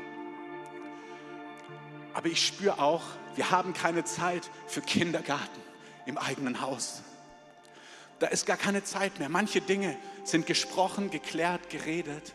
Aber 2.16 2.30
ich 2.30 2.48
spüre 2.48 2.80
auch, 2.80 3.04
wir 3.36 3.52
haben 3.52 3.74
keine 3.74 4.06
Zeit 4.06 4.50
für 4.68 4.80
Kindergarten 4.80 5.60
im 6.06 6.18
eigenen 6.18 6.62
Haus. 6.62 7.02
Da 8.20 8.28
ist 8.28 8.46
gar 8.46 8.56
keine 8.56 8.86
Zeit 8.86 9.20
mehr. 9.20 9.28
Manche 9.28 9.60
Dinge 9.60 9.98
sind 10.24 10.46
gesprochen, 10.46 11.12
geklärt, 11.12 11.70
geredet. 11.70 12.34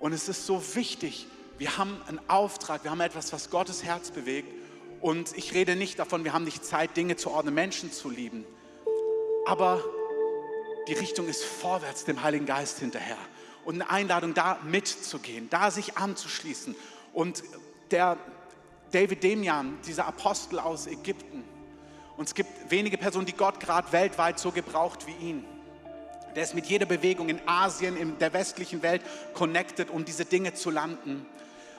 Und 0.00 0.12
es 0.12 0.28
ist 0.28 0.44
so 0.44 0.62
wichtig, 0.74 1.26
wir 1.56 1.78
haben 1.78 1.98
einen 2.08 2.20
Auftrag, 2.28 2.84
wir 2.84 2.90
haben 2.90 3.00
etwas, 3.00 3.32
was 3.32 3.48
Gottes 3.48 3.84
Herz 3.84 4.10
bewegt. 4.10 4.52
Und 5.00 5.34
ich 5.38 5.54
rede 5.54 5.74
nicht 5.74 5.98
davon, 5.98 6.24
wir 6.24 6.34
haben 6.34 6.44
nicht 6.44 6.62
Zeit, 6.62 6.94
Dinge 6.94 7.16
zu 7.16 7.30
ordnen, 7.30 7.54
Menschen 7.54 7.90
zu 7.90 8.10
lieben. 8.10 8.44
Aber 9.46 9.82
die 10.88 10.92
Richtung 10.92 11.26
ist 11.26 11.42
vorwärts 11.42 12.04
dem 12.04 12.22
Heiligen 12.22 12.44
Geist 12.44 12.80
hinterher. 12.80 13.16
Und 13.64 13.76
eine 13.76 13.88
Einladung, 13.88 14.34
da 14.34 14.58
mitzugehen, 14.62 15.48
da 15.48 15.70
sich 15.70 15.96
anzuschließen. 15.96 16.76
Und 17.14 17.42
der, 17.90 18.18
David 18.90 19.22
Demian, 19.22 19.78
dieser 19.86 20.06
Apostel 20.06 20.58
aus 20.58 20.86
Ägypten. 20.86 21.44
Und 22.16 22.28
es 22.28 22.34
gibt 22.34 22.70
wenige 22.70 22.98
Personen, 22.98 23.26
die 23.26 23.32
Gott 23.32 23.60
gerade 23.60 23.92
weltweit 23.92 24.38
so 24.38 24.50
gebraucht 24.50 25.06
wie 25.06 25.28
ihn. 25.28 25.44
Der 26.34 26.42
ist 26.42 26.54
mit 26.54 26.66
jeder 26.66 26.86
Bewegung 26.86 27.28
in 27.28 27.40
Asien, 27.46 27.96
in 27.96 28.18
der 28.18 28.32
westlichen 28.32 28.82
Welt 28.82 29.02
connected, 29.34 29.90
um 29.90 30.04
diese 30.04 30.24
Dinge 30.24 30.54
zu 30.54 30.70
landen. 30.70 31.26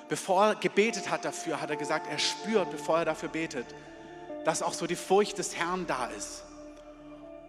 Bevor 0.07 0.47
er 0.47 0.55
gebetet 0.55 1.11
hat 1.11 1.23
dafür, 1.23 1.61
hat 1.61 1.69
er 1.69 1.75
gesagt, 1.75 2.07
er 2.09 2.17
spürt, 2.17 2.71
bevor 2.71 2.99
er 2.99 3.05
dafür 3.05 3.29
betet, 3.29 3.65
dass 4.45 4.63
auch 4.63 4.73
so 4.73 4.87
die 4.87 4.95
Furcht 4.95 5.37
des 5.37 5.55
Herrn 5.55 5.85
da 5.87 6.07
ist. 6.07 6.43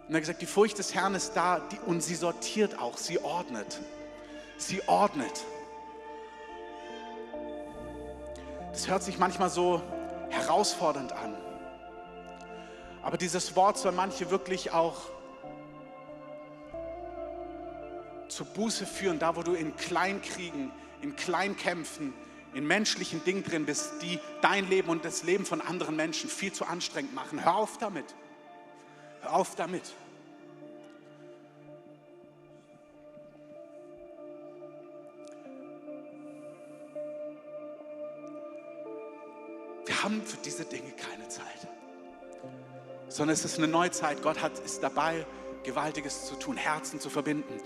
Und 0.07 0.13
er 0.13 0.15
hat 0.15 0.21
gesagt, 0.21 0.41
die 0.41 0.45
Furcht 0.45 0.77
des 0.77 0.93
Herrn 0.93 1.15
ist 1.15 1.33
da 1.33 1.67
und 1.85 2.03
sie 2.03 2.15
sortiert 2.15 2.79
auch, 2.79 2.97
sie 2.97 3.19
ordnet. 3.19 3.79
Sie 4.57 4.87
ordnet. 4.87 5.45
Das 8.71 8.87
hört 8.87 9.03
sich 9.03 9.17
manchmal 9.17 9.49
so 9.49 9.81
herausfordernd 10.29 11.11
an. 11.11 11.35
Aber 13.03 13.17
dieses 13.17 13.55
Wort 13.55 13.77
soll 13.77 13.91
manche 13.91 14.31
wirklich 14.31 14.71
auch 14.71 14.97
zur 18.29 18.45
Buße 18.45 18.85
führen, 18.85 19.19
da 19.19 19.35
wo 19.35 19.43
du 19.43 19.53
in 19.53 19.75
Kleinkriegen, 19.75 20.71
in 21.01 21.15
Kleinkämpfen, 21.15 22.13
in 22.53 22.65
menschlichen 22.65 23.23
Dingen 23.23 23.43
drin 23.43 23.65
bist, 23.65 23.91
die 24.01 24.19
dein 24.41 24.69
Leben 24.69 24.89
und 24.89 25.03
das 25.03 25.23
Leben 25.23 25.45
von 25.45 25.61
anderen 25.61 25.95
Menschen 25.95 26.29
viel 26.29 26.53
zu 26.53 26.65
anstrengend 26.65 27.13
machen. 27.13 27.43
Hör 27.43 27.55
auf 27.55 27.77
damit. 27.77 28.05
Hör 29.21 29.33
auf 29.33 29.55
damit. 29.55 29.93
Haben 40.03 40.25
für 40.25 40.37
diese 40.37 40.65
Dinge 40.65 40.91
keine 40.91 41.27
Zeit. 41.27 41.67
Sondern 43.07 43.33
es 43.33 43.45
ist 43.45 43.57
eine 43.57 43.67
Neuzeit. 43.67 44.21
Gott 44.21 44.41
hat, 44.41 44.57
ist 44.59 44.81
dabei, 44.81 45.25
Gewaltiges 45.63 46.25
zu 46.25 46.35
tun, 46.35 46.57
Herzen 46.57 46.99
zu 46.99 47.09
verbinden. 47.09 47.59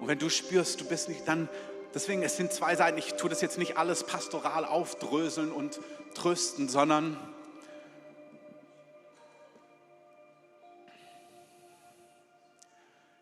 Und 0.00 0.08
wenn 0.08 0.18
du 0.18 0.28
spürst, 0.28 0.80
du 0.80 0.84
bist 0.84 1.08
nicht, 1.08 1.26
dann, 1.26 1.48
deswegen, 1.94 2.22
es 2.22 2.36
sind 2.36 2.52
zwei 2.52 2.76
Seiten. 2.76 2.98
Ich 2.98 3.14
tue 3.14 3.30
das 3.30 3.40
jetzt 3.40 3.58
nicht 3.58 3.76
alles 3.76 4.04
pastoral 4.04 4.64
aufdröseln 4.64 5.52
und 5.52 5.80
trösten, 6.14 6.68
sondern 6.68 7.16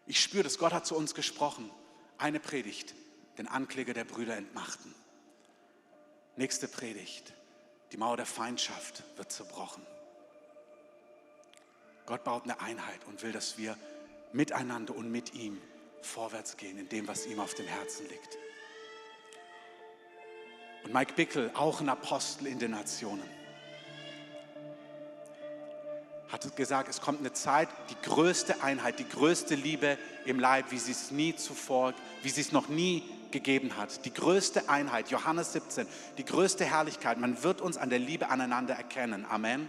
ich 0.07 0.21
spüre, 0.21 0.45
dass 0.45 0.59
Gott 0.59 0.73
hat 0.73 0.87
zu 0.87 0.97
uns 0.97 1.14
gesprochen. 1.14 1.71
Eine 2.19 2.41
Predigt, 2.41 2.95
den 3.39 3.49
Ankläger 3.49 3.93
der 3.93 4.05
Brüder 4.05 4.37
entmachten. 4.37 4.95
Nächste 6.37 6.69
Predigt, 6.69 7.33
die 7.93 7.97
Mauer 7.97 8.16
der 8.16 8.26
Feindschaft 8.26 9.03
wird 9.16 9.30
zerbrochen. 9.30 9.84
Gott 12.07 12.24
baut 12.24 12.45
eine 12.45 12.61
Einheit 12.61 13.01
und 13.07 13.22
will, 13.22 13.32
dass 13.32 13.59
wir 13.59 13.76
miteinander 14.32 14.95
und 14.95 15.11
mit 15.11 15.34
ihm 15.34 15.61
vorwärts 16.03 16.57
gehen 16.57 16.78
in 16.78 16.89
dem, 16.89 17.09
was 17.09 17.26
ihm 17.26 17.41
auf 17.41 17.55
dem 17.55 17.66
Herzen 17.66 18.09
liegt. 18.09 18.39
Und 20.84 20.95
Mike 20.95 21.14
Bickel, 21.14 21.51
auch 21.55 21.80
ein 21.80 21.89
Apostel 21.89 22.47
in 22.47 22.59
den 22.61 22.70
Nationen, 22.70 23.28
hat 26.28 26.57
gesagt, 26.57 26.89
es 26.89 27.01
kommt 27.01 27.20
eine 27.20 27.32
Zeit, 27.32 27.68
die 27.91 28.09
größte 28.09 28.62
Einheit, 28.62 28.99
die 28.99 29.09
größte 29.09 29.55
Liebe 29.55 29.97
im 30.24 30.39
Leib, 30.39 30.70
wie 30.70 30.78
sie 30.78 30.93
es 30.93 31.11
nie 31.11 31.34
zuvor, 31.34 31.95
wie 32.22 32.28
sie 32.28 32.41
es 32.41 32.53
noch 32.53 32.68
nie 32.68 33.03
gegeben 33.37 33.76
hat. 33.76 34.05
Die 34.05 34.14
größte 34.14 34.68
Einheit, 34.68 35.11
Johannes 35.11 35.53
17, 35.53 35.87
die 36.16 36.24
größte 36.24 36.64
Herrlichkeit. 36.64 37.18
Man 37.18 37.43
wird 37.43 37.61
uns 37.61 37.76
an 37.76 37.91
der 37.91 37.99
Liebe 37.99 38.30
aneinander 38.30 38.74
erkennen. 38.74 39.26
Amen. 39.28 39.68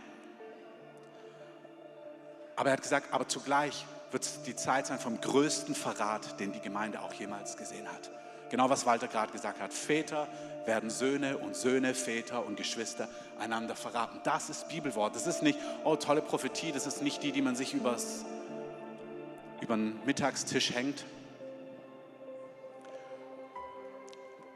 Aber 2.56 2.70
er 2.70 2.74
hat 2.74 2.82
gesagt, 2.82 3.14
aber 3.14 3.28
zugleich 3.28 3.86
wird 4.12 4.24
es 4.24 4.42
die 4.44 4.56
Zeit 4.56 4.88
sein 4.88 5.00
vom 5.00 5.20
größten 5.20 5.76
Verrat, 5.76 6.40
den 6.40 6.54
die 6.54 6.62
Gemeinde 6.62 7.02
auch 7.02 7.14
jemals 7.14 7.58
gesehen 7.58 7.88
hat. 7.88 8.10
Genau 8.50 8.70
was 8.70 8.86
Walter 8.86 9.08
gerade 9.08 9.34
gesagt 9.34 9.60
hat. 9.60 9.74
Väter 9.74 10.28
werden 10.66 10.90
Söhne 10.90 11.38
und 11.38 11.56
Söhne, 11.56 11.94
Väter 11.94 12.46
und 12.46 12.56
Geschwister 12.56 13.10
einander 13.38 13.76
verraten. 13.76 14.22
Das 14.24 14.50
ist 14.50 14.70
Bibelwort. 14.70 15.16
Das 15.16 15.28
ist 15.28 15.44
nicht, 15.44 15.60
oh 15.84 15.98
tolle 15.98 16.22
Prophetie, 16.22 16.72
das 16.72 16.88
ist 16.88 17.02
nicht 17.02 17.22
die, 17.22 17.34
die 17.34 17.42
man 17.42 17.58
sich 17.58 17.74
übers, 17.74 18.24
über 19.60 19.76
den 19.76 20.00
Mittagstisch 20.06 20.74
hängt. 20.74 21.04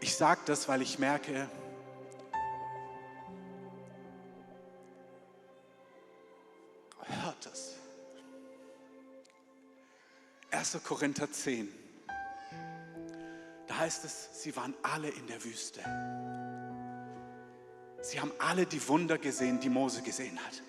Ich 0.01 0.15
sage 0.15 0.41
das, 0.45 0.67
weil 0.67 0.81
ich 0.81 0.97
merke, 0.97 1.47
hört 7.23 7.45
das. 7.45 7.75
1. 10.49 10.79
Korinther 10.83 11.31
10. 11.31 11.71
Da 13.67 13.77
heißt 13.77 14.03
es, 14.03 14.41
sie 14.41 14.55
waren 14.55 14.73
alle 14.81 15.07
in 15.09 15.27
der 15.27 15.43
Wüste. 15.43 15.81
Sie 18.01 18.19
haben 18.19 18.31
alle 18.39 18.65
die 18.65 18.85
Wunder 18.87 19.19
gesehen, 19.19 19.59
die 19.59 19.69
Mose 19.69 20.01
gesehen 20.01 20.39
hat. 20.43 20.63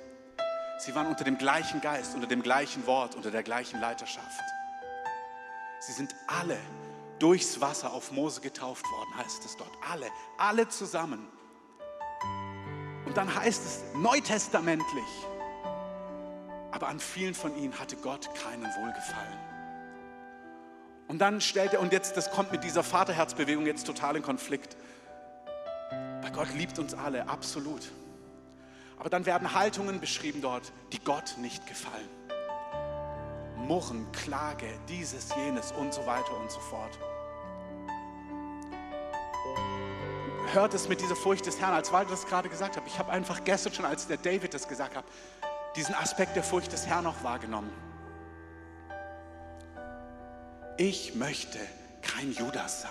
Sie 0.79 0.95
waren 0.95 1.07
unter 1.07 1.25
dem 1.25 1.39
gleichen 1.39 1.81
Geist, 1.81 2.15
unter 2.15 2.27
dem 2.27 2.43
gleichen 2.43 2.87
Wort, 2.87 3.15
unter 3.15 3.31
der 3.31 3.43
gleichen 3.43 3.81
Leiterschaft. 3.81 4.45
Sie 5.81 5.93
sind 5.93 6.15
alle 6.27 6.59
durchs 7.23 7.61
Wasser 7.61 7.93
auf 7.93 8.11
Mose 8.11 8.41
getauft 8.41 8.85
worden, 8.91 9.17
heißt 9.17 9.45
es 9.45 9.57
dort. 9.57 9.71
Alle, 9.89 10.09
alle 10.39 10.69
zusammen. 10.69 11.29
Und 13.07 13.17
dann 13.17 13.33
heißt 13.33 13.65
es 13.65 13.81
neutestamentlich, 13.95 15.05
aber 16.73 16.89
an 16.89 16.99
vielen 16.99 17.35
von 17.35 17.57
ihnen 17.57 17.79
hatte 17.79 17.97
Gott 17.97 18.29
keinen 18.35 18.65
Wohlgefallen. 18.65 19.39
Und 21.07 21.19
dann 21.19 21.41
stellt 21.41 21.75
er, 21.75 21.81
und 21.81 21.93
jetzt, 21.93 22.17
das 22.17 22.31
kommt 22.33 22.51
mit 22.51 22.65
dieser 22.65 22.83
Vaterherzbewegung 22.83 23.67
jetzt 23.67 23.87
total 23.87 24.17
in 24.17 24.23
Konflikt. 24.23 24.77
Weil 26.23 26.33
Gott 26.33 26.53
liebt 26.55 26.79
uns 26.79 26.95
alle, 26.95 27.29
absolut. 27.29 27.93
Aber 28.99 29.11
dann 29.11 29.27
werden 29.27 29.55
Haltungen 29.55 30.01
beschrieben 30.01 30.41
dort, 30.41 30.73
die 30.93 30.99
Gott 30.99 31.37
nicht 31.39 31.67
gefallen. 31.67 32.09
Murren, 33.59 34.11
Klage, 34.11 34.67
dieses, 34.89 35.35
jenes 35.37 35.71
und 35.73 35.95
so 35.95 36.05
weiter 36.07 36.37
und 36.41 36.51
so 36.51 36.61
fort. 36.61 36.99
Hört 40.53 40.75
es 40.75 40.87
mit 40.87 41.01
dieser 41.01 41.17
Furcht 41.17 41.47
des 41.47 41.59
Herrn, 41.59 41.73
als 41.73 41.93
Walter 41.93 42.11
das 42.11 42.27
gerade 42.27 42.51
gesagt 42.51 42.77
hat. 42.77 42.83
Ich 42.87 42.99
habe 42.99 43.11
einfach 43.11 43.43
gestern 43.43 43.73
schon, 43.73 43.87
als 43.87 44.07
der 44.07 44.19
David 44.19 44.53
das 44.53 44.69
gesagt 44.69 44.95
hat, 44.95 45.05
diesen 45.77 45.95
Aspekt 45.95 46.37
der 46.37 46.43
Furcht 46.43 46.71
des 46.73 46.87
Herrn 46.87 47.05
noch 47.05 47.25
wahrgenommen. 47.25 47.73
Ich 50.77 51.15
möchte 51.15 51.59
kein 52.03 52.33
Judas 52.33 52.83
sein. 52.83 52.91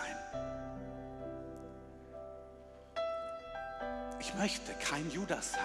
Ich 4.19 4.33
möchte 4.33 4.73
kein 4.73 5.11
Judas 5.11 5.51
sein. 5.51 5.61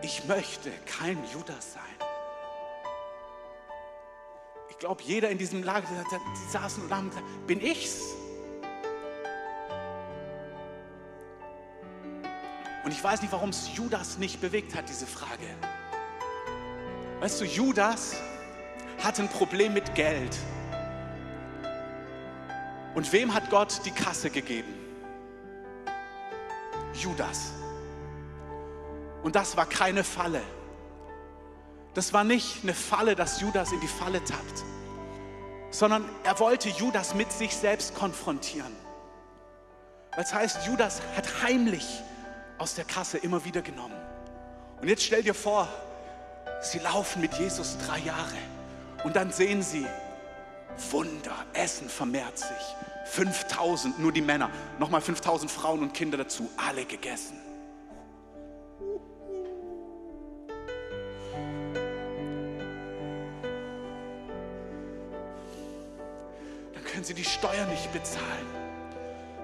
Ich 0.00 0.24
möchte 0.24 0.70
kein 0.86 1.18
Judas 1.30 1.74
sein. 1.74 1.82
Ich 4.70 4.78
glaube, 4.78 5.02
jeder 5.02 5.28
in 5.28 5.36
diesem 5.36 5.62
Lager, 5.62 5.86
die 5.88 6.50
saßen 6.50 6.84
und 6.84 6.94
haben 6.94 7.10
gesagt, 7.10 7.46
bin 7.46 7.60
ich's? 7.60 8.02
Und 12.84 12.92
ich 12.92 13.02
weiß 13.02 13.22
nicht, 13.22 13.32
warum 13.32 13.48
es 13.48 13.74
Judas 13.74 14.18
nicht 14.18 14.40
bewegt 14.40 14.74
hat, 14.74 14.88
diese 14.88 15.06
Frage. 15.06 15.46
Weißt 17.20 17.40
du, 17.40 17.46
Judas 17.46 18.16
hat 19.02 19.18
ein 19.18 19.28
Problem 19.28 19.72
mit 19.72 19.94
Geld. 19.94 20.36
Und 22.94 23.10
wem 23.12 23.32
hat 23.32 23.48
Gott 23.50 23.80
die 23.86 23.90
Kasse 23.90 24.30
gegeben? 24.30 24.72
Judas. 26.92 27.52
Und 29.22 29.34
das 29.34 29.56
war 29.56 29.66
keine 29.66 30.04
Falle. 30.04 30.42
Das 31.94 32.12
war 32.12 32.24
nicht 32.24 32.62
eine 32.62 32.74
Falle, 32.74 33.16
dass 33.16 33.40
Judas 33.40 33.72
in 33.72 33.80
die 33.80 33.88
Falle 33.88 34.22
tappt, 34.24 34.64
sondern 35.70 36.04
er 36.24 36.38
wollte 36.38 36.68
Judas 36.68 37.14
mit 37.14 37.32
sich 37.32 37.56
selbst 37.56 37.94
konfrontieren. 37.94 38.74
Das 40.16 40.34
heißt, 40.34 40.66
Judas 40.66 41.00
hat 41.16 41.42
heimlich 41.42 42.02
aus 42.58 42.74
der 42.74 42.84
Kasse 42.84 43.18
immer 43.18 43.44
wieder 43.44 43.62
genommen. 43.62 43.96
Und 44.80 44.88
jetzt 44.88 45.02
stell 45.02 45.22
dir 45.22 45.34
vor, 45.34 45.68
sie 46.60 46.78
laufen 46.78 47.20
mit 47.20 47.34
Jesus 47.34 47.76
drei 47.86 47.98
Jahre 48.00 48.36
und 49.04 49.16
dann 49.16 49.32
sehen 49.32 49.62
sie, 49.62 49.86
Wunder, 50.90 51.44
Essen 51.52 51.88
vermehrt 51.88 52.38
sich. 52.38 52.48
5000, 53.06 53.98
nur 53.98 54.12
die 54.12 54.22
Männer, 54.22 54.50
nochmal 54.78 55.00
5000 55.00 55.50
Frauen 55.50 55.82
und 55.82 55.94
Kinder 55.94 56.16
dazu, 56.16 56.50
alle 56.56 56.84
gegessen. 56.84 57.38
Dann 66.72 66.84
können 66.84 67.04
sie 67.04 67.14
die 67.14 67.24
Steuer 67.24 67.66
nicht 67.66 67.92
bezahlen. 67.92 68.64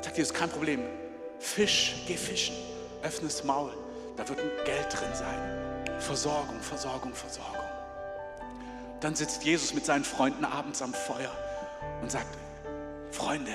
Sagt 0.00 0.18
ist 0.18 0.34
kein 0.34 0.50
Problem. 0.50 0.80
Fisch, 1.38 2.02
geh 2.06 2.16
fischen, 2.16 2.56
öffne 3.02 3.28
das 3.28 3.44
Maul, 3.44 3.72
da 4.16 4.28
wird 4.28 4.38
Geld 4.64 4.86
drin 4.90 5.14
sein. 5.14 5.98
Versorgung, 5.98 6.60
Versorgung, 6.60 7.14
Versorgung. 7.14 7.64
Dann 9.00 9.14
sitzt 9.14 9.44
Jesus 9.44 9.72
mit 9.74 9.86
seinen 9.86 10.04
Freunden 10.04 10.44
abends 10.44 10.82
am 10.82 10.92
Feuer 10.92 11.32
und 12.02 12.10
sagt, 12.10 12.36
Freunde, 13.10 13.52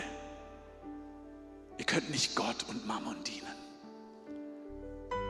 ihr 1.78 1.86
könnt 1.86 2.10
nicht 2.10 2.36
Gott 2.36 2.66
und 2.70 2.86
Mammon 2.88 3.24
dienen. 3.24 3.46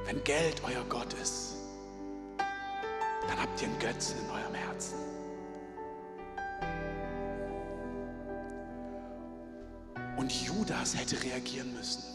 Wenn 0.06 0.24
Geld 0.24 0.62
euer 0.64 0.84
Gott 0.88 1.14
ist, 1.14 1.56
dann 2.38 3.42
habt 3.42 3.62
ihr 3.62 3.68
einen 3.68 3.80
Götzen 3.80 4.18
in 4.20 4.30
eurem 4.30 4.54
Herzen. 4.54 4.98
Und 10.18 10.32
Judas 10.32 10.96
hätte 10.96 11.22
reagieren 11.24 11.74
müssen. 11.74 12.15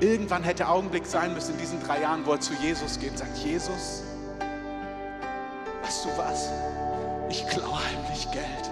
Irgendwann 0.00 0.42
hätte 0.42 0.68
Augenblick 0.68 1.06
sein 1.06 1.32
müssen 1.34 1.52
in 1.52 1.58
diesen 1.58 1.82
drei 1.82 2.00
Jahren, 2.00 2.26
wo 2.26 2.32
er 2.32 2.40
zu 2.40 2.52
Jesus 2.54 2.98
geht 2.98 3.12
und 3.12 3.18
sagt, 3.18 3.36
Jesus, 3.38 4.02
weißt 5.82 6.04
du 6.04 6.08
was? 6.16 6.50
Ich 7.28 7.46
klaue 7.46 7.78
heimlich 7.84 8.30
Geld. 8.30 8.70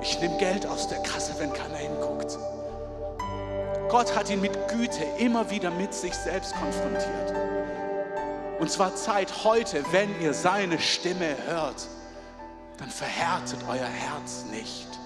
Ich 0.00 0.20
nehme 0.20 0.36
Geld 0.38 0.66
aus 0.66 0.88
der 0.88 0.98
Kasse, 1.02 1.34
wenn 1.38 1.52
keiner 1.52 1.76
hinguckt. 1.76 2.38
Gott 3.88 4.14
hat 4.14 4.30
ihn 4.30 4.40
mit 4.40 4.52
Güte 4.68 5.02
immer 5.18 5.50
wieder 5.50 5.70
mit 5.70 5.92
sich 5.94 6.14
selbst 6.14 6.54
konfrontiert. 6.54 7.34
Und 8.58 8.70
zwar 8.70 8.94
Zeit 8.94 9.44
heute, 9.44 9.84
wenn 9.92 10.20
ihr 10.20 10.34
seine 10.34 10.78
Stimme 10.78 11.36
hört, 11.46 11.86
dann 12.78 12.90
verhärtet 12.90 13.60
euer 13.68 13.86
Herz 13.86 14.44
nicht. 14.50 14.97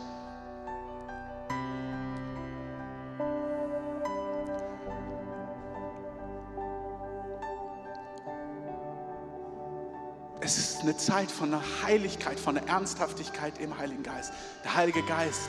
Es 10.45 10.59
ist 10.59 10.80
eine 10.80 10.97
Zeit 10.97 11.30
von 11.30 11.55
einer 11.55 11.62
Heiligkeit, 11.84 12.40
von 12.40 12.59
einer 12.59 12.66
Ernsthaftigkeit 12.66 13.61
im 13.61 13.78
Heiligen 13.78 14.03
Geist. 14.03 14.32
Der 14.64 14.74
Heilige 14.74 15.05
Geist 15.05 15.43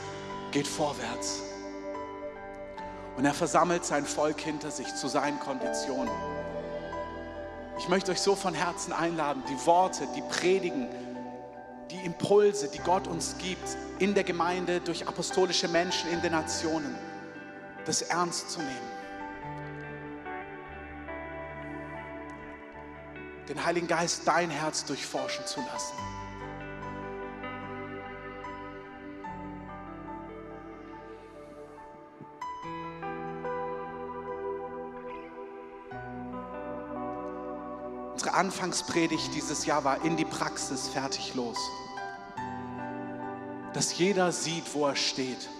geht 0.52 0.68
vorwärts. 0.68 1.40
Und 3.16 3.24
er 3.24 3.34
versammelt 3.34 3.84
sein 3.84 4.04
Volk 4.04 4.40
hinter 4.40 4.70
sich 4.70 4.94
zu 4.94 5.08
seinen 5.08 5.40
Konditionen. 5.40 6.14
Ich 7.76 7.88
möchte 7.88 8.12
euch 8.12 8.20
so 8.20 8.36
von 8.36 8.54
Herzen 8.54 8.92
einladen, 8.92 9.42
die 9.48 9.66
Worte, 9.66 10.06
die 10.14 10.22
Predigen, 10.22 10.86
die 11.90 12.04
Impulse, 12.04 12.68
die 12.68 12.78
Gott 12.78 13.08
uns 13.08 13.36
gibt, 13.38 13.76
in 13.98 14.14
der 14.14 14.22
Gemeinde, 14.22 14.80
durch 14.80 15.08
apostolische 15.08 15.66
Menschen 15.66 16.08
in 16.10 16.22
den 16.22 16.32
Nationen, 16.32 16.94
das 17.84 18.02
ernst 18.02 18.48
zu 18.48 18.60
nehmen. 18.60 18.93
Den 23.48 23.64
Heiligen 23.64 23.86
Geist 23.86 24.22
dein 24.26 24.50
Herz 24.50 24.84
durchforschen 24.84 25.46
zu 25.46 25.60
lassen. 25.60 25.96
Unsere 38.12 38.34
Anfangspredigt 38.34 39.34
dieses 39.34 39.66
Jahr 39.66 39.84
war 39.84 40.02
in 40.04 40.16
die 40.16 40.24
Praxis 40.24 40.88
fertig 40.88 41.34
los. 41.34 41.58
Dass 43.74 43.98
jeder 43.98 44.32
sieht, 44.32 44.72
wo 44.72 44.86
er 44.86 44.96
steht. 44.96 45.50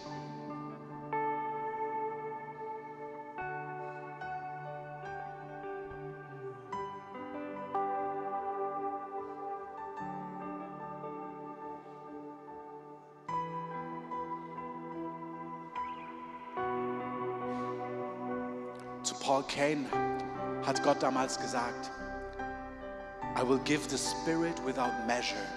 Paul 19.24 19.42
Kane 19.44 19.86
hat 20.66 20.82
Gott 20.82 21.02
damals 21.02 21.38
gesagt, 21.38 21.90
I 23.34 23.42
will 23.42 23.58
give 23.64 23.88
the 23.88 23.96
Spirit 23.96 24.62
without 24.66 25.06
measure 25.06 25.48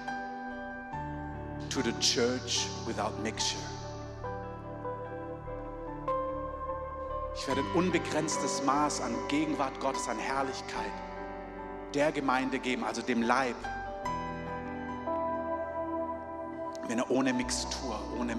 to 1.69 1.81
the 1.81 1.91
church 1.99 2.67
without 2.85 3.21
mixture. 3.21 3.59
Ich 7.35 7.45
werde 7.45 7.59
ein 7.59 7.71
unbegrenztes 7.75 8.63
Maß 8.63 9.01
an 9.01 9.13
Gegenwart 9.27 9.77
Gottes, 9.81 10.07
an 10.07 10.17
Herrlichkeit 10.17 10.93
der 11.93 12.13
Gemeinde 12.13 12.59
geben, 12.59 12.85
also 12.85 13.01
dem 13.01 13.21
Leib, 13.21 13.57
wenn 16.87 16.99
er 16.99 17.11
ohne 17.11 17.33
Mixtur, 17.33 17.99
ohne 18.17 18.37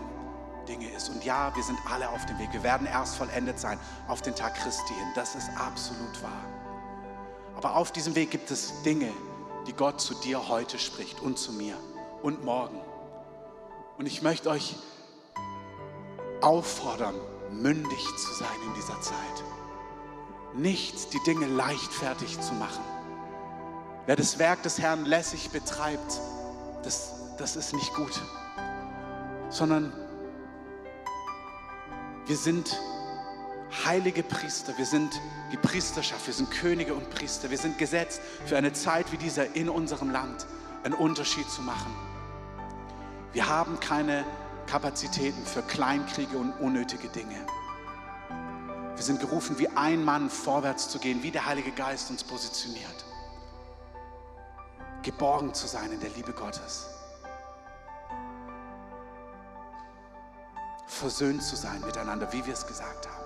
Dinge 0.69 0.89
ist. 0.91 1.09
Und 1.09 1.25
ja, 1.25 1.55
wir 1.57 1.63
sind 1.63 1.79
alle 1.91 2.09
auf 2.11 2.27
dem 2.27 2.39
Weg. 2.39 2.53
Wir 2.53 2.63
werden 2.63 2.87
erst 2.87 3.17
vollendet 3.17 3.59
sein 3.59 3.79
auf 4.07 4.23
den 4.23 4.35
Tag 4.35 4.55
Christi 4.55 4.95
hin. 4.95 5.09
Das 5.15 5.35
ist 5.35 5.49
absolut 5.59 6.23
wahr. 6.23 6.45
Aber 7.57 7.75
auf 7.77 7.91
diesem 7.91 8.15
Weg 8.15 8.31
gibt 8.31 8.51
es 8.51 8.83
Dinge, 8.83 9.11
die 9.67 9.73
Gott 9.73 10.01
zu 10.01 10.15
dir 10.15 10.49
heute 10.49 10.79
spricht 10.79 11.21
und 11.21 11.39
zu 11.39 11.53
mir 11.53 11.75
und 12.23 12.45
morgen. 12.45 12.81
Und 13.97 14.07
ich 14.07 14.23
möchte 14.23 14.51
euch 14.51 14.77
auffordern, 16.41 17.17
mündig 17.51 18.05
zu 18.17 18.35
sein 18.35 18.57
in 18.67 18.75
dieser 18.75 19.01
Zeit. 19.01 19.17
Nicht 20.55 21.13
die 21.13 21.23
Dinge 21.25 21.47
leichtfertig 21.47 22.41
zu 22.41 22.55
machen. 22.55 22.85
Wer 24.07 24.17
das 24.17 24.39
Werk 24.39 24.63
des 24.63 24.79
Herrn 24.79 25.05
lässig 25.05 25.51
betreibt, 25.51 26.21
das, 26.83 27.15
das 27.39 27.57
ist 27.57 27.75
nicht 27.75 27.93
gut, 27.95 28.23
sondern 29.51 29.93
wir 32.29 32.37
sind 32.37 32.79
heilige 33.87 34.23
Priester, 34.23 34.77
wir 34.77 34.85
sind 34.85 35.19
die 35.51 35.57
Priesterschaft, 35.57 36.27
wir 36.27 36.35
sind 36.35 36.51
Könige 36.51 36.95
und 36.95 37.09
Priester, 37.09 37.51
wir 37.51 37.57
sind 37.57 37.79
gesetzt 37.79 38.21
für 38.45 38.59
eine 38.59 38.75
Zeit 38.75 39.11
wie 39.13 39.17
dieser 39.17 39.57
in 39.57 39.71
unserem 39.71 40.11
Land 40.11 40.47
einen 40.85 40.93
Unterschied 40.93 41.49
zu 41.49 41.63
machen. 41.63 41.91
Wir 43.33 43.49
haben 43.49 43.81
keine 43.81 44.25
Kapazitäten 44.67 45.45
für 45.47 45.63
Kleinkriege 45.63 46.37
und 46.37 46.53
unnötige 46.61 47.09
Dinge. 47.09 47.47
Wir 48.95 49.03
sind 49.03 49.21
gerufen, 49.21 49.59
wie 49.59 49.69
ein 49.69 50.05
Mann 50.05 50.29
vorwärts 50.29 50.91
zu 50.91 50.99
gehen, 50.99 51.23
wie 51.23 51.31
der 51.31 51.47
Heilige 51.47 51.71
Geist 51.71 52.11
uns 52.11 52.23
positioniert. 52.25 53.05
Geborgen 55.03 55.55
zu 55.55 55.67
sein 55.67 55.93
in 55.93 56.01
der 56.01 56.11
Liebe 56.11 56.33
Gottes. 56.33 56.98
Versöhnt 60.99 61.43
zu 61.43 61.57
sein 61.57 61.81
miteinander, 61.87 62.33
wie 62.33 62.45
wir 62.45 62.53
es 62.53 62.67
gesagt 62.67 63.07
haben. 63.07 63.25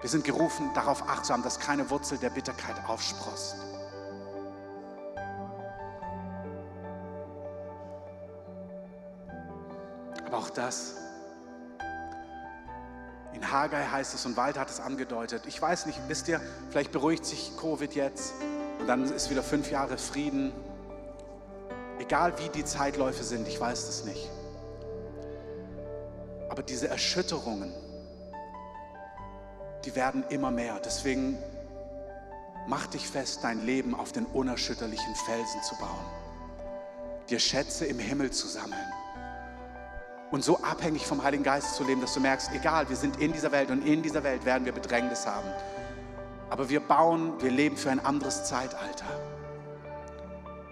Wir 0.00 0.08
sind 0.08 0.24
gerufen, 0.24 0.70
darauf 0.74 1.08
acht 1.08 1.24
zu 1.24 1.32
haben, 1.32 1.42
dass 1.42 1.58
keine 1.58 1.90
Wurzel 1.90 2.18
der 2.18 2.30
Bitterkeit 2.30 2.76
aufsprost. 2.86 3.56
Aber 10.26 10.38
auch 10.38 10.50
das, 10.50 10.94
in 13.32 13.50
Haggai 13.50 13.84
heißt 13.84 14.14
es 14.14 14.24
und 14.24 14.36
Walter 14.36 14.60
hat 14.60 14.70
es 14.70 14.80
angedeutet. 14.80 15.42
Ich 15.46 15.60
weiß 15.60 15.86
nicht, 15.86 15.98
wisst 16.08 16.28
ihr, 16.28 16.40
vielleicht 16.70 16.92
beruhigt 16.92 17.24
sich 17.24 17.52
Covid 17.56 17.94
jetzt 17.94 18.34
und 18.78 18.86
dann 18.86 19.04
ist 19.04 19.30
wieder 19.30 19.42
fünf 19.42 19.70
Jahre 19.70 19.98
Frieden. 19.98 20.52
Egal 21.98 22.38
wie 22.38 22.48
die 22.48 22.64
Zeitläufe 22.64 23.24
sind, 23.24 23.48
ich 23.48 23.60
weiß 23.60 23.86
das 23.86 24.04
nicht. 24.04 24.30
Aber 26.56 26.62
diese 26.62 26.88
Erschütterungen, 26.88 27.70
die 29.84 29.94
werden 29.94 30.24
immer 30.30 30.50
mehr. 30.50 30.80
Deswegen 30.82 31.36
mach 32.66 32.86
dich 32.86 33.06
fest, 33.06 33.40
dein 33.42 33.66
Leben 33.66 33.94
auf 33.94 34.12
den 34.12 34.24
unerschütterlichen 34.24 35.14
Felsen 35.26 35.62
zu 35.62 35.76
bauen. 35.76 36.06
Dir 37.28 37.40
Schätze 37.40 37.84
im 37.84 37.98
Himmel 37.98 38.30
zu 38.30 38.48
sammeln. 38.48 38.90
Und 40.30 40.44
so 40.44 40.56
abhängig 40.62 41.06
vom 41.06 41.22
Heiligen 41.22 41.44
Geist 41.44 41.74
zu 41.74 41.84
leben, 41.84 42.00
dass 42.00 42.14
du 42.14 42.20
merkst, 42.20 42.50
egal, 42.54 42.88
wir 42.88 42.96
sind 42.96 43.20
in 43.20 43.34
dieser 43.34 43.52
Welt 43.52 43.70
und 43.70 43.86
in 43.86 44.02
dieser 44.02 44.24
Welt 44.24 44.46
werden 44.46 44.64
wir 44.64 44.72
Bedrängnis 44.72 45.26
haben. 45.26 45.50
Aber 46.48 46.70
wir 46.70 46.80
bauen, 46.80 47.34
wir 47.42 47.50
leben 47.50 47.76
für 47.76 47.90
ein 47.90 48.00
anderes 48.02 48.44
Zeitalter. 48.44 49.04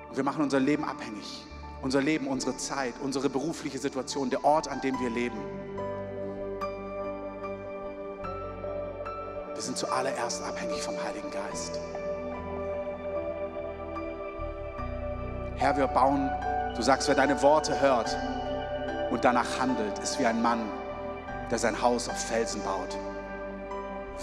Und 0.09 0.17
wir 0.17 0.25
machen 0.25 0.43
unser 0.45 0.61
Leben 0.61 0.85
abhängig. 0.85 1.45
Unser 1.85 2.01
Leben, 2.01 2.29
unsere 2.29 2.57
Zeit, 2.57 2.95
unsere 3.03 3.29
berufliche 3.29 3.79
Situation, 3.79 4.31
der 4.31 4.43
Ort, 4.43 4.69
an 4.69 4.81
dem 4.81 4.99
wir 5.01 5.11
leben. 5.11 5.37
Wir 9.53 9.61
sind 9.61 9.77
zuallererst 9.77 10.43
abhängig 10.45 10.81
vom 10.81 10.95
Heiligen 11.05 11.31
Geist. 11.31 11.79
Herr, 15.57 15.77
wir 15.77 15.87
bauen, 15.89 16.31
du 16.75 16.81
sagst, 16.81 17.07
wer 17.07 17.15
deine 17.15 17.43
Worte 17.43 17.79
hört 17.79 18.17
und 19.11 19.23
danach 19.23 19.61
handelt, 19.61 19.99
ist 19.99 20.19
wie 20.19 20.25
ein 20.25 20.41
Mann, 20.41 20.61
der 21.51 21.59
sein 21.59 21.83
Haus 21.83 22.09
auf 22.09 22.19
Felsen 22.19 22.63
baut. 22.63 22.97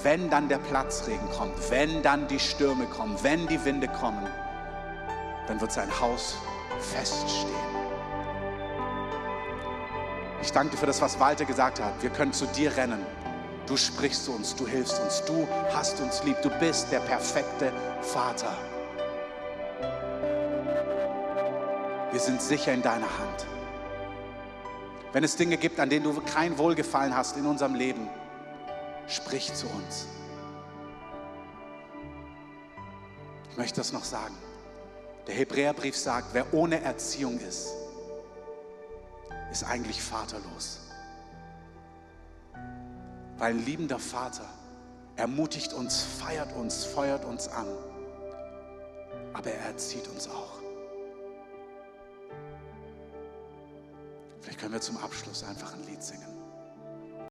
Wenn 0.01 0.31
dann 0.31 0.49
der 0.49 0.57
Platzregen 0.57 1.29
kommt, 1.37 1.69
wenn 1.69 2.01
dann 2.01 2.27
die 2.27 2.39
Stürme 2.39 2.85
kommen, 2.87 3.15
wenn 3.21 3.45
die 3.45 3.63
Winde 3.63 3.87
kommen, 3.87 4.25
dann 5.47 5.61
wird 5.61 5.71
sein 5.71 5.91
Haus 6.01 6.37
feststehen. 6.81 7.51
Ich 10.41 10.51
danke 10.51 10.71
dir 10.71 10.77
für 10.77 10.87
das, 10.87 11.01
was 11.01 11.19
Walter 11.19 11.45
gesagt 11.45 11.79
hat. 11.79 12.01
Wir 12.01 12.09
können 12.09 12.33
zu 12.33 12.45
dir 12.47 12.75
rennen. 12.75 13.05
Du 13.67 13.77
sprichst 13.77 14.25
zu 14.25 14.33
uns, 14.33 14.55
du 14.55 14.67
hilfst 14.67 14.99
uns, 14.99 15.23
du 15.25 15.47
hast 15.71 16.01
uns 16.01 16.23
lieb, 16.23 16.35
du 16.41 16.49
bist 16.59 16.91
der 16.91 16.99
perfekte 16.99 17.71
Vater. 18.01 18.51
Wir 22.11 22.19
sind 22.19 22.41
sicher 22.41 22.73
in 22.73 22.81
deiner 22.81 23.17
Hand. 23.17 23.45
Wenn 25.13 25.23
es 25.23 25.35
Dinge 25.35 25.57
gibt, 25.57 25.79
an 25.79 25.89
denen 25.89 26.03
du 26.03 26.19
kein 26.21 26.57
Wohlgefallen 26.57 27.15
hast 27.15 27.37
in 27.37 27.45
unserem 27.45 27.75
Leben, 27.75 28.09
sprich 29.07 29.53
zu 29.53 29.67
uns. 29.67 30.07
Ich 33.51 33.57
möchte 33.57 33.79
das 33.79 33.93
noch 33.93 34.05
sagen. 34.05 34.35
Der 35.27 35.35
Hebräerbrief 35.35 35.95
sagt, 35.95 36.33
wer 36.33 36.53
ohne 36.53 36.81
Erziehung 36.81 37.39
ist, 37.39 37.69
ist 39.51 39.63
eigentlich 39.63 40.01
vaterlos. 40.01 40.79
Weil 43.37 43.53
ein 43.53 43.65
liebender 43.65 43.99
Vater 43.99 44.45
ermutigt 45.15 45.73
uns, 45.73 46.03
feiert 46.03 46.53
uns, 46.53 46.85
feuert 46.85 47.25
uns 47.25 47.47
an, 47.47 47.67
aber 49.33 49.51
er 49.51 49.65
erzieht 49.65 50.07
uns 50.07 50.27
auch. 50.27 50.59
Vielleicht 54.41 54.59
können 54.59 54.73
wir 54.73 54.81
zum 54.81 54.97
Abschluss 54.97 55.43
einfach 55.43 55.73
ein 55.73 55.83
Lied 55.85 56.03
singen. 56.03 56.30